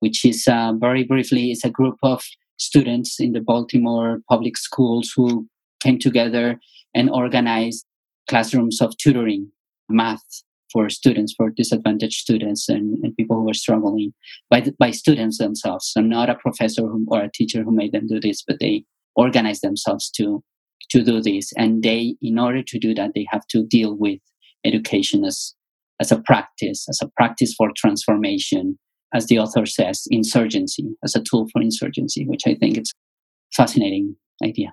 which 0.00 0.24
is 0.24 0.46
uh, 0.48 0.72
very 0.78 1.04
briefly 1.04 1.50
is 1.50 1.64
a 1.64 1.70
group 1.70 1.96
of 2.02 2.22
students 2.56 3.20
in 3.20 3.32
the 3.32 3.40
Baltimore 3.40 4.20
public 4.28 4.56
schools 4.56 5.12
who 5.14 5.48
came 5.82 5.98
together 5.98 6.58
and 6.94 7.10
organized 7.10 7.84
classrooms 8.28 8.80
of 8.80 8.96
tutoring 8.96 9.50
math 9.88 10.24
for 10.72 10.88
students, 10.88 11.34
for 11.36 11.50
disadvantaged 11.50 12.20
students 12.20 12.68
and, 12.68 13.04
and 13.04 13.16
people 13.16 13.36
who 13.36 13.44
were 13.44 13.54
struggling 13.54 14.14
by, 14.48 14.60
the, 14.60 14.72
by 14.78 14.90
students 14.90 15.38
themselves. 15.38 15.90
So 15.92 16.00
not 16.00 16.30
a 16.30 16.34
professor 16.34 16.82
who, 16.82 17.04
or 17.08 17.22
a 17.22 17.30
teacher 17.30 17.62
who 17.62 17.72
made 17.72 17.92
them 17.92 18.06
do 18.06 18.20
this, 18.20 18.42
but 18.42 18.58
they 18.58 18.84
organized 19.14 19.62
themselves 19.62 20.10
to 20.12 20.42
to 20.90 21.02
do 21.02 21.20
this. 21.20 21.52
And 21.56 21.82
they, 21.82 22.16
in 22.20 22.38
order 22.38 22.62
to 22.62 22.78
do 22.78 22.94
that, 22.94 23.12
they 23.14 23.26
have 23.30 23.46
to 23.48 23.64
deal 23.64 23.96
with 23.96 24.20
education 24.64 25.24
as, 25.24 25.54
as 26.02 26.10
a 26.10 26.20
practice, 26.20 26.84
as 26.88 26.98
a 27.00 27.08
practice 27.16 27.54
for 27.54 27.70
transformation, 27.76 28.76
as 29.14 29.26
the 29.26 29.38
author 29.38 29.64
says, 29.64 30.02
insurgency, 30.10 30.96
as 31.04 31.14
a 31.14 31.22
tool 31.22 31.46
for 31.52 31.62
insurgency, 31.62 32.26
which 32.26 32.42
I 32.44 32.56
think 32.56 32.76
it's 32.76 32.90
a 32.90 33.62
fascinating 33.62 34.16
idea. 34.44 34.72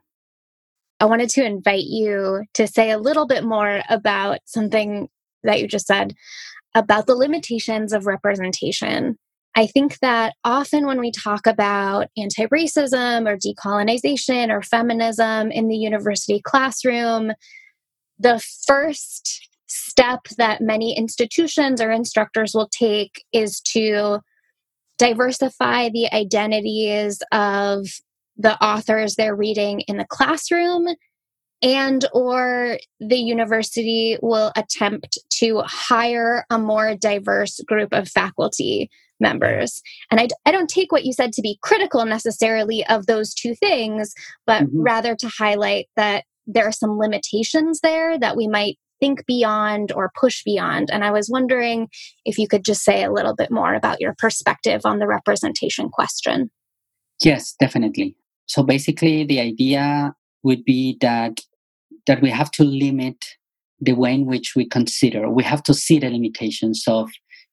I 0.99 1.05
wanted 1.05 1.29
to 1.31 1.45
invite 1.45 1.85
you 1.85 2.45
to 2.55 2.65
say 2.65 2.89
a 2.89 2.97
little 2.97 3.27
bit 3.27 3.43
more 3.43 3.83
about 3.89 4.39
something 4.45 5.07
that 5.43 5.61
you 5.61 5.67
just 5.67 5.85
said 5.85 6.15
about 6.73 7.05
the 7.05 7.15
limitations 7.15 7.93
of 7.93 8.07
representation. 8.07 9.15
I 9.55 9.67
think 9.67 9.99
that 9.99 10.33
often 10.43 10.87
when 10.87 10.99
we 10.99 11.11
talk 11.11 11.45
about 11.45 12.07
anti 12.17 12.47
racism 12.47 13.27
or 13.27 13.37
decolonization 13.37 14.49
or 14.49 14.63
feminism 14.63 15.51
in 15.51 15.67
the 15.67 15.77
university 15.77 16.41
classroom, 16.43 17.33
the 18.17 18.43
first 18.67 19.48
step 19.69 20.19
that 20.37 20.61
many 20.61 20.97
institutions 20.97 21.81
or 21.81 21.91
instructors 21.91 22.53
will 22.53 22.69
take 22.69 23.23
is 23.31 23.59
to 23.61 24.19
diversify 24.97 25.89
the 25.89 26.11
identities 26.13 27.21
of 27.31 27.87
the 28.37 28.61
authors 28.63 29.15
they're 29.15 29.35
reading 29.35 29.81
in 29.81 29.97
the 29.97 30.05
classroom 30.05 30.87
and 31.61 32.05
or 32.13 32.77
the 32.99 33.17
university 33.17 34.17
will 34.21 34.51
attempt 34.55 35.19
to 35.29 35.61
hire 35.65 36.45
a 36.49 36.57
more 36.57 36.95
diverse 36.95 37.59
group 37.67 37.93
of 37.93 38.07
faculty 38.07 38.89
members 39.19 39.81
and 40.09 40.21
I, 40.21 40.29
I 40.45 40.51
don't 40.51 40.69
take 40.69 40.93
what 40.93 41.03
you 41.03 41.11
said 41.11 41.33
to 41.33 41.41
be 41.41 41.59
critical 41.61 42.05
necessarily 42.05 42.85
of 42.87 43.05
those 43.05 43.33
two 43.33 43.55
things 43.55 44.13
but 44.45 44.63
mm-hmm. 44.63 44.81
rather 44.81 45.15
to 45.15 45.29
highlight 45.37 45.87
that 45.97 46.23
there 46.47 46.65
are 46.65 46.71
some 46.71 46.97
limitations 46.97 47.81
there 47.81 48.17
that 48.17 48.37
we 48.37 48.47
might 48.47 48.77
think 48.99 49.25
beyond 49.25 49.91
or 49.91 50.11
push 50.19 50.43
beyond 50.43 50.89
and 50.91 51.03
i 51.03 51.11
was 51.11 51.29
wondering 51.29 51.87
if 52.25 52.37
you 52.37 52.47
could 52.47 52.63
just 52.63 52.83
say 52.83 53.03
a 53.03 53.11
little 53.11 53.35
bit 53.35 53.51
more 53.51 53.73
about 53.73 53.99
your 54.01 54.13
perspective 54.17 54.81
on 54.85 54.99
the 54.99 55.07
representation 55.07 55.89
question 55.89 56.49
yes 57.23 57.55
definitely 57.59 58.15
so 58.45 58.63
basically 58.63 59.23
the 59.23 59.39
idea 59.39 60.13
would 60.43 60.63
be 60.63 60.97
that 61.01 61.41
that 62.07 62.21
we 62.21 62.29
have 62.29 62.49
to 62.51 62.63
limit 62.63 63.23
the 63.79 63.93
way 63.93 64.13
in 64.13 64.25
which 64.25 64.55
we 64.55 64.67
consider. 64.67 65.29
We 65.29 65.43
have 65.43 65.63
to 65.63 65.73
see 65.73 65.99
the 65.99 66.09
limitations 66.09 66.83
of 66.87 67.09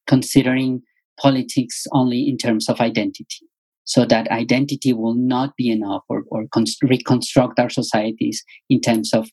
considering 0.07 0.81
politics 1.19 1.85
only 1.91 2.27
in 2.27 2.37
terms 2.37 2.69
of 2.69 2.79
identity. 2.79 3.45
So 3.85 4.05
that 4.05 4.29
identity 4.29 4.91
will 4.91 5.15
not 5.15 5.55
be 5.55 5.69
enough 5.69 6.03
or, 6.09 6.23
or 6.29 6.45
reconstruct 6.83 7.59
our 7.59 7.69
societies 7.69 8.43
in 8.69 8.81
terms 8.81 9.13
of 9.13 9.29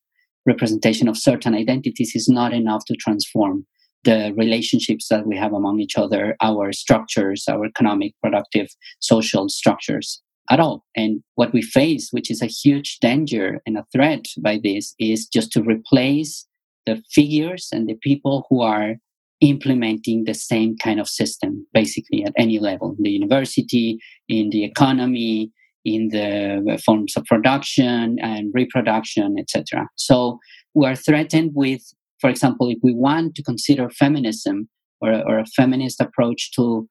representation 0.46 1.08
of 1.08 1.18
certain 1.18 1.54
identities 1.54 2.12
is 2.14 2.28
not 2.28 2.52
enough 2.52 2.84
to 2.86 2.94
transform 2.96 3.66
the 4.04 4.34
relationships 4.36 5.08
that 5.08 5.26
we 5.26 5.36
have 5.36 5.52
among 5.52 5.80
each 5.80 5.96
other, 5.96 6.36
our 6.40 6.72
structures, 6.72 7.44
our 7.48 7.64
economic, 7.64 8.12
productive, 8.22 8.68
social 9.00 9.48
structures 9.48 10.22
at 10.50 10.60
all. 10.60 10.84
And 10.94 11.22
what 11.36 11.52
we 11.52 11.62
face, 11.62 12.08
which 12.10 12.30
is 12.30 12.42
a 12.42 12.46
huge 12.46 12.98
danger 13.00 13.60
and 13.66 13.78
a 13.78 13.86
threat 13.92 14.26
by 14.40 14.60
this, 14.62 14.94
is 14.98 15.26
just 15.26 15.52
to 15.52 15.62
replace 15.62 16.46
the 16.86 17.02
figures 17.10 17.68
and 17.72 17.88
the 17.88 17.98
people 18.02 18.46
who 18.50 18.60
are 18.60 18.96
implementing 19.40 20.24
the 20.24 20.34
same 20.34 20.76
kind 20.76 21.00
of 21.00 21.08
system, 21.08 21.66
basically 21.72 22.24
at 22.24 22.32
any 22.36 22.58
level, 22.58 22.94
in 22.98 23.04
the 23.04 23.10
university, 23.10 23.98
in 24.28 24.50
the 24.50 24.64
economy, 24.64 25.50
in 25.84 26.08
the 26.08 26.80
forms 26.84 27.16
of 27.16 27.24
production 27.24 28.16
and 28.20 28.50
reproduction, 28.54 29.36
etc. 29.38 29.88
So 29.96 30.38
we 30.74 30.86
are 30.86 30.96
threatened 30.96 31.52
with, 31.54 31.82
for 32.20 32.30
example, 32.30 32.70
if 32.70 32.78
we 32.82 32.94
want 32.94 33.34
to 33.34 33.42
consider 33.42 33.90
feminism 33.90 34.68
or, 35.00 35.12
or 35.12 35.38
a 35.38 35.46
feminist 35.46 36.00
approach 36.00 36.52
to 36.56 36.88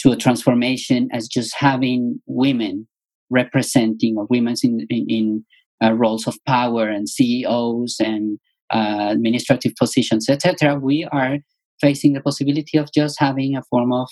to 0.00 0.10
a 0.10 0.16
transformation 0.16 1.08
as 1.12 1.28
just 1.28 1.54
having 1.56 2.20
women 2.26 2.88
representing 3.30 4.16
or 4.16 4.26
women 4.28 4.54
in, 4.62 4.86
in, 4.90 5.06
in 5.08 5.44
uh, 5.82 5.92
roles 5.92 6.26
of 6.26 6.36
power 6.46 6.88
and 6.88 7.08
CEOs 7.08 7.96
and 8.00 8.38
uh, 8.72 9.08
administrative 9.10 9.74
positions, 9.78 10.28
etc. 10.28 10.76
We 10.76 11.04
are 11.12 11.38
facing 11.80 12.14
the 12.14 12.20
possibility 12.20 12.78
of 12.78 12.92
just 12.92 13.18
having 13.18 13.56
a 13.56 13.62
form 13.70 13.92
of 13.92 14.08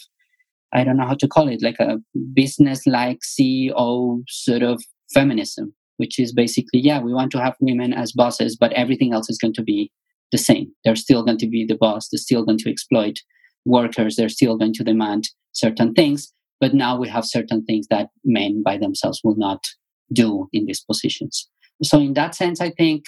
I 0.72 0.84
don't 0.84 0.96
know 0.96 1.06
how 1.06 1.14
to 1.14 1.28
call 1.28 1.48
it, 1.48 1.62
like 1.62 1.80
a 1.80 1.98
business-like 2.34 3.20
CEO 3.20 4.22
sort 4.28 4.62
of 4.62 4.82
feminism, 5.12 5.74
which 5.96 6.18
is 6.18 6.32
basically, 6.32 6.80
yeah, 6.80 7.00
we 7.00 7.12
want 7.12 7.32
to 7.32 7.42
have 7.42 7.56
women 7.60 7.92
as 7.92 8.12
bosses, 8.12 8.56
but 8.56 8.72
everything 8.74 9.12
else 9.12 9.28
is 9.28 9.38
going 9.38 9.54
to 9.54 9.62
be 9.62 9.90
the 10.32 10.38
same. 10.38 10.72
They're 10.84 10.96
still 10.96 11.24
going 11.24 11.38
to 11.38 11.48
be 11.48 11.66
the 11.66 11.76
boss. 11.76 12.08
They're 12.08 12.18
still 12.18 12.44
going 12.44 12.58
to 12.58 12.70
exploit 12.70 13.18
workers. 13.64 14.16
They're 14.16 14.28
still 14.28 14.56
going 14.56 14.74
to 14.74 14.84
demand 14.84 15.28
certain 15.52 15.92
things. 15.94 16.32
But 16.60 16.74
now 16.74 16.98
we 16.98 17.08
have 17.08 17.24
certain 17.24 17.64
things 17.64 17.86
that 17.90 18.10
men 18.24 18.62
by 18.62 18.76
themselves 18.76 19.20
will 19.24 19.36
not 19.36 19.64
do 20.12 20.48
in 20.52 20.66
these 20.66 20.80
positions. 20.80 21.48
So, 21.82 21.98
in 21.98 22.14
that 22.14 22.34
sense, 22.34 22.60
I 22.60 22.70
think 22.70 23.04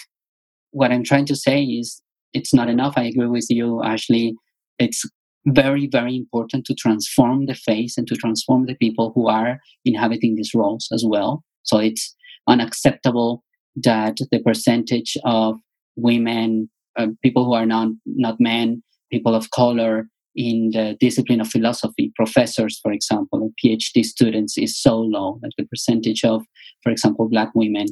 what 0.71 0.91
I'm 0.91 1.03
trying 1.03 1.25
to 1.27 1.35
say 1.35 1.63
is 1.63 2.01
it's 2.33 2.53
not 2.53 2.69
enough. 2.69 2.95
I 2.97 3.03
agree 3.03 3.27
with 3.27 3.45
you, 3.49 3.83
Ashley. 3.83 4.35
It's 4.79 5.05
very, 5.45 5.87
very 5.87 6.15
important 6.15 6.65
to 6.65 6.73
transform 6.73 7.45
the 7.45 7.55
face 7.55 7.97
and 7.97 8.07
to 8.07 8.15
transform 8.15 8.65
the 8.65 8.75
people 8.75 9.11
who 9.13 9.27
are 9.27 9.59
inhabiting 9.85 10.35
these 10.35 10.51
roles 10.53 10.87
as 10.91 11.03
well. 11.05 11.43
So, 11.63 11.77
it's 11.77 12.15
unacceptable 12.47 13.43
that 13.77 14.17
the 14.31 14.39
percentage 14.39 15.17
of 15.25 15.57
women, 15.95 16.69
uh, 16.97 17.07
people 17.23 17.45
who 17.45 17.53
are 17.53 17.65
not, 17.65 17.89
not 18.05 18.39
men, 18.39 18.83
people 19.11 19.35
of 19.35 19.51
color, 19.51 20.07
in 20.35 20.71
the 20.71 20.97
discipline 20.99 21.41
of 21.41 21.47
philosophy, 21.47 22.11
professors, 22.15 22.79
for 22.81 22.91
example, 22.91 23.51
PhD 23.63 24.03
students 24.03 24.57
is 24.57 24.79
so 24.81 24.99
low. 24.99 25.39
Like 25.43 25.51
the 25.57 25.65
percentage 25.65 26.23
of, 26.23 26.43
for 26.81 26.91
example, 26.91 27.29
Black 27.29 27.49
women 27.53 27.85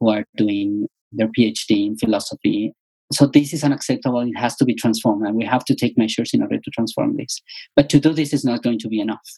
who 0.00 0.10
are 0.10 0.24
doing 0.36 0.86
their 1.12 1.28
PhD 1.28 1.86
in 1.86 1.96
philosophy. 1.96 2.74
So 3.12 3.26
this 3.26 3.52
is 3.52 3.62
unacceptable. 3.62 4.20
It 4.20 4.36
has 4.36 4.56
to 4.56 4.64
be 4.64 4.74
transformed, 4.74 5.26
and 5.26 5.36
we 5.36 5.44
have 5.44 5.64
to 5.66 5.74
take 5.74 5.96
measures 5.96 6.30
in 6.34 6.42
order 6.42 6.58
to 6.58 6.70
transform 6.70 7.16
this. 7.16 7.40
But 7.74 7.88
to 7.90 8.00
do 8.00 8.12
this 8.12 8.32
is 8.32 8.44
not 8.44 8.62
going 8.62 8.78
to 8.80 8.88
be 8.88 9.00
enough 9.00 9.28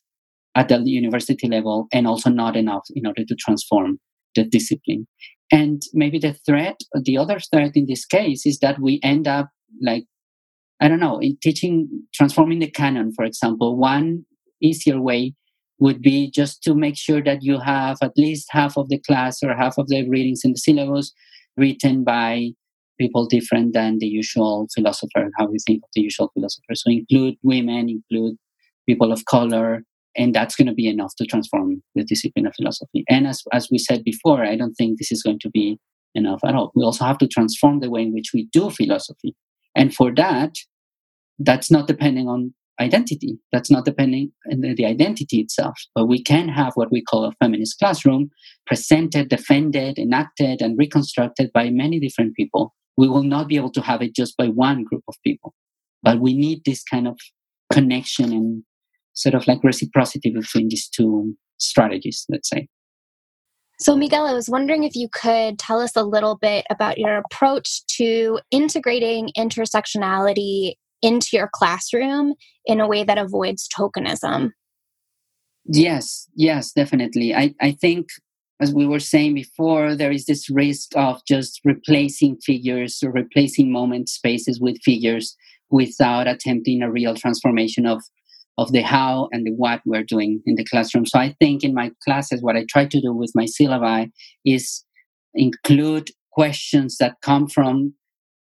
at 0.55 0.69
the 0.69 0.79
university 0.79 1.49
level, 1.49 1.87
and 1.93 2.07
also 2.07 2.31
not 2.31 2.57
enough 2.57 2.87
in 2.95 3.07
order 3.07 3.25
to 3.25 3.35
transform 3.35 4.01
the 4.35 4.45
discipline. 4.45 5.07
And 5.53 5.83
maybe 5.93 6.19
the 6.19 6.35
threat, 6.35 6.81
the 6.95 7.19
other 7.19 7.39
threat 7.39 7.73
in 7.75 7.87
this 7.87 8.05
case, 8.05 8.47
is 8.47 8.59
that 8.61 8.81
we 8.81 9.01
end 9.03 9.29
up 9.29 9.49
like 9.83 10.05
I 10.81 10.89
don't 10.89 11.01
know, 11.01 11.19
in 11.19 11.37
teaching, 11.43 11.89
transforming 12.15 12.61
the 12.61 12.71
canon, 12.71 13.13
for 13.13 13.25
example, 13.25 13.77
one 13.77 14.25
easier 14.63 15.01
way 15.01 15.35
would 15.81 16.01
be 16.03 16.31
just 16.31 16.63
to 16.65 16.75
make 16.75 16.97
sure 16.97 17.23
that 17.23 17.43
you 17.43 17.59
have 17.59 17.99
at 18.03 18.17
least 18.17 18.49
half 18.51 18.77
of 18.77 18.89
the 18.89 18.99
class 18.99 19.43
or 19.43 19.55
half 19.55 19.79
of 19.79 19.89
the 19.89 20.09
readings 20.09 20.43
in 20.45 20.53
the 20.53 20.59
syllabus 20.59 21.13
written 21.57 22.05
by 22.05 22.51
people 22.99 23.27
different 23.27 23.75
than 23.75 23.99
the 23.99 24.07
usual 24.07 24.67
philosopher, 24.75 25.21
and 25.21 25.33
how 25.39 25.47
we 25.47 25.59
think 25.67 25.83
of 25.83 25.91
the 25.95 26.03
usual 26.03 26.31
philosopher. 26.35 26.75
So 26.75 26.91
include 26.91 27.37
women, 27.43 27.89
include 27.89 28.37
people 28.87 29.13
of 29.13 29.25
color, 29.25 29.83
and 30.17 30.35
that's 30.35 30.57
going 30.57 30.67
to 30.67 30.75
be 30.75 30.89
enough 30.89 31.15
to 31.19 31.27
transform 31.27 31.83
the 31.95 32.05
discipline 32.05 32.47
of 32.47 32.55
philosophy. 32.57 33.05
And 33.09 33.27
as, 33.27 33.43
as 33.53 33.69
we 33.71 33.79
said 33.79 34.03
before, 34.05 34.45
I 34.45 34.57
don't 34.57 34.75
think 34.75 34.99
this 34.99 35.13
is 35.13 35.23
going 35.23 35.39
to 35.41 35.51
be 35.51 35.79
enough 36.15 36.41
at 36.45 36.55
all. 36.55 36.73
We 36.75 36.83
also 36.83 37.05
have 37.05 37.19
to 37.19 37.29
transform 37.29 37.81
the 37.81 37.91
way 37.91 38.03
in 38.03 38.13
which 38.13 38.31
we 38.35 38.49
do 38.53 38.71
philosophy. 38.71 39.37
And 39.77 39.95
for 39.95 40.13
that, 40.17 40.55
that's 41.39 41.71
not 41.71 41.87
depending 41.87 42.27
on 42.27 42.55
identity. 42.81 43.39
That's 43.53 43.71
not 43.71 43.85
depending 43.85 44.33
on 44.51 44.61
the 44.61 44.87
identity 44.87 45.39
itself. 45.39 45.77
But 45.95 46.07
we 46.07 46.23
can 46.23 46.49
have 46.49 46.73
what 46.75 46.91
we 46.91 47.03
call 47.03 47.25
a 47.25 47.33
feminist 47.43 47.79
classroom 47.79 48.31
presented, 48.67 49.29
defended, 49.29 49.99
enacted, 49.99 50.61
and 50.61 50.79
reconstructed 50.79 51.51
by 51.53 51.71
many 51.71 52.01
different 52.01 52.35
people. 52.35 52.75
We 52.99 53.09
will 53.09 53.23
not 53.23 53.49
be 53.49 53.57
able 53.57 53.71
to 53.71 53.81
have 53.81 54.03
it 54.03 54.15
just 54.15 54.37
by 54.37 54.49
one 54.49 54.85
group 54.85 55.05
of 55.09 55.15
people. 55.25 55.55
But 56.03 56.21
we 56.21 56.35
need 56.35 56.65
this 56.65 56.83
kind 56.83 57.09
of 57.09 57.17
connection 57.73 58.33
and 58.33 58.65
sort 59.15 59.35
of 59.35 59.47
like 59.47 59.65
reciprocity 59.65 60.31
between 60.31 60.69
these 60.69 60.89
two 60.89 61.35
strategies, 61.59 62.27
let's 62.29 62.49
say. 62.49 62.69
So, 63.81 63.97
Miguel, 63.97 64.27
I 64.27 64.33
was 64.33 64.51
wondering 64.51 64.83
if 64.83 64.97
you 64.97 65.09
could 65.13 65.59
tell 65.61 65.81
us 65.81 65.95
a 65.95 66.03
little 66.03 66.37
bit 66.37 66.67
about 66.71 66.99
your 66.99 67.19
approach 67.19 67.87
to 67.99 68.41
integrating 68.51 69.31
intersectionality 69.37 70.73
into 71.01 71.29
your 71.33 71.49
classroom 71.53 72.35
in 72.67 72.81
a 72.81 72.89
way 72.89 73.05
that 73.05 73.19
avoids 73.19 73.69
tokenism. 73.69 74.51
Yes, 75.67 76.27
yes, 76.35 76.73
definitely. 76.73 77.35
I, 77.35 77.55
I 77.61 77.71
think, 77.73 78.09
as 78.61 78.75
we 78.75 78.87
were 78.87 79.01
saying 79.01 79.35
before, 79.35 79.95
there 79.95 80.11
is 80.11 80.27
this 80.27 80.51
risk 80.51 80.91
of 80.97 81.21
just 81.27 81.61
replacing 81.65 82.39
figures 82.39 83.01
or 83.03 83.13
replacing 83.13 83.71
moment 83.71 84.09
spaces 84.09 84.61
with 84.61 84.83
figures 84.83 85.37
without 85.71 86.27
attempting 86.27 86.83
a 86.83 86.91
real 86.91 87.15
transformation 87.15 87.87
of 87.87 88.03
of 88.57 88.73
the 88.73 88.83
how 88.83 89.29
and 89.31 89.47
the 89.47 89.53
what 89.53 89.81
we're 89.87 90.03
doing 90.03 90.43
in 90.45 90.57
the 90.57 90.65
classroom. 90.65 91.07
So 91.07 91.21
I 91.21 91.37
think 91.39 91.63
in 91.63 91.75
my 91.75 91.93
classes, 92.03 92.43
what 92.43 92.57
I 92.57 92.65
try 92.69 92.87
to 92.87 93.01
do 93.01 93.13
with 93.13 93.31
my 93.33 93.45
syllabi 93.45 94.11
is 94.45 94.85
include 95.33 96.11
questions 96.33 96.97
that 96.99 97.21
come 97.23 97.47
from 97.47 97.95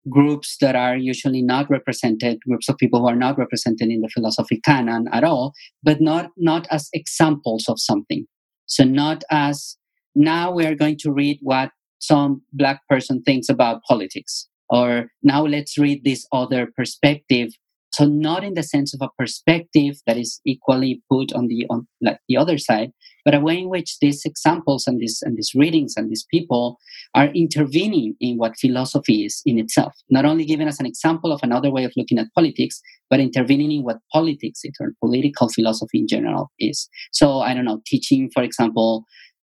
groups 0.10 0.58
that 0.62 0.76
are 0.76 0.96
usually 0.96 1.42
not 1.42 1.70
represented, 1.70 2.40
groups 2.48 2.70
of 2.70 2.78
people 2.78 3.02
who 3.02 3.08
are 3.08 3.16
not 3.16 3.38
represented 3.38 3.90
in 3.90 4.02
the 4.02 4.10
philosophy 4.10 4.62
canon 4.64 5.08
at 5.12 5.24
all, 5.24 5.54
but 5.84 6.00
not, 6.00 6.32
not 6.38 6.68
as 6.72 6.90
examples 6.94 7.66
of 7.68 7.80
something. 7.80 8.26
So 8.68 8.84
not 8.84 9.24
as 9.32 9.78
now 10.16 10.52
we 10.52 10.66
are 10.66 10.76
going 10.76 10.98
to 11.00 11.12
read 11.12 11.40
what 11.42 11.72
some 12.00 12.42
black 12.54 12.82
person 12.88 13.22
thinks 13.24 13.50
about 13.50 13.82
politics, 13.88 14.48
or 14.70 15.12
now 15.24 15.46
let's 15.46 15.78
read 15.78 16.04
this 16.04 16.26
other 16.32 16.68
perspective 16.76 17.52
so 17.96 18.04
not 18.04 18.44
in 18.44 18.56
the 18.56 18.64
sense 18.64 18.94
of 18.94 19.00
a 19.02 19.08
perspective 19.18 20.02
that 20.06 20.18
is 20.18 20.42
equally 20.46 21.02
put 21.10 21.32
on 21.32 21.48
the 21.48 21.66
on 21.70 21.88
like 22.02 22.20
the 22.28 22.36
other 22.36 22.58
side, 22.58 22.92
but 23.24 23.34
a 23.34 23.40
way 23.40 23.58
in 23.58 23.70
which 23.70 24.00
these 24.02 24.26
examples 24.26 24.86
and 24.86 25.00
these 25.00 25.22
and 25.22 25.38
these 25.38 25.52
readings 25.56 25.94
and 25.96 26.12
these 26.12 26.26
people 26.30 26.78
are 27.14 27.28
intervening 27.28 28.16
in 28.20 28.38
what 28.38 28.60
philosophy 28.60 29.24
is 29.24 29.42
in 29.46 29.58
itself. 29.58 29.94
Not 30.10 30.26
only 30.26 30.44
giving 30.44 30.68
us 30.68 30.78
an 30.78 30.86
example 30.86 31.32
of 31.32 31.40
another 31.42 31.72
way 31.72 31.86
of 31.86 31.94
looking 31.96 32.20
at 32.20 32.34
politics, 32.36 32.82
but 33.10 33.22
intervening 33.22 33.72
in 33.72 33.84
what 33.84 34.00
politics 34.12 34.64
or 34.82 34.92
political 35.00 35.48
philosophy 35.48 36.00
in 36.00 36.08
general 36.10 36.52
is. 36.60 36.90
So 37.14 37.40
I 37.40 37.54
don't 37.54 37.64
know, 37.64 37.80
teaching, 37.86 38.30
for 38.34 38.44
example, 38.44 39.06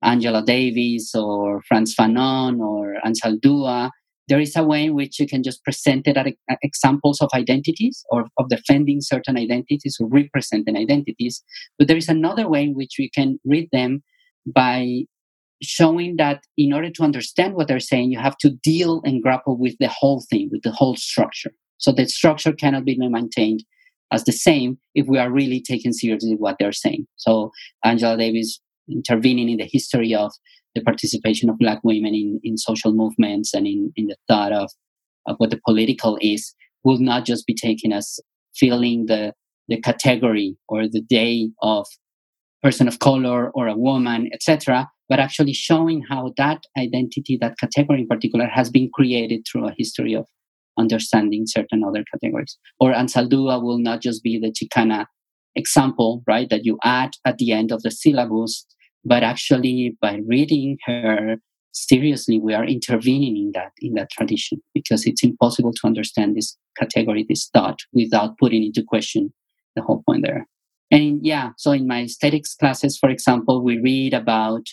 Angela 0.03 0.43
Davis 0.43 1.15
or 1.15 1.63
Frantz 1.63 1.95
Fanon 1.95 2.61
or 2.61 2.97
Anzaldúa 3.05 3.91
there 4.31 4.41
is 4.41 4.55
a 4.55 4.63
way 4.63 4.85
in 4.85 4.95
which 4.95 5.19
you 5.19 5.27
can 5.27 5.43
just 5.43 5.63
present 5.65 6.07
it 6.07 6.17
as 6.17 6.33
examples 6.63 7.21
of 7.21 7.29
identities 7.35 8.05
or 8.11 8.27
of 8.39 8.49
defending 8.49 9.01
certain 9.01 9.37
identities 9.37 9.97
or 9.99 10.07
representing 10.07 10.77
identities. 10.77 11.43
But 11.77 11.89
there 11.89 11.97
is 11.97 12.09
another 12.09 12.49
way 12.49 12.63
in 12.63 12.75
which 12.75 12.95
we 12.97 13.11
can 13.11 13.41
read 13.45 13.69
them 13.73 14.05
by 14.47 15.03
showing 15.61 16.15
that 16.19 16.45
in 16.57 16.73
order 16.73 16.91
to 16.91 17.03
understand 17.03 17.55
what 17.55 17.67
they're 17.67 17.81
saying, 17.81 18.13
you 18.13 18.21
have 18.21 18.39
to 18.39 18.51
deal 18.63 19.03
and 19.05 19.21
grapple 19.21 19.59
with 19.59 19.75
the 19.81 19.89
whole 19.89 20.25
thing, 20.31 20.49
with 20.53 20.63
the 20.63 20.71
whole 20.71 20.95
structure. 20.95 21.51
So 21.79 21.91
the 21.91 22.07
structure 22.07 22.53
cannot 22.53 22.85
be 22.85 22.97
maintained 22.97 23.65
as 24.13 24.23
the 24.23 24.33
same 24.33 24.79
if 24.95 25.09
we 25.09 25.19
are 25.19 25.31
really 25.31 25.61
taking 25.61 25.93
seriously 25.93 26.37
what 26.37 26.55
they're 26.61 26.71
saying. 26.71 27.09
So 27.17 27.51
Angela 27.85 28.17
Davis 28.17 28.61
intervening 28.93 29.49
in 29.49 29.59
the 29.59 29.69
history 29.71 30.15
of 30.15 30.33
the 30.75 30.83
participation 30.83 31.51
of 31.51 31.59
black 31.59 31.81
women 31.83 32.15
in, 32.15 32.41
in 32.45 32.57
social 32.57 32.93
movements 32.93 33.53
and 33.55 33.67
in, 33.67 33.93
in 33.97 34.07
the 34.07 34.17
thought 34.29 34.53
of, 34.53 34.71
of 35.27 35.37
what 35.39 35.51
the 35.51 35.61
political 35.67 36.19
is 36.21 36.55
will 36.85 36.99
not 36.99 37.25
just 37.25 37.47
be 37.47 37.55
taken 37.55 37.93
as 37.93 38.21
filling 38.55 39.07
the, 39.07 39.33
the 39.69 39.81
category 39.81 40.57
or 40.69 40.89
the 40.89 41.03
day 41.03 41.51
of 41.63 41.87
person 42.63 42.89
of 42.89 42.99
color 42.99 43.51
or 43.51 43.67
a 43.67 43.77
woman, 43.77 44.29
etc., 44.33 44.89
but 45.09 45.19
actually 45.19 45.53
showing 45.53 46.05
how 46.09 46.33
that 46.37 46.63
identity, 46.79 47.37
that 47.41 47.59
category 47.59 48.03
in 48.03 48.07
particular, 48.07 48.47
has 48.47 48.71
been 48.71 48.89
created 48.95 49.43
through 49.51 49.67
a 49.67 49.75
history 49.77 50.15
of 50.15 50.27
understanding 50.79 51.45
certain 51.47 51.83
other 51.85 52.05
categories. 52.13 52.57
Or 52.79 52.93
Anzaldúa 52.93 53.63
will 53.63 53.79
not 53.79 54.03
just 54.03 54.23
be 54.23 54.39
the 54.39 54.53
Chicana 54.53 55.07
example, 55.57 56.23
right, 56.29 56.49
that 56.51 56.65
you 56.65 56.79
add 56.85 57.11
at 57.25 57.39
the 57.39 57.51
end 57.53 57.73
of 57.73 57.83
the 57.83 57.91
syllabus 57.91 58.65
but 59.05 59.23
actually 59.23 59.97
by 60.01 60.21
reading 60.27 60.79
her 60.85 61.37
seriously 61.73 62.39
we 62.39 62.53
are 62.53 62.65
intervening 62.65 63.37
in 63.37 63.53
that 63.55 63.73
in 63.81 63.95
that 63.95 64.11
tradition 64.11 64.61
because 64.75 65.07
it's 65.07 65.23
impossible 65.23 65.73
to 65.73 65.87
understand 65.87 66.37
this 66.37 66.57
category 66.79 67.25
this 67.29 67.49
thought 67.55 67.79
without 67.93 68.37
putting 68.39 68.65
into 68.65 68.83
question 68.83 69.33
the 69.77 69.83
whole 69.83 70.03
point 70.05 70.25
there. 70.25 70.47
And 70.91 71.25
yeah 71.25 71.51
so 71.57 71.71
in 71.73 71.87
my 71.87 72.03
aesthetics 72.03 72.55
classes 72.55 72.99
for 72.99 73.09
example 73.09 73.63
we 73.63 73.79
read 73.79 74.15
about 74.15 74.67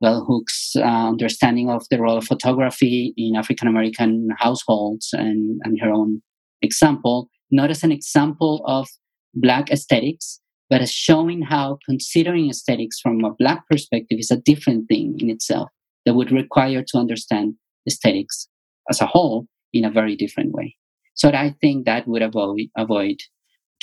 bell 0.00 0.24
hooks 0.24 0.72
uh, 0.76 1.08
understanding 1.08 1.70
of 1.70 1.86
the 1.90 2.00
role 2.00 2.18
of 2.18 2.24
photography 2.24 3.14
in 3.16 3.36
african 3.36 3.68
american 3.68 4.28
households 4.38 5.10
and, 5.12 5.60
and 5.64 5.80
her 5.80 5.90
own 5.90 6.20
example 6.60 7.30
not 7.50 7.70
as 7.70 7.84
an 7.84 7.92
example 7.92 8.62
of 8.66 8.88
black 9.34 9.70
aesthetics 9.70 10.40
but 10.70 10.88
showing 10.88 11.42
how 11.42 11.78
considering 11.86 12.48
aesthetics 12.48 13.00
from 13.00 13.24
a 13.24 13.34
black 13.34 13.66
perspective 13.68 14.18
is 14.18 14.30
a 14.30 14.36
different 14.36 14.88
thing 14.88 15.16
in 15.18 15.30
itself 15.30 15.68
that 16.04 16.14
would 16.14 16.32
require 16.32 16.82
to 16.86 16.98
understand 16.98 17.54
aesthetics 17.86 18.48
as 18.90 19.00
a 19.00 19.06
whole 19.06 19.46
in 19.72 19.84
a 19.84 19.90
very 19.90 20.16
different 20.16 20.52
way. 20.52 20.76
So 21.14 21.28
I 21.28 21.54
think 21.60 21.84
that 21.86 22.08
would 22.08 22.22
avoid 22.22 22.68
avoid 22.76 23.20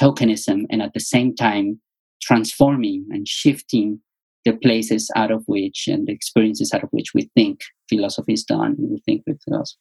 tokenism 0.02 0.66
and 0.70 0.82
at 0.82 0.94
the 0.94 1.00
same 1.00 1.36
time 1.36 1.80
transforming 2.22 3.08
and 3.10 3.28
shifting 3.28 4.00
the 4.46 4.54
places 4.54 5.10
out 5.16 5.32
of 5.32 5.44
which 5.46 5.88
and 5.88 6.08
the 6.08 6.12
experiences 6.12 6.74
out 6.74 6.84
of 6.84 6.90
which 6.92 7.14
we 7.14 7.30
think 7.36 7.62
philosophy 7.90 8.34
is 8.34 8.44
done 8.44 8.76
and 8.78 8.90
we 8.90 9.02
think 9.06 9.22
with 9.28 9.42
philosophy. 9.44 9.80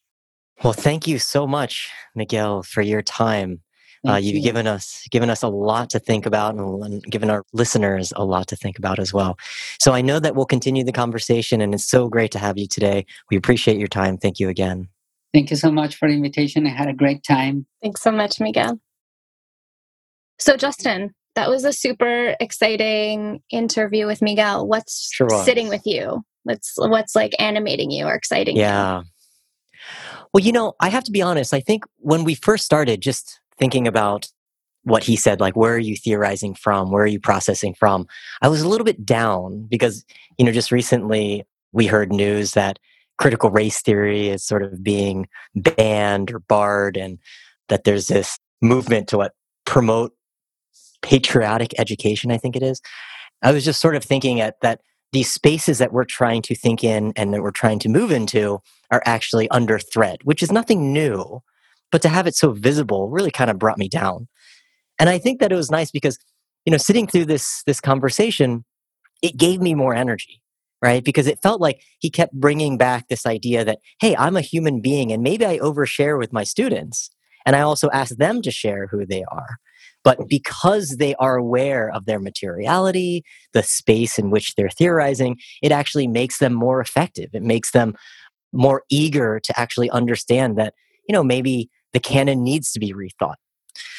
Well, 0.63 0.75
thank 0.75 1.07
you 1.07 1.19
so 1.19 1.47
much, 1.47 1.91
Miguel, 2.15 2.63
for 2.63 2.83
your 2.83 3.01
time. 3.01 3.63
Uh, 4.09 4.17
you've 4.17 4.37
you. 4.37 4.43
given 4.43 4.67
us 4.67 5.07
given 5.11 5.29
us 5.29 5.43
a 5.43 5.49
lot 5.49 5.91
to 5.91 5.99
think 5.99 6.25
about 6.25 6.55
and, 6.55 6.83
and 6.83 7.03
given 7.05 7.29
our 7.29 7.45
listeners 7.53 8.15
a 8.17 8.25
lot 8.25 8.47
to 8.47 8.57
think 8.57 8.79
about 8.79 8.99
as 8.99 9.13
well. 9.13 9.39
So 9.79 9.93
I 9.93 10.01
know 10.01 10.19
that 10.19 10.35
we'll 10.35 10.47
continue 10.47 10.85
the 10.85 10.93
conversation, 10.93 11.61
and 11.61 11.75
it's 11.75 11.85
so 11.85 12.09
great 12.09 12.31
to 12.33 12.39
have 12.39 12.57
you 12.57 12.67
today. 12.67 13.05
We 13.31 13.37
appreciate 13.37 13.79
your 13.79 13.89
time. 13.89 14.17
Thank 14.17 14.41
you 14.41 14.49
again. 14.49 14.89
Thank 15.35 15.51
you 15.51 15.57
so 15.57 15.71
much 15.71 15.97
for 15.97 16.09
the 16.09 16.15
invitation. 16.15 16.67
I 16.67 16.71
had 16.71 16.89
a 16.89 16.93
great 16.93 17.23
time. 17.23 17.67
Thanks 17.83 18.03
so 18.03 18.11
much, 18.11 18.41
Miguel. 18.41 18.81
So, 20.39 20.57
Justin, 20.57 21.15
that 21.35 21.51
was 21.51 21.65
a 21.65 21.73
super 21.73 22.35
exciting 22.41 23.43
interview 23.51 24.07
with 24.07 24.23
Miguel. 24.23 24.67
What's 24.67 25.13
sure 25.13 25.29
sitting 25.45 25.69
with 25.69 25.83
you? 25.85 26.25
What's 26.45 26.75
what's 26.79 27.15
like 27.15 27.35
animating 27.39 27.91
you 27.91 28.07
or 28.07 28.15
exciting 28.15 28.57
yeah. 28.57 29.01
You? 29.01 29.05
Well, 30.33 30.45
you 30.45 30.53
know, 30.53 30.75
I 30.81 30.89
have 30.89 31.05
to 31.05 31.13
be 31.13 31.23
honest. 31.23 31.53
I 31.53 31.61
think 31.61 31.85
when 31.99 32.25
we 32.25 32.35
first 32.35 32.65
started, 32.65 33.01
just 33.01 33.41
thinking 33.61 33.87
about 33.87 34.27
what 34.85 35.05
he 35.05 35.15
said, 35.15 35.41
like, 35.41 35.55
where 35.55 35.75
are 35.75 35.79
you 35.79 35.95
theorizing 35.95 36.55
from? 36.55 36.91
Where 36.91 37.05
are 37.05 37.07
you 37.09 37.21
processing 37.21 37.75
from? 37.75 38.07
I 38.43 38.49
was 38.49 38.63
a 38.63 38.69
little 38.69 38.85
bit 38.85 39.05
down 39.05 39.67
because, 39.69 40.05
you 40.39 40.45
know, 40.45 40.53
just 40.53 40.73
recently 40.73 41.45
we 41.73 41.87
heard 41.87 42.13
news 42.13 42.53
that 42.53 42.79
critical 43.19 43.51
race 43.51 43.83
theory 43.83 44.29
is 44.29 44.43
sort 44.43 44.63
of 44.63 44.83
being 44.83 45.29
banned 45.55 46.33
or 46.33 46.39
barred 46.39 46.97
and 46.97 47.19
that 47.69 47.85
there's 47.85 48.09
this 48.09 48.39
movement 48.63 49.09
to 49.09 49.19
what 49.19 49.33
promote 49.67 50.13
patriotic 51.03 51.79
education, 51.79 52.31
I 52.31 52.39
think 52.39 52.57
it 52.57 52.63
is. 52.63 52.81
I 53.43 53.53
was 53.53 53.65
just 53.65 53.81
sort 53.81 53.97
of 53.97 54.03
thinking 54.03 54.41
at 54.41 54.61
that 54.63 54.81
these 55.13 55.31
spaces 55.31 55.79
that 55.79 55.93
we're 55.93 56.05
trying 56.05 56.41
to 56.43 56.55
think 56.55 56.83
in 56.83 57.13
and 57.17 57.35
that 57.35 57.43
we're 57.43 57.51
trying 57.51 57.79
to 57.81 57.89
move 57.89 58.11
into 58.11 58.61
are 58.91 59.03
actually 59.05 59.49
under 59.51 59.79
threat, 59.79 60.21
which 60.25 60.43
is 60.43 60.53
nothing 60.53 60.93
new 60.93 61.43
but 61.91 62.03
to 62.03 62.09
have 62.09 62.27
it 62.27 62.35
so 62.35 62.53
visible 62.53 63.09
really 63.09 63.31
kind 63.31 63.51
of 63.51 63.59
brought 63.59 63.79
me 63.79 63.89
down. 63.89 64.29
And 64.99 65.09
I 65.09 65.19
think 65.19 65.41
that 65.41 65.53
it 65.53 65.57
was 65.57 65.71
nice 65.71 65.91
because, 65.91 66.19
you 66.65 66.71
know, 66.71 66.79
sitting 66.79 67.07
through 67.07 67.27
this 67.27 67.63
this 67.65 67.81
conversation, 67.81 68.65
it 69.23 69.37
gave 69.37 69.61
me 69.61 69.75
more 69.75 69.95
energy, 69.95 70.43
right? 70.83 71.03
Because 71.03 71.27
it 71.27 71.43
felt 71.43 71.61
like 71.61 71.83
he 71.99 72.11
kept 72.11 72.33
bringing 72.35 72.77
back 72.77 73.09
this 73.09 73.27
idea 73.27 73.65
that, 73.65 73.79
hey, 74.01 74.17
I'm 74.17 74.37
a 74.37 74.43
human 74.43 74.81
being 74.81 75.13
and 75.13 75.23
maybe 75.23 75.47
I 75.47 75.59
overshare 75.59 76.19
with 76.19 76.33
my 76.33 76.45
students. 76.45 77.11
And 77.47 77.57
I 77.57 77.61
also 77.63 77.89
ask 77.91 78.17
them 78.17 78.43
to 78.43 78.51
share 78.51 78.87
who 78.87 79.07
they 79.07 79.25
are. 79.25 79.57
But 80.03 80.29
because 80.29 80.97
they 80.97 81.15
are 81.17 81.37
aware 81.37 81.91
of 81.91 82.07
their 82.07 82.21
materiality, 82.21 83.23
the 83.53 83.63
space 83.63 84.19
in 84.19 84.31
which 84.31 84.55
they're 84.55 84.71
theorizing, 84.71 85.39
it 85.63 85.73
actually 85.73 86.07
makes 86.07 86.39
them 86.39 86.55
more 86.55 86.81
effective. 86.81 87.31
It 87.35 87.43
makes 87.43 87.73
them 87.73 87.95
more 88.53 88.83
eager 88.91 89.41
to 89.41 89.61
actually 89.61 89.91
understand 89.91 90.59
that, 90.59 90.75
you 91.09 91.13
know, 91.13 91.23
maybe 91.23 91.71
the 91.93 92.01
canon 92.01 92.43
needs 92.43 92.73
to 92.73 92.81
be 92.81 92.93
rethought. 92.93 93.37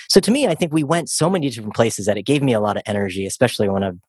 So 0.10 0.20
to 0.20 0.32
me, 0.32 0.48
I 0.48 0.56
think 0.56 0.74
we 0.74 0.84
went 0.84 1.10
so 1.10 1.30
many 1.30 1.50
different 1.50 1.76
places 1.76 2.06
that 2.06 2.18
it 2.18 2.24
gave 2.24 2.44
me 2.44 2.54
a 2.54 2.60
lot 2.60 2.76
of 2.76 2.84
energy, 2.86 3.26
especially 3.26 3.70
when 3.70 3.84
I've 3.84 4.00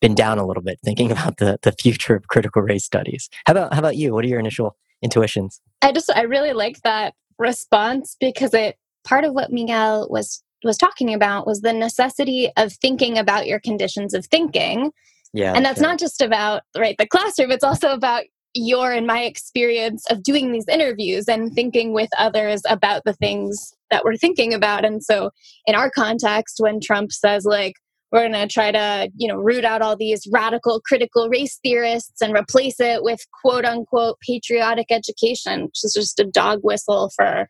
been 0.00 0.14
down 0.14 0.38
a 0.38 0.46
little 0.46 0.62
bit 0.62 0.78
thinking 0.84 1.10
about 1.16 1.36
the, 1.38 1.58
the 1.62 1.72
future 1.72 2.14
of 2.14 2.28
critical 2.28 2.62
race 2.62 2.84
studies. 2.84 3.28
How 3.46 3.52
about 3.52 3.72
how 3.72 3.78
about 3.78 3.96
you? 3.96 4.14
What 4.14 4.24
are 4.24 4.28
your 4.28 4.40
initial 4.40 4.76
intuitions? 5.02 5.60
I 5.82 5.92
just 5.92 6.10
I 6.14 6.22
really 6.22 6.52
like 6.52 6.80
that 6.82 7.14
response 7.38 8.16
because 8.18 8.54
it 8.54 8.76
part 9.04 9.24
of 9.24 9.32
what 9.32 9.52
Miguel 9.52 10.08
was 10.10 10.42
was 10.62 10.78
talking 10.78 11.12
about 11.12 11.46
was 11.46 11.60
the 11.60 11.72
necessity 11.72 12.50
of 12.56 12.72
thinking 12.72 13.18
about 13.18 13.46
your 13.46 13.60
conditions 13.60 14.14
of 14.14 14.26
thinking. 14.26 14.92
Yeah. 15.34 15.52
And 15.54 15.64
that's 15.64 15.80
yeah. 15.80 15.88
not 15.88 15.98
just 15.98 16.22
about 16.22 16.62
right 16.76 16.96
the 16.98 17.06
classroom, 17.06 17.50
it's 17.50 17.64
also 17.64 17.90
about 17.90 18.24
your 18.54 18.92
and 18.92 19.06
my 19.06 19.22
experience 19.22 20.04
of 20.10 20.22
doing 20.22 20.52
these 20.52 20.68
interviews 20.68 21.28
and 21.28 21.52
thinking 21.52 21.92
with 21.92 22.10
others 22.18 22.62
about 22.68 23.02
the 23.04 23.12
things 23.12 23.74
that 23.90 24.04
we're 24.04 24.16
thinking 24.16 24.54
about. 24.54 24.84
And 24.84 25.02
so, 25.02 25.30
in 25.66 25.74
our 25.74 25.90
context, 25.90 26.56
when 26.58 26.80
Trump 26.80 27.12
says, 27.12 27.44
like, 27.44 27.74
we're 28.12 28.28
going 28.28 28.32
to 28.32 28.46
try 28.46 28.70
to, 28.70 29.10
you 29.16 29.26
know, 29.26 29.36
root 29.36 29.64
out 29.64 29.82
all 29.82 29.96
these 29.96 30.24
radical 30.32 30.80
critical 30.80 31.28
race 31.28 31.58
theorists 31.64 32.22
and 32.22 32.32
replace 32.32 32.78
it 32.78 33.02
with 33.02 33.20
quote 33.42 33.64
unquote 33.64 34.18
patriotic 34.20 34.86
education, 34.90 35.64
which 35.64 35.82
is 35.82 35.92
just 35.94 36.20
a 36.20 36.24
dog 36.24 36.60
whistle 36.62 37.10
for 37.16 37.48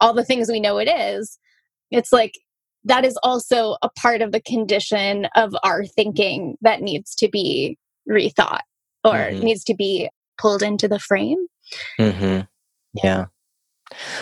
all 0.00 0.12
the 0.12 0.24
things 0.24 0.50
we 0.50 0.60
know 0.60 0.76
it 0.76 0.88
is. 0.88 1.38
It's 1.90 2.12
like 2.12 2.34
that 2.84 3.06
is 3.06 3.18
also 3.22 3.76
a 3.80 3.88
part 3.88 4.20
of 4.20 4.32
the 4.32 4.42
condition 4.42 5.28
of 5.34 5.54
our 5.62 5.86
thinking 5.86 6.56
that 6.60 6.82
needs 6.82 7.14
to 7.14 7.28
be 7.28 7.78
rethought 8.08 8.60
or 9.04 9.14
mm-hmm. 9.14 9.44
needs 9.44 9.64
to 9.64 9.74
be 9.74 10.10
pulled 10.42 10.62
into 10.62 10.88
the 10.88 10.98
frame. 10.98 11.46
Mm-hmm. 11.98 12.40
Yeah. 13.02 13.26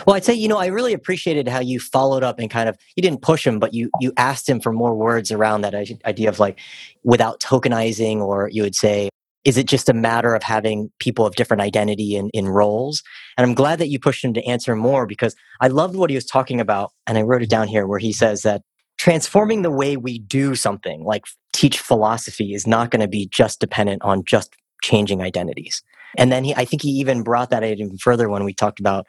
Well, 0.07 0.17
I'd 0.17 0.25
say, 0.25 0.35
you 0.35 0.49
know, 0.49 0.59
I 0.59 0.67
really 0.67 0.93
appreciated 0.93 1.49
how 1.49 1.61
you 1.61 1.81
followed 1.81 2.23
up 2.23 2.39
and 2.39 2.51
kind 2.51 2.69
of 2.69 2.77
you 2.97 3.03
didn't 3.03 3.23
push 3.23 3.47
him, 3.47 3.59
but 3.59 3.73
you 3.73 3.91
you 4.01 4.13
asked 4.17 4.49
him 4.49 4.61
for 4.61 4.73
more 4.73 4.95
words 4.95 5.33
around 5.33 5.63
that 5.63 5.75
idea 5.75 6.29
of 6.29 6.39
like 6.39 6.59
without 7.05 7.41
tokenizing, 7.41 8.19
or 8.19 8.49
you 8.53 8.63
would 8.63 8.75
say, 8.75 9.09
is 9.45 9.57
it 9.57 9.67
just 9.67 9.89
a 9.89 9.95
matter 9.95 10.35
of 10.35 10.43
having 10.43 10.91
people 10.99 11.25
of 11.25 11.35
different 11.35 11.63
identity 11.63 12.17
in, 12.17 12.31
in 12.31 12.49
roles? 12.49 13.03
And 13.39 13.47
I'm 13.47 13.55
glad 13.55 13.79
that 13.79 13.89
you 13.89 13.99
pushed 13.99 14.25
him 14.25 14.35
to 14.35 14.45
answer 14.45 14.77
more 14.77 15.07
because 15.07 15.35
I 15.61 15.69
loved 15.69 15.97
what 15.97 16.11
he 16.11 16.17
was 16.17 16.27
talking 16.27 16.61
about. 16.61 16.93
And 17.07 17.17
I 17.17 17.23
wrote 17.23 17.43
it 17.43 17.51
down 17.51 17.69
here 17.69 17.87
where 17.87 17.99
he 17.99 18.13
says 18.13 18.43
that 18.43 18.63
transforming 18.99 19.63
the 19.63 19.71
way 19.71 19.97
we 19.97 20.19
do 20.19 20.55
something, 20.55 21.05
like 21.05 21.25
teach 21.53 21.79
philosophy, 21.79 22.53
is 22.53 22.67
not 22.67 22.91
going 22.91 23.01
to 23.01 23.09
be 23.09 23.27
just 23.29 23.61
dependent 23.61 24.03
on 24.03 24.25
just 24.25 24.55
changing 24.83 25.23
identities. 25.23 25.83
And 26.17 26.33
then 26.33 26.45
he, 26.45 26.55
I 26.55 26.65
think 26.65 26.83
he 26.83 26.91
even 26.91 27.23
brought 27.23 27.51
that 27.51 27.65
even 27.65 27.99
further 27.99 28.29
when 28.29 28.45
we 28.45 28.55
talked 28.55 28.81
about 28.81 29.07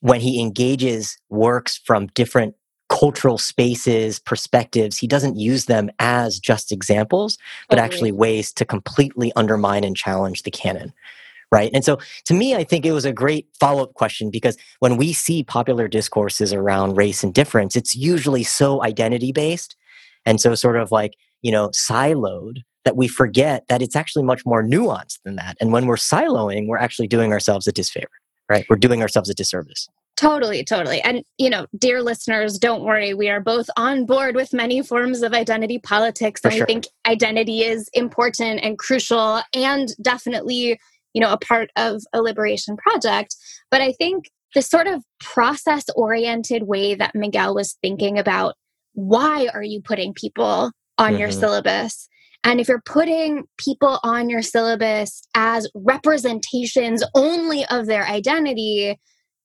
when 0.00 0.20
he 0.20 0.40
engages 0.40 1.18
works 1.28 1.76
from 1.84 2.06
different 2.08 2.54
cultural 2.88 3.36
spaces, 3.36 4.18
perspectives, 4.18 4.96
he 4.96 5.06
doesn't 5.06 5.36
use 5.36 5.66
them 5.66 5.90
as 5.98 6.38
just 6.38 6.72
examples, 6.72 7.36
but 7.68 7.78
actually 7.78 8.12
ways 8.12 8.52
to 8.52 8.64
completely 8.64 9.32
undermine 9.36 9.84
and 9.84 9.96
challenge 9.96 10.42
the 10.42 10.50
canon. 10.50 10.92
Right. 11.50 11.70
And 11.72 11.84
so 11.84 11.98
to 12.26 12.34
me, 12.34 12.54
I 12.54 12.64
think 12.64 12.84
it 12.84 12.92
was 12.92 13.06
a 13.06 13.12
great 13.12 13.48
follow 13.58 13.82
up 13.82 13.94
question 13.94 14.30
because 14.30 14.56
when 14.80 14.98
we 14.98 15.14
see 15.14 15.42
popular 15.42 15.88
discourses 15.88 16.52
around 16.52 16.96
race 16.96 17.24
and 17.24 17.32
difference, 17.32 17.74
it's 17.74 17.96
usually 17.96 18.44
so 18.44 18.82
identity 18.82 19.32
based 19.32 19.74
and 20.26 20.40
so 20.40 20.54
sort 20.54 20.76
of 20.76 20.92
like, 20.92 21.14
you 21.40 21.50
know, 21.50 21.68
siloed 21.70 22.58
that 22.84 22.96
we 22.96 23.08
forget 23.08 23.64
that 23.68 23.82
it's 23.82 23.96
actually 23.96 24.24
much 24.24 24.46
more 24.46 24.62
nuanced 24.62 25.18
than 25.24 25.36
that. 25.36 25.56
And 25.60 25.72
when 25.72 25.86
we're 25.86 25.96
siloing, 25.96 26.66
we're 26.66 26.78
actually 26.78 27.08
doing 27.08 27.32
ourselves 27.32 27.66
a 27.66 27.72
disfavor 27.72 28.08
right? 28.48 28.66
We're 28.68 28.76
doing 28.76 29.02
ourselves 29.02 29.28
a 29.28 29.34
disservice. 29.34 29.88
Totally, 30.16 30.64
totally. 30.64 31.00
And, 31.02 31.22
you 31.38 31.48
know, 31.48 31.66
dear 31.78 32.02
listeners, 32.02 32.58
don't 32.58 32.82
worry. 32.82 33.14
We 33.14 33.28
are 33.28 33.40
both 33.40 33.70
on 33.76 34.04
board 34.04 34.34
with 34.34 34.52
many 34.52 34.82
forms 34.82 35.22
of 35.22 35.32
identity 35.32 35.78
politics. 35.78 36.40
And 36.42 36.52
sure. 36.52 36.62
we 36.62 36.66
think 36.66 36.86
identity 37.06 37.62
is 37.62 37.88
important 37.92 38.60
and 38.62 38.76
crucial 38.78 39.40
and 39.54 39.94
definitely, 40.02 40.80
you 41.14 41.20
know, 41.20 41.32
a 41.32 41.38
part 41.38 41.70
of 41.76 42.02
a 42.12 42.20
liberation 42.20 42.76
project. 42.76 43.36
But 43.70 43.80
I 43.80 43.92
think 43.92 44.30
the 44.54 44.62
sort 44.62 44.88
of 44.88 45.04
process 45.20 45.84
oriented 45.94 46.64
way 46.64 46.96
that 46.96 47.14
Miguel 47.14 47.54
was 47.54 47.76
thinking 47.80 48.18
about 48.18 48.56
why 48.94 49.48
are 49.54 49.62
you 49.62 49.80
putting 49.80 50.14
people 50.14 50.72
on 50.96 51.12
mm-hmm. 51.12 51.20
your 51.20 51.30
syllabus 51.30 52.08
and 52.44 52.60
if 52.60 52.68
you're 52.68 52.82
putting 52.84 53.44
people 53.58 53.98
on 54.02 54.28
your 54.28 54.42
syllabus 54.42 55.22
as 55.34 55.68
representations 55.74 57.02
only 57.14 57.64
of 57.66 57.86
their 57.86 58.06
identity, 58.06 58.98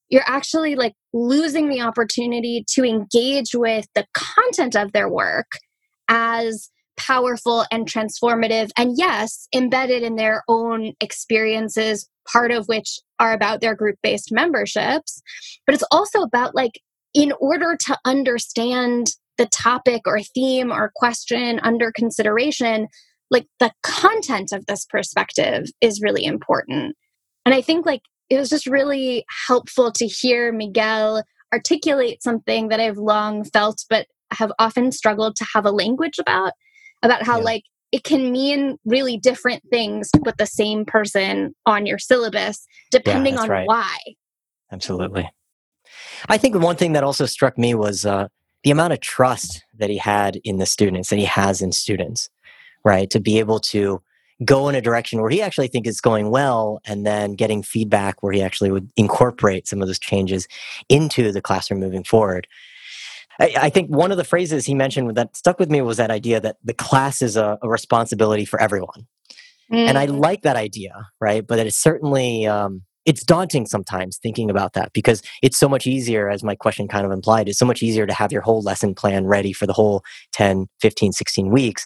you're 0.09 0.23
actually 0.27 0.75
like 0.75 0.93
losing 1.11 1.69
the 1.69 1.81
opportunity 1.81 2.63
to 2.69 2.83
engage 2.83 3.55
with 3.55 3.87
the 3.95 4.05
content 4.13 4.75
of 4.75 4.91
their 4.91 5.09
work 5.09 5.47
as 6.07 6.69
powerful 6.97 7.65
and 7.71 7.87
transformative. 7.87 8.69
And 8.77 8.93
yes, 8.95 9.47
embedded 9.53 10.03
in 10.03 10.15
their 10.15 10.43
own 10.47 10.93
experiences, 11.01 12.07
part 12.31 12.51
of 12.51 12.67
which 12.67 12.99
are 13.19 13.33
about 13.33 13.61
their 13.61 13.75
group 13.75 13.97
based 14.03 14.31
memberships. 14.31 15.21
But 15.65 15.73
it's 15.73 15.83
also 15.91 16.21
about 16.21 16.53
like, 16.53 16.79
in 17.15 17.31
order 17.39 17.77
to 17.87 17.97
understand 18.05 19.07
the 19.37 19.47
topic 19.47 20.01
or 20.05 20.19
theme 20.21 20.71
or 20.71 20.91
question 20.95 21.59
under 21.61 21.91
consideration, 21.91 22.87
like 23.29 23.47
the 23.59 23.71
content 23.81 24.51
of 24.51 24.65
this 24.65 24.85
perspective 24.85 25.65
is 25.81 26.01
really 26.01 26.23
important. 26.23 26.95
And 27.45 27.53
I 27.53 27.61
think 27.61 27.85
like 27.85 28.01
it 28.29 28.37
was 28.37 28.49
just 28.49 28.67
really 28.67 29.25
helpful 29.47 29.91
to 29.91 30.07
hear 30.07 30.51
Miguel 30.51 31.23
articulate 31.53 32.23
something 32.23 32.69
that 32.69 32.79
I've 32.79 32.97
long 32.97 33.43
felt 33.43 33.85
but 33.89 34.07
have 34.31 34.51
often 34.57 34.91
struggled 34.91 35.35
to 35.35 35.45
have 35.53 35.65
a 35.65 35.71
language 35.71 36.17
about 36.19 36.53
about 37.03 37.23
how 37.23 37.37
yeah. 37.37 37.43
like 37.43 37.63
it 37.91 38.03
can 38.03 38.31
mean 38.31 38.77
really 38.85 39.17
different 39.17 39.61
things 39.69 40.09
to 40.11 40.21
put 40.23 40.37
the 40.37 40.47
same 40.47 40.83
person 40.83 41.53
on 41.67 41.85
your 41.85 41.99
syllabus 41.99 42.65
depending 42.91 43.35
yeah, 43.35 43.41
on 43.41 43.49
right. 43.49 43.67
why. 43.67 43.97
Absolutely. 44.71 45.29
I 46.27 46.39
think 46.39 46.55
one 46.55 46.75
thing 46.75 46.93
that 46.93 47.03
also 47.03 47.27
struck 47.27 47.57
me 47.57 47.75
was 47.75 48.05
uh, 48.05 48.29
the 48.63 48.71
amount 48.71 48.93
of 48.93 48.99
trust 48.99 49.63
that 49.77 49.89
he 49.89 49.97
had 49.97 50.37
in 50.43 50.57
the 50.57 50.65
students 50.65 51.09
that 51.09 51.19
he 51.19 51.25
has 51.25 51.61
in 51.61 51.71
students, 51.71 52.29
right? 52.83 53.09
To 53.09 53.19
be 53.19 53.39
able 53.39 53.59
to 53.59 54.01
go 54.43 54.67
in 54.67 54.75
a 54.75 54.81
direction 54.81 55.21
where 55.21 55.29
he 55.29 55.41
actually 55.41 55.67
thinks 55.67 55.89
is 55.89 56.01
going 56.01 56.29
well 56.29 56.79
and 56.85 57.05
then 57.05 57.35
getting 57.35 57.63
feedback 57.63 58.23
where 58.23 58.33
he 58.33 58.41
actually 58.41 58.71
would 58.71 58.89
incorporate 58.97 59.67
some 59.67 59.81
of 59.81 59.87
those 59.87 59.99
changes 59.99 60.47
into 60.89 61.31
the 61.31 61.41
classroom 61.41 61.79
moving 61.79 62.03
forward. 62.03 62.47
I, 63.39 63.53
I 63.57 63.69
think 63.69 63.89
one 63.89 64.11
of 64.11 64.17
the 64.17 64.23
phrases 64.23 64.65
he 64.65 64.75
mentioned 64.75 65.15
that 65.15 65.35
stuck 65.35 65.59
with 65.59 65.69
me 65.69 65.81
was 65.81 65.97
that 65.97 66.11
idea 66.11 66.39
that 66.39 66.57
the 66.63 66.73
class 66.73 67.21
is 67.21 67.35
a, 67.35 67.57
a 67.61 67.69
responsibility 67.69 68.45
for 68.45 68.61
everyone. 68.61 69.07
Mm. 69.71 69.89
And 69.89 69.97
I 69.97 70.07
mm. 70.07 70.19
like 70.19 70.41
that 70.43 70.55
idea, 70.55 71.07
right? 71.19 71.45
But 71.45 71.59
it's 71.59 71.77
certainly 71.77 72.45
um, 72.45 72.83
it's 73.05 73.23
daunting 73.23 73.65
sometimes 73.65 74.17
thinking 74.17 74.49
about 74.49 74.73
that 74.73 74.93
because 74.93 75.21
it's 75.41 75.57
so 75.57 75.67
much 75.67 75.85
easier 75.85 76.29
as 76.29 76.43
my 76.43 76.55
question 76.55 76.87
kind 76.87 77.05
of 77.05 77.11
implied 77.11 77.49
it's 77.49 77.59
so 77.59 77.65
much 77.65 77.83
easier 77.83 78.05
to 78.05 78.13
have 78.13 78.31
your 78.31 78.41
whole 78.41 78.61
lesson 78.61 78.95
plan 78.95 79.25
ready 79.25 79.53
for 79.53 79.65
the 79.65 79.73
whole 79.73 80.03
10 80.33 80.67
15 80.81 81.11
16 81.11 81.49
weeks. 81.49 81.85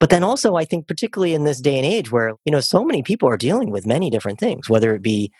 But 0.00 0.10
then 0.10 0.24
also 0.24 0.56
i 0.56 0.64
think 0.64 0.88
particularly 0.88 1.34
in 1.34 1.44
this 1.44 1.60
day 1.60 1.76
and 1.76 1.86
age 1.86 2.10
where 2.10 2.34
you 2.44 2.52
know 2.52 2.60
so 2.60 2.84
many 2.84 3.02
people 3.02 3.28
are 3.28 3.36
dealing 3.36 3.70
with 3.70 3.86
many 3.86 4.10
different 4.10 4.40
things 4.40 4.68
whether 4.68 4.94
it 4.94 5.02
be 5.02 5.30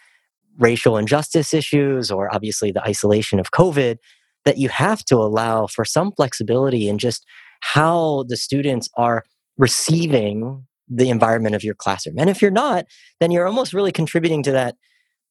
racial 0.58 0.98
injustice 0.98 1.54
issues 1.54 2.10
or 2.10 2.32
obviously 2.32 2.70
the 2.70 2.82
isolation 2.82 3.40
of 3.40 3.50
covid 3.50 3.96
that 4.44 4.58
you 4.58 4.68
have 4.68 5.04
to 5.04 5.16
allow 5.16 5.66
for 5.66 5.84
some 5.84 6.12
flexibility 6.12 6.88
in 6.88 6.98
just 6.98 7.24
how 7.60 8.24
the 8.28 8.36
students 8.36 8.88
are 8.96 9.24
receiving 9.56 10.66
the 10.94 11.10
environment 11.10 11.54
of 11.54 11.64
your 11.64 11.74
classroom. 11.74 12.16
And 12.18 12.28
if 12.28 12.42
you're 12.42 12.50
not, 12.50 12.86
then 13.20 13.30
you're 13.30 13.46
almost 13.46 13.72
really 13.72 13.92
contributing 13.92 14.42
to 14.44 14.52
that 14.52 14.76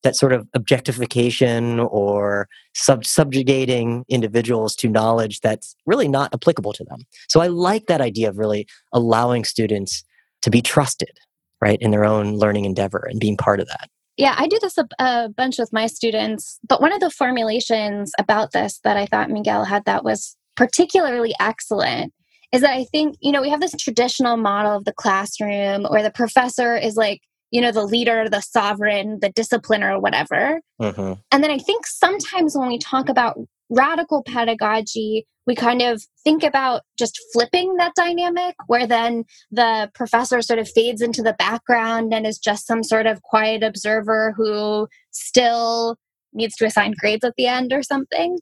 that 0.03 0.15
sort 0.15 0.33
of 0.33 0.47
objectification 0.55 1.79
or 1.79 2.47
sub- 2.73 3.05
subjugating 3.05 4.03
individuals 4.09 4.75
to 4.75 4.89
knowledge 4.89 5.41
that's 5.41 5.75
really 5.85 6.07
not 6.07 6.33
applicable 6.33 6.73
to 6.73 6.83
them. 6.85 7.01
So 7.27 7.39
I 7.39 7.47
like 7.47 7.85
that 7.85 8.01
idea 8.01 8.29
of 8.29 8.39
really 8.39 8.67
allowing 8.91 9.43
students 9.43 10.03
to 10.41 10.49
be 10.49 10.59
trusted, 10.59 11.19
right, 11.61 11.77
in 11.79 11.91
their 11.91 12.03
own 12.03 12.37
learning 12.37 12.65
endeavor 12.65 13.07
and 13.09 13.19
being 13.19 13.37
part 13.37 13.59
of 13.59 13.67
that. 13.67 13.89
Yeah, 14.17 14.35
I 14.37 14.47
do 14.47 14.57
this 14.61 14.77
a, 14.77 14.87
a, 14.99 15.29
bunch 15.29 15.57
with 15.57 15.71
my 15.71 15.87
students. 15.87 16.59
But 16.67 16.81
one 16.81 16.93
of 16.93 16.99
the 16.99 17.09
formulations 17.09 18.11
about 18.19 18.51
this 18.51 18.79
that 18.83 18.97
I 18.97 19.05
thought 19.05 19.29
Miguel 19.29 19.65
had 19.65 19.85
that 19.85 20.03
was 20.03 20.35
particularly 20.55 21.33
excellent 21.39 22.13
is 22.51 22.61
that 22.61 22.71
I 22.73 22.83
think, 22.85 23.15
you 23.21 23.31
know, 23.31 23.41
we 23.41 23.49
have 23.49 23.61
this 23.61 23.75
traditional 23.77 24.37
model 24.37 24.75
of 24.75 24.85
the 24.85 24.93
classroom 24.93 25.85
where 25.85 26.03
the 26.03 26.11
professor 26.11 26.75
is 26.75 26.95
like, 26.95 27.21
you 27.49 27.61
know, 27.61 27.71
the 27.71 27.85
leader, 27.85 28.29
the 28.29 28.41
sovereign, 28.41 29.19
the 29.21 29.31
discipliner, 29.31 30.01
whatever. 30.01 30.61
Mm-hmm. 30.81 31.13
And 31.31 31.43
then 31.43 31.51
I 31.51 31.57
think 31.57 31.85
sometimes 31.85 32.55
when 32.57 32.69
we 32.69 32.77
talk 32.77 33.09
about 33.09 33.37
radical 33.69 34.23
pedagogy, 34.23 35.25
we 35.47 35.55
kind 35.55 35.81
of 35.81 36.03
think 36.23 36.43
about 36.43 36.81
just 36.99 37.19
flipping 37.33 37.75
that 37.77 37.93
dynamic 37.95 38.55
where 38.67 38.85
then 38.85 39.23
the 39.49 39.89
professor 39.93 40.41
sort 40.41 40.59
of 40.59 40.69
fades 40.69 41.01
into 41.01 41.23
the 41.23 41.33
background 41.33 42.13
and 42.13 42.27
is 42.27 42.37
just 42.37 42.67
some 42.67 42.83
sort 42.83 43.07
of 43.07 43.21
quiet 43.23 43.63
observer 43.63 44.33
who 44.37 44.87
still 45.11 45.97
needs 46.33 46.55
to 46.57 46.65
assign 46.65 46.93
grades 46.99 47.25
at 47.25 47.33
the 47.37 47.47
end 47.47 47.73
or 47.73 47.81
something. 47.81 48.37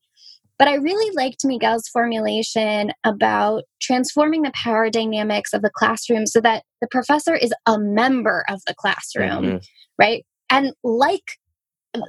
But 0.60 0.68
I 0.68 0.76
really 0.76 1.16
liked 1.16 1.46
Miguel's 1.46 1.88
formulation 1.88 2.92
about 3.06 3.64
transforming 3.82 4.42
the 4.42 4.52
power 4.54 4.90
dynamics 4.90 5.54
of 5.54 5.62
the 5.62 5.72
classroom 5.74 6.28
so 6.28 6.42
that 6.42 6.64
the 6.82 6.88
professor 6.92 7.34
is 7.34 7.54
a 7.66 7.80
member 7.80 8.44
of 8.50 8.60
the 8.68 8.76
classroom, 8.76 9.44
mm-hmm. 9.44 9.58
right? 9.98 10.26
And 10.50 10.74
like 10.84 11.24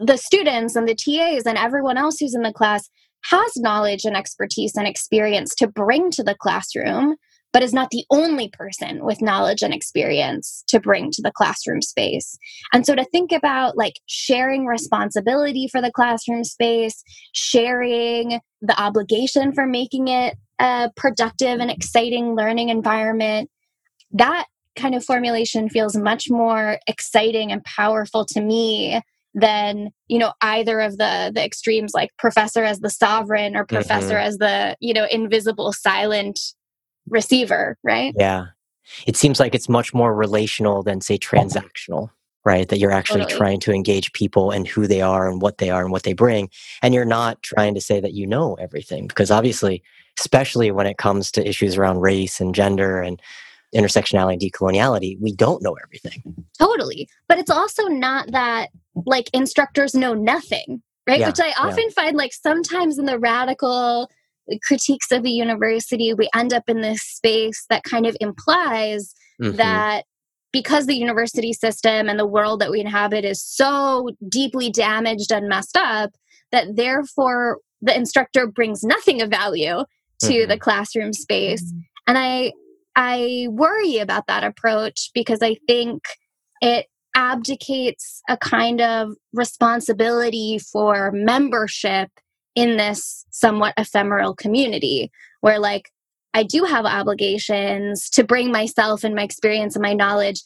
the 0.05 0.17
students 0.17 0.75
and 0.75 0.89
the 0.89 0.97
TAs 0.97 1.47
and 1.47 1.57
everyone 1.57 1.97
else 1.97 2.17
who's 2.19 2.35
in 2.35 2.43
the 2.43 2.53
class 2.53 2.91
has 3.31 3.53
knowledge 3.57 4.05
and 4.05 4.17
expertise 4.17 4.73
and 4.77 4.87
experience 4.87 5.55
to 5.55 5.69
bring 5.69 6.11
to 6.11 6.25
the 6.25 6.35
classroom, 6.35 7.15
but 7.53 7.63
is 7.63 7.73
not 7.73 7.91
the 7.91 8.05
only 8.11 8.49
person 8.49 9.05
with 9.05 9.21
knowledge 9.21 9.63
and 9.63 9.75
experience 9.75 10.63
to 10.69 10.81
bring 10.81 11.11
to 11.11 11.23
the 11.23 11.33
classroom 11.33 11.83
space. 11.83 12.39
And 12.73 12.87
so 12.87 12.95
to 12.95 13.05
think 13.05 13.33
about 13.33 13.77
like 13.77 13.95
sharing 14.07 14.67
responsibility 14.67 15.67
for 15.67 15.81
the 15.81 15.93
classroom 15.93 16.45
space, 16.45 17.03
sharing 17.33 18.41
the 18.63 18.81
obligation 18.81 19.53
for 19.53 19.67
making 19.67 20.09
it 20.09 20.37
a 20.59 20.91
productive 20.97 21.61
and 21.61 21.71
exciting 21.71 22.37
learning 22.37 22.69
environment, 22.69 23.51
that 24.13 24.47
kind 24.77 24.95
of 24.95 25.05
formulation 25.05 25.69
feels 25.69 25.97
much 25.97 26.31
more 26.31 26.79
exciting 26.87 27.51
and 27.51 27.65
powerful 27.65 28.25
to 28.25 28.41
me 28.41 29.01
than 29.35 29.91
you 30.09 30.19
know 30.19 30.33
either 30.43 30.81
of 30.81 30.99
the 30.99 31.31
the 31.33 31.45
extremes 31.45 31.93
like 31.95 32.11
professor 32.19 32.65
as 32.65 32.81
the 32.81 32.91
sovereign 32.91 33.55
or 33.55 33.65
professor 33.65 34.15
mm-hmm. 34.15 34.27
as 34.27 34.39
the 34.39 34.77
you 34.81 34.93
know 34.93 35.07
invisible 35.11 35.73
silent 35.73 36.41
receiver, 37.09 37.77
right? 37.83 38.15
Yeah. 38.19 38.47
It 39.07 39.17
seems 39.17 39.39
like 39.39 39.55
it's 39.55 39.69
much 39.69 39.95
more 39.95 40.15
relational 40.15 40.83
than, 40.83 41.01
say, 41.01 41.19
transactional. 41.19 42.11
right? 42.45 42.69
That 42.69 42.79
you're 42.79 42.91
actually 42.91 43.21
Totally. 43.23 43.39
trying 43.39 43.61
to 43.61 43.73
engage 43.73 44.13
people 44.15 44.51
and 44.51 44.67
who 44.67 44.87
they 44.87 45.03
are 45.03 45.29
and 45.29 45.43
what 45.43 45.59
they 45.59 45.69
are 45.71 45.83
and 45.83 45.93
what 45.93 46.05
they 46.05 46.15
bring. 46.15 46.49
And 46.83 46.95
you're 46.95 47.05
not 47.05 47.43
trying 47.43 47.75
to 47.75 47.81
say 47.83 48.01
that 48.01 48.15
you 48.15 48.27
know 48.27 48.55
everything 48.55 49.07
because 49.07 49.31
obviously, 49.31 49.83
especially 50.19 50.71
when 50.71 50.87
it 50.87 50.97
comes 50.97 51.31
to 51.33 51.47
issues 51.47 51.77
around 51.77 52.01
race 52.01 52.41
and 52.41 52.55
gender 52.55 53.01
and 53.01 53.21
intersectionality 53.75 54.33
and 54.33 54.41
decoloniality, 54.43 55.21
we 55.21 55.33
don't 55.33 55.63
know 55.63 55.77
everything. 55.85 56.23
Totally. 56.59 57.09
But 57.29 57.39
it's 57.39 57.51
also 57.51 57.85
not 57.85 58.31
that 58.33 58.71
like 59.07 59.29
instructors 59.35 59.95
know 59.95 60.15
nothing, 60.15 60.83
right? 61.07 61.21
Yeah, 61.21 61.29
Which 61.29 61.41
I 61.41 61.49
yeah. 61.49 61.55
often 61.59 61.91
find 61.91 62.17
like 62.17 62.33
sometimes 62.33 62.99
in 62.99 63.05
the 63.05 63.19
radical 63.19 64.11
critiques 64.59 65.11
of 65.13 65.23
the 65.23 65.31
university, 65.31 66.13
we 66.15 66.29
end 66.35 66.53
up 66.53 66.65
in 66.69 66.81
this 66.81 67.03
space 67.03 67.65
that 67.71 67.85
kind 67.85 68.07
of 68.07 68.17
implies 68.21 69.15
Mhm. 69.41 69.57
that 69.57 70.05
because 70.53 70.87
the 70.87 70.97
university 70.97 71.53
system 71.53 72.09
and 72.09 72.19
the 72.19 72.27
world 72.27 72.61
that 72.61 72.71
we 72.71 72.81
inhabit 72.81 73.25
is 73.25 73.43
so 73.43 74.11
deeply 74.29 74.71
damaged 74.71 75.31
and 75.33 75.49
messed 75.49 75.77
up, 75.77 76.11
that 76.51 76.75
therefore 76.75 77.59
the 77.81 77.95
instructor 77.97 78.47
brings 78.47 78.83
nothing 78.83 79.23
of 79.23 79.31
value 79.31 79.85
to 80.21 80.33
Mhm. 80.33 80.49
the 80.49 80.59
classroom 80.59 81.13
space. 81.13 81.73
And 82.07 82.19
I 82.19 82.53
I 82.97 83.47
worry 83.51 83.99
about 83.99 84.27
that 84.27 84.43
approach 84.43 85.11
because 85.15 85.39
I 85.43 85.55
think 85.69 86.03
it 86.61 86.87
abdicates 87.15 88.21
a 88.29 88.37
kind 88.37 88.81
of 88.81 89.13
responsibility 89.33 90.59
for 90.59 91.13
membership 91.13 92.11
in 92.55 92.77
this 92.77 93.25
somewhat 93.31 93.75
ephemeral 93.77 94.35
community 94.35 95.11
where 95.41 95.59
like 95.59 95.91
I 96.35 96.43
do 96.43 96.65
have 96.65 96.85
obligations 96.85 98.09
to 98.11 98.25
bring 98.25 98.53
myself 98.53 99.03
and 99.05 99.15
my 99.15 99.23
experience 99.23 99.75
and 99.77 99.83
my 99.83 99.95
knowledge 99.95 100.43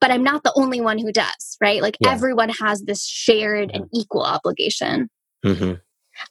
but 0.00 0.10
I'm 0.10 0.22
not 0.22 0.44
the 0.44 0.52
only 0.54 0.80
one 0.80 0.98
who 0.98 1.10
does, 1.10 1.56
right? 1.60 1.82
Like 1.82 1.96
Yeah. 2.00 2.12
everyone 2.12 2.50
has 2.50 2.82
this 2.82 3.04
shared 3.04 3.72
and 3.74 3.86
equal 3.92 4.22
obligation. 4.22 5.08
Mhm. 5.44 5.80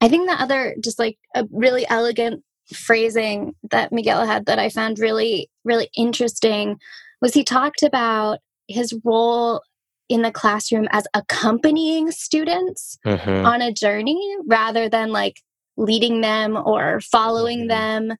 I 0.01 0.07
think 0.07 0.29
the 0.29 0.41
other 0.41 0.75
just 0.81 0.99
like 0.99 1.17
a 1.35 1.45
really 1.51 1.85
elegant 1.89 2.43
phrasing 2.73 3.55
that 3.71 3.91
Miguel 3.91 4.25
had 4.25 4.45
that 4.45 4.59
I 4.59 4.69
found 4.69 4.99
really, 4.99 5.49
really 5.63 5.89
interesting 5.97 6.77
was 7.21 7.33
he 7.33 7.43
talked 7.43 7.83
about 7.83 8.39
his 8.67 8.93
role 9.03 9.61
in 10.09 10.21
the 10.21 10.31
classroom 10.31 10.87
as 10.91 11.05
accompanying 11.13 12.11
students 12.11 12.97
Mhm. 13.05 13.45
on 13.45 13.61
a 13.61 13.73
journey 13.73 14.35
rather 14.45 14.89
than 14.89 15.11
like 15.11 15.41
leading 15.75 16.21
them 16.21 16.57
or 16.57 17.01
following 17.01 17.65
Mhm. 17.65 17.67
them. 17.67 18.17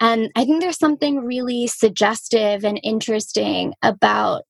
And 0.00 0.30
I 0.36 0.44
think 0.44 0.60
there's 0.60 0.78
something 0.78 1.24
really 1.24 1.66
suggestive 1.66 2.64
and 2.64 2.80
interesting 2.82 3.74
about, 3.82 4.42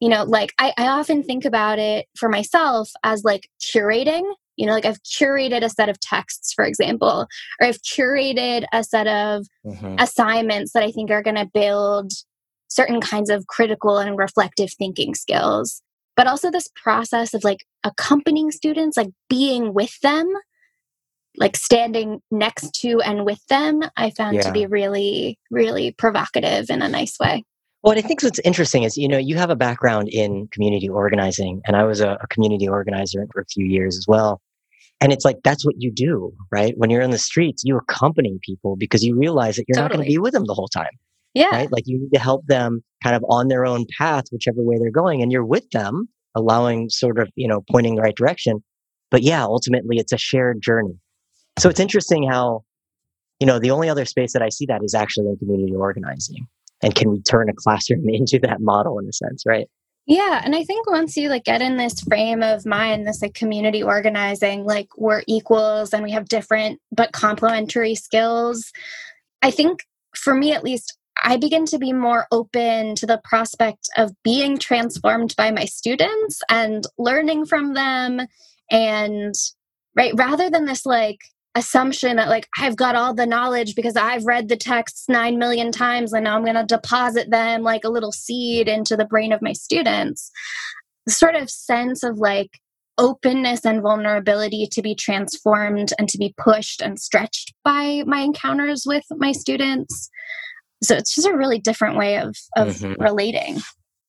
you 0.00 0.08
know, 0.08 0.24
like 0.24 0.52
I, 0.58 0.72
I 0.76 0.88
often 0.88 1.22
think 1.22 1.44
about 1.44 1.78
it 1.78 2.06
for 2.16 2.28
myself 2.28 2.90
as 3.04 3.24
like 3.24 3.48
curating. 3.60 4.22
You 4.56 4.66
know, 4.66 4.72
like 4.72 4.84
I've 4.84 5.02
curated 5.02 5.62
a 5.62 5.68
set 5.70 5.88
of 5.88 6.00
texts, 6.00 6.52
for 6.52 6.64
example, 6.64 7.26
or 7.60 7.66
I've 7.66 7.80
curated 7.82 8.64
a 8.72 8.82
set 8.82 9.06
of 9.06 9.46
Mhm. 9.64 10.00
assignments 10.00 10.72
that 10.72 10.82
I 10.82 10.90
think 10.90 11.10
are 11.10 11.22
going 11.22 11.36
to 11.36 11.48
build 11.52 12.12
certain 12.68 13.00
kinds 13.00 13.30
of 13.30 13.46
critical 13.46 13.98
and 13.98 14.18
reflective 14.18 14.70
thinking 14.76 15.14
skills. 15.14 15.80
But 16.18 16.26
also 16.26 16.50
this 16.50 16.68
process 16.74 17.32
of 17.32 17.44
like 17.44 17.64
accompanying 17.84 18.50
students, 18.50 18.96
like 18.96 19.10
being 19.30 19.72
with 19.72 20.00
them, 20.00 20.26
like 21.36 21.56
standing 21.56 22.20
next 22.32 22.74
to 22.80 23.00
and 23.02 23.24
with 23.24 23.38
them, 23.46 23.82
I 23.96 24.10
found 24.10 24.42
to 24.42 24.50
be 24.50 24.66
really, 24.66 25.38
really 25.48 25.92
provocative 25.92 26.70
in 26.70 26.82
a 26.82 26.88
nice 26.88 27.16
way. 27.20 27.44
Well, 27.84 27.96
I 27.96 28.00
think 28.00 28.24
what's 28.24 28.40
interesting 28.40 28.82
is, 28.82 28.96
you 28.96 29.06
know, 29.06 29.16
you 29.16 29.36
have 29.36 29.50
a 29.50 29.54
background 29.54 30.08
in 30.08 30.48
community 30.50 30.88
organizing, 30.88 31.60
and 31.64 31.76
I 31.76 31.84
was 31.84 32.00
a, 32.00 32.18
a 32.20 32.26
community 32.26 32.68
organizer 32.68 33.24
for 33.32 33.40
a 33.40 33.46
few 33.46 33.64
years 33.64 33.96
as 33.96 34.06
well. 34.08 34.40
And 35.00 35.12
it's 35.12 35.24
like 35.24 35.36
that's 35.44 35.64
what 35.64 35.76
you 35.78 35.92
do, 35.92 36.32
right? 36.50 36.74
When 36.76 36.90
you're 36.90 37.02
in 37.02 37.12
the 37.12 37.18
streets, 37.18 37.62
you 37.64 37.76
accompany 37.76 38.40
people 38.42 38.74
because 38.74 39.04
you 39.04 39.16
realize 39.16 39.54
that 39.54 39.66
you're 39.68 39.80
not 39.80 39.92
going 39.92 40.02
to 40.02 40.08
be 40.08 40.18
with 40.18 40.32
them 40.32 40.46
the 40.46 40.54
whole 40.54 40.66
time, 40.66 40.90
Yeah. 41.34 41.50
right? 41.50 41.72
Like 41.72 41.84
you 41.86 41.98
need 41.98 42.12
to 42.14 42.20
help 42.20 42.46
them 42.46 42.82
kind 43.02 43.14
of 43.14 43.24
on 43.28 43.48
their 43.48 43.64
own 43.64 43.86
path, 43.96 44.24
whichever 44.32 44.62
way 44.62 44.76
they're 44.78 44.90
going, 44.90 45.22
and 45.22 45.30
you're 45.30 45.44
with 45.44 45.68
them, 45.70 46.08
allowing 46.34 46.88
sort 46.90 47.18
of, 47.18 47.28
you 47.36 47.46
know, 47.46 47.62
pointing 47.70 47.96
the 47.96 48.02
right 48.02 48.16
direction. 48.16 48.62
But 49.10 49.22
yeah, 49.22 49.44
ultimately, 49.44 49.98
it's 49.98 50.12
a 50.12 50.18
shared 50.18 50.60
journey. 50.62 50.98
So 51.58 51.68
it's 51.68 51.80
interesting 51.80 52.28
how, 52.28 52.64
you 53.40 53.46
know, 53.46 53.58
the 53.58 53.70
only 53.70 53.88
other 53.88 54.04
space 54.04 54.32
that 54.32 54.42
I 54.42 54.48
see 54.48 54.66
that 54.66 54.82
is 54.82 54.94
actually 54.94 55.28
in 55.28 55.36
community 55.38 55.74
organizing. 55.74 56.46
And 56.82 56.94
can 56.94 57.10
we 57.10 57.22
turn 57.22 57.48
a 57.48 57.54
classroom 57.54 58.04
into 58.08 58.38
that 58.40 58.60
model 58.60 58.98
in 58.98 59.08
a 59.08 59.12
sense, 59.12 59.44
right? 59.46 59.68
Yeah, 60.06 60.40
and 60.42 60.56
I 60.56 60.64
think 60.64 60.88
once 60.88 61.18
you 61.18 61.28
like 61.28 61.44
get 61.44 61.60
in 61.60 61.76
this 61.76 62.00
frame 62.00 62.42
of 62.42 62.64
mind, 62.64 63.06
this 63.06 63.20
like 63.20 63.34
community 63.34 63.82
organizing, 63.82 64.64
like 64.64 64.88
we're 64.96 65.22
equals 65.26 65.92
and 65.92 66.02
we 66.02 66.12
have 66.12 66.30
different 66.30 66.80
but 66.90 67.12
complementary 67.12 67.94
skills. 67.94 68.72
I 69.42 69.50
think 69.50 69.80
for 70.16 70.34
me 70.34 70.52
at 70.52 70.64
least, 70.64 70.96
I 71.22 71.36
begin 71.36 71.64
to 71.66 71.78
be 71.78 71.92
more 71.92 72.26
open 72.30 72.94
to 72.96 73.06
the 73.06 73.20
prospect 73.24 73.88
of 73.96 74.12
being 74.22 74.58
transformed 74.58 75.34
by 75.36 75.50
my 75.50 75.64
students 75.64 76.40
and 76.48 76.84
learning 76.98 77.46
from 77.46 77.74
them 77.74 78.20
and 78.70 79.34
right 79.96 80.12
rather 80.16 80.48
than 80.50 80.66
this 80.66 80.86
like 80.86 81.18
assumption 81.54 82.16
that 82.16 82.28
like 82.28 82.46
I've 82.58 82.76
got 82.76 82.94
all 82.94 83.14
the 83.14 83.26
knowledge 83.26 83.74
because 83.74 83.96
I've 83.96 84.24
read 84.24 84.48
the 84.48 84.56
texts 84.56 85.06
9 85.08 85.38
million 85.38 85.72
times 85.72 86.12
and 86.12 86.24
now 86.24 86.36
I'm 86.36 86.44
going 86.44 86.54
to 86.54 86.64
deposit 86.64 87.30
them 87.30 87.62
like 87.62 87.84
a 87.84 87.90
little 87.90 88.12
seed 88.12 88.68
into 88.68 88.96
the 88.96 89.04
brain 89.04 89.32
of 89.32 89.42
my 89.42 89.52
students. 89.52 90.30
The 91.06 91.12
sort 91.12 91.34
of 91.34 91.50
sense 91.50 92.02
of 92.02 92.18
like 92.18 92.60
openness 92.98 93.64
and 93.64 93.80
vulnerability 93.80 94.68
to 94.72 94.82
be 94.82 94.94
transformed 94.94 95.92
and 95.98 96.08
to 96.08 96.18
be 96.18 96.34
pushed 96.36 96.82
and 96.82 96.98
stretched 96.98 97.54
by 97.64 98.02
my 98.06 98.20
encounters 98.20 98.84
with 98.86 99.04
my 99.10 99.32
students. 99.32 100.10
So 100.82 100.94
it's 100.94 101.14
just 101.14 101.26
a 101.26 101.36
really 101.36 101.58
different 101.58 101.96
way 101.96 102.18
of 102.18 102.36
of 102.56 102.68
Mhm. 102.68 102.96
relating. 102.98 103.60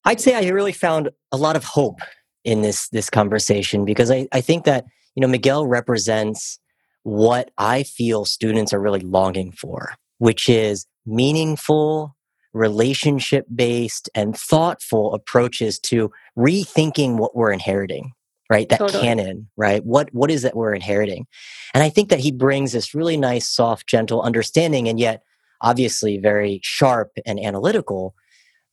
I'd 0.05 0.21
say 0.21 0.35
I 0.35 0.49
really 0.49 0.71
found 0.71 1.09
a 1.31 1.37
lot 1.37 1.55
of 1.55 1.63
hope 1.63 1.99
in 2.43 2.61
this 2.61 2.87
this 2.89 3.09
conversation 3.09 3.85
because 3.85 4.09
I, 4.11 4.27
I 4.31 4.41
think 4.41 4.65
that, 4.65 4.85
you 5.15 5.21
know, 5.21 5.27
Miguel 5.27 5.65
represents 5.67 6.59
what 7.03 7.51
I 7.57 7.83
feel 7.83 8.25
students 8.25 8.73
are 8.73 8.79
really 8.79 8.99
longing 9.01 9.51
for, 9.51 9.93
which 10.19 10.47
is 10.49 10.85
meaningful, 11.05 12.15
relationship 12.53 13.45
based, 13.53 14.09
and 14.15 14.37
thoughtful 14.37 15.13
approaches 15.13 15.79
to 15.79 16.11
rethinking 16.37 17.17
what 17.17 17.35
we're 17.35 17.51
inheriting, 17.51 18.11
right? 18.49 18.69
That 18.69 18.79
Totally. 18.79 19.03
canon, 19.03 19.49
right? 19.57 19.83
What 19.83 20.13
what 20.13 20.31
is 20.31 20.43
that 20.43 20.55
we're 20.55 20.73
inheriting? 20.73 21.25
And 21.73 21.83
I 21.83 21.89
think 21.89 22.09
that 22.09 22.19
he 22.19 22.31
brings 22.31 22.71
this 22.71 22.93
really 22.95 23.17
nice, 23.17 23.47
soft, 23.47 23.87
gentle 23.87 24.21
understanding, 24.21 24.87
and 24.87 24.99
yet 24.99 25.23
obviously 25.61 26.17
very 26.17 26.59
sharp 26.63 27.11
and 27.25 27.39
analytical. 27.39 28.15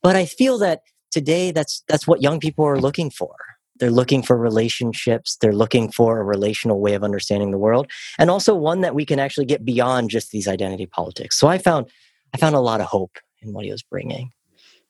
But 0.01 0.15
I 0.15 0.25
feel 0.25 0.57
that 0.59 0.81
today 1.11 1.51
that's 1.51 1.83
that's 1.87 2.07
what 2.07 2.21
young 2.21 2.39
people 2.39 2.65
are 2.65 2.79
looking 2.79 3.09
for. 3.09 3.35
They're 3.79 3.91
looking 3.91 4.23
for 4.23 4.37
relationships. 4.37 5.37
They're 5.39 5.53
looking 5.53 5.91
for 5.91 6.19
a 6.19 6.23
relational 6.23 6.79
way 6.79 6.93
of 6.93 7.03
understanding 7.03 7.51
the 7.51 7.57
world, 7.57 7.91
and 8.17 8.29
also 8.29 8.55
one 8.55 8.81
that 8.81 8.95
we 8.95 9.05
can 9.05 9.19
actually 9.19 9.45
get 9.45 9.65
beyond 9.65 10.09
just 10.09 10.31
these 10.31 10.47
identity 10.47 10.85
politics. 10.85 11.39
So 11.39 11.47
I 11.47 11.57
found 11.57 11.87
I 12.33 12.37
found 12.37 12.55
a 12.55 12.59
lot 12.59 12.81
of 12.81 12.87
hope 12.87 13.17
in 13.41 13.53
what 13.53 13.65
he 13.65 13.71
was 13.71 13.83
bringing. 13.83 14.31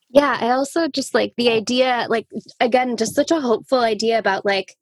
Yeah, 0.10 0.38
I 0.40 0.52
also 0.52 0.88
just 0.88 1.14
like 1.14 1.34
the 1.38 1.50
idea, 1.50 2.06
like, 2.08 2.28
again, 2.62 2.96
just 2.96 3.14
such 3.14 3.30
a 3.32 3.42
hopeful 3.42 3.82
idea 3.82 4.18
about 4.18 4.46
like, 4.46 4.78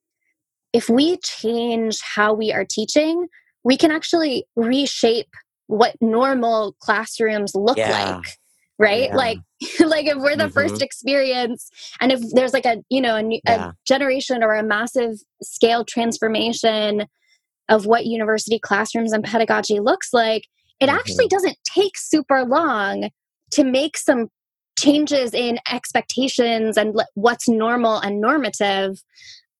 if 0.71 0.87
we 0.87 1.17
change 1.17 1.99
how 2.01 2.33
we 2.33 2.53
are 2.53 2.65
teaching, 2.65 3.27
we 3.63 3.75
can 3.75 3.89
actually 3.89 4.45
reshape 4.55 5.31
what 5.67 5.95
normal 6.01 6.75
classrooms 6.79 7.53
look 7.55 7.77
Yeah. 7.77 8.15
like. 8.15 8.25
Right? 8.77 9.09
Yeah. 9.09 9.15
Like, 9.15 9.37
like 9.79 10.05
if 10.05 10.17
we're 10.17 10.35
the 10.35 10.45
Mhm. 10.49 10.53
first 10.53 10.81
experience, 10.81 11.69
and 12.01 12.11
if 12.11 12.19
there's 12.33 12.53
like 12.53 12.65
a 12.65 12.83
you 12.89 13.01
know 13.01 13.15
a, 13.15 13.23
new- 13.23 13.39
Yeah. 13.47 13.69
a 13.69 13.73
generation 13.87 14.43
or 14.43 14.53
a 14.53 14.63
massive 14.63 15.13
scale 15.41 15.85
transformation 15.85 17.05
of 17.69 17.85
what 17.85 18.05
university 18.05 18.59
classrooms 18.59 19.11
and 19.13 19.23
pedagogy 19.23 19.79
looks 19.79 20.09
like, 20.13 20.43
it 20.79 20.87
Mm-hmm. 20.87 20.97
actually 20.97 21.27
doesn't 21.27 21.57
take 21.63 21.97
super 21.97 22.43
long 22.43 23.09
to 23.51 23.63
make 23.63 23.97
some 23.97 24.27
changes 24.77 25.33
in 25.33 25.57
expectations 25.71 26.77
and 26.77 26.93
le- 26.95 27.05
what's 27.13 27.47
normal 27.47 27.97
and 27.99 28.19
normative 28.19 29.01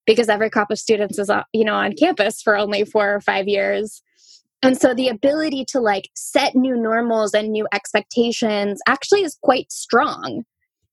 because 0.06 0.28
every 0.28 0.50
crop 0.50 0.70
of 0.70 0.78
students 0.78 1.18
is 1.18 1.30
uh, 1.30 1.44
you 1.54 1.64
know 1.64 1.74
on 1.76 1.94
campus 1.94 2.42
for 2.42 2.58
only 2.58 2.84
4 2.84 3.16
or 3.16 3.22
5 3.22 3.48
years 3.48 4.02
and 4.62 4.80
so 4.80 4.94
the 4.94 5.10
ability 5.10 5.66
to 5.66 5.80
like 5.80 6.10
set 6.16 6.56
new 6.56 6.76
normals 6.76 7.34
and 7.34 7.50
new 7.50 7.68
expectations 7.74 8.80
actually 8.88 9.24
is 9.24 9.38
quite 9.42 9.72
strong 9.72 10.44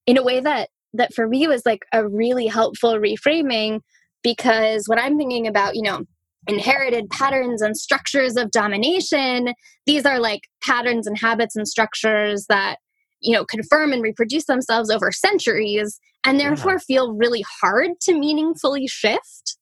in 0.06 0.16
a 0.16 0.22
way 0.22 0.40
that 0.40 0.70
that 0.94 1.14
for 1.14 1.26
me 1.26 1.46
was 1.46 1.62
like 1.64 1.82
a 1.92 2.06
really 2.06 2.46
helpful 2.46 2.94
reframing 2.94 3.80
because 4.22 4.84
when 4.86 4.98
i'm 4.98 5.16
thinking 5.16 5.46
about 5.46 5.74
you 5.74 5.82
know 5.82 6.04
inherited 6.48 7.08
patterns 7.10 7.62
and 7.62 7.76
structures 7.76 8.36
of 8.36 8.50
domination 8.50 9.54
these 9.86 10.04
are 10.04 10.18
like 10.18 10.48
patterns 10.62 11.06
and 11.06 11.18
habits 11.18 11.54
and 11.54 11.68
structures 11.68 12.46
that 12.48 12.76
you 13.22 13.32
know, 13.32 13.44
confirm 13.44 13.92
and 13.92 14.02
reproduce 14.02 14.44
themselves 14.46 14.90
over 14.90 15.10
centuries 15.12 15.98
and 16.24 16.38
therefore 16.38 16.72
yeah. 16.72 16.78
feel 16.78 17.12
really 17.12 17.44
hard 17.60 17.92
to 18.00 18.18
meaningfully 18.18 18.86
shift. 18.86 19.56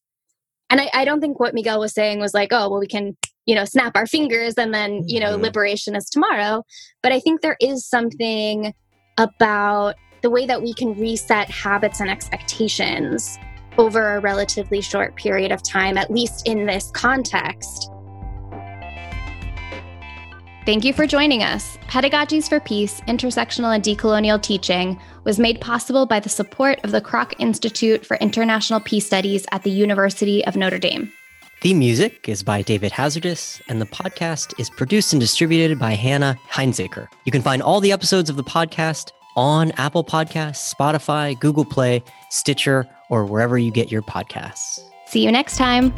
And 0.69 0.81
I, 0.81 0.89
I, 0.93 1.05
don't 1.05 1.21
think 1.21 1.39
what 1.39 1.53
Miguel 1.53 1.79
was 1.79 1.93
saying 1.93 2.19
was 2.19 2.33
like, 2.33 2.49
oh, 2.51 2.69
well, 2.69 2.79
we 2.79 2.87
can, 2.87 3.17
you 3.51 3.55
know, 3.55 3.65
snap 3.65 3.97
our 3.97 4.07
fingers 4.07 4.53
and 4.57 4.73
then, 4.73 5.03
you 5.09 5.19
know, 5.19 5.33
mm-hmm. 5.33 5.43
liberation 5.43 5.93
is 5.93 6.09
tomorrow. 6.09 6.63
But 7.03 7.11
I 7.11 7.19
think 7.19 7.41
there 7.41 7.57
is 7.59 7.85
something 7.85 8.73
about 9.17 9.95
the 10.21 10.29
way 10.29 10.45
that 10.45 10.61
we 10.61 10.73
can 10.73 10.97
reset 10.97 11.49
habits 11.49 11.99
and 11.99 12.09
expectations 12.09 13.37
over 13.77 14.15
a 14.15 14.21
relatively 14.21 14.79
short 14.79 15.17
period 15.17 15.51
of 15.51 15.61
time, 15.63 15.97
at 15.97 16.09
least 16.09 16.47
in 16.47 16.65
this 16.65 16.91
context. 16.91 17.91
Thank 20.65 20.85
you 20.85 20.93
for 20.93 21.05
joining 21.05 21.43
us. 21.43 21.77
Pedagogies 21.89 22.47
for 22.47 22.61
Peace, 22.61 23.01
Intersectional 23.01 23.75
and 23.75 23.83
Decolonial 23.83 24.41
Teaching 24.41 24.97
was 25.25 25.39
made 25.39 25.59
possible 25.59 26.05
by 26.05 26.21
the 26.21 26.29
support 26.29 26.79
of 26.85 26.91
the 26.91 27.01
Kroc 27.01 27.33
Institute 27.37 28.05
for 28.05 28.15
International 28.21 28.79
Peace 28.79 29.05
Studies 29.05 29.45
at 29.51 29.63
the 29.63 29.71
University 29.71 30.45
of 30.45 30.55
Notre 30.55 30.79
Dame. 30.79 31.11
Theme 31.61 31.77
music 31.77 32.27
is 32.27 32.41
by 32.41 32.63
David 32.63 32.91
Hazardous, 32.91 33.61
and 33.67 33.79
the 33.79 33.85
podcast 33.85 34.59
is 34.59 34.67
produced 34.67 35.13
and 35.13 35.19
distributed 35.19 35.77
by 35.77 35.91
Hannah 35.91 36.35
Heinzekehr. 36.49 37.07
You 37.25 37.31
can 37.31 37.43
find 37.43 37.61
all 37.61 37.79
the 37.79 37.91
episodes 37.91 38.31
of 38.31 38.35
the 38.35 38.43
podcast 38.43 39.11
on 39.35 39.69
Apple 39.73 40.03
Podcasts, 40.03 40.73
Spotify, 40.73 41.39
Google 41.39 41.63
Play, 41.63 42.03
Stitcher, 42.31 42.89
or 43.11 43.25
wherever 43.25 43.59
you 43.59 43.71
get 43.71 43.91
your 43.91 44.01
podcasts. 44.01 44.79
See 45.05 45.23
you 45.23 45.31
next 45.31 45.55
time. 45.55 45.93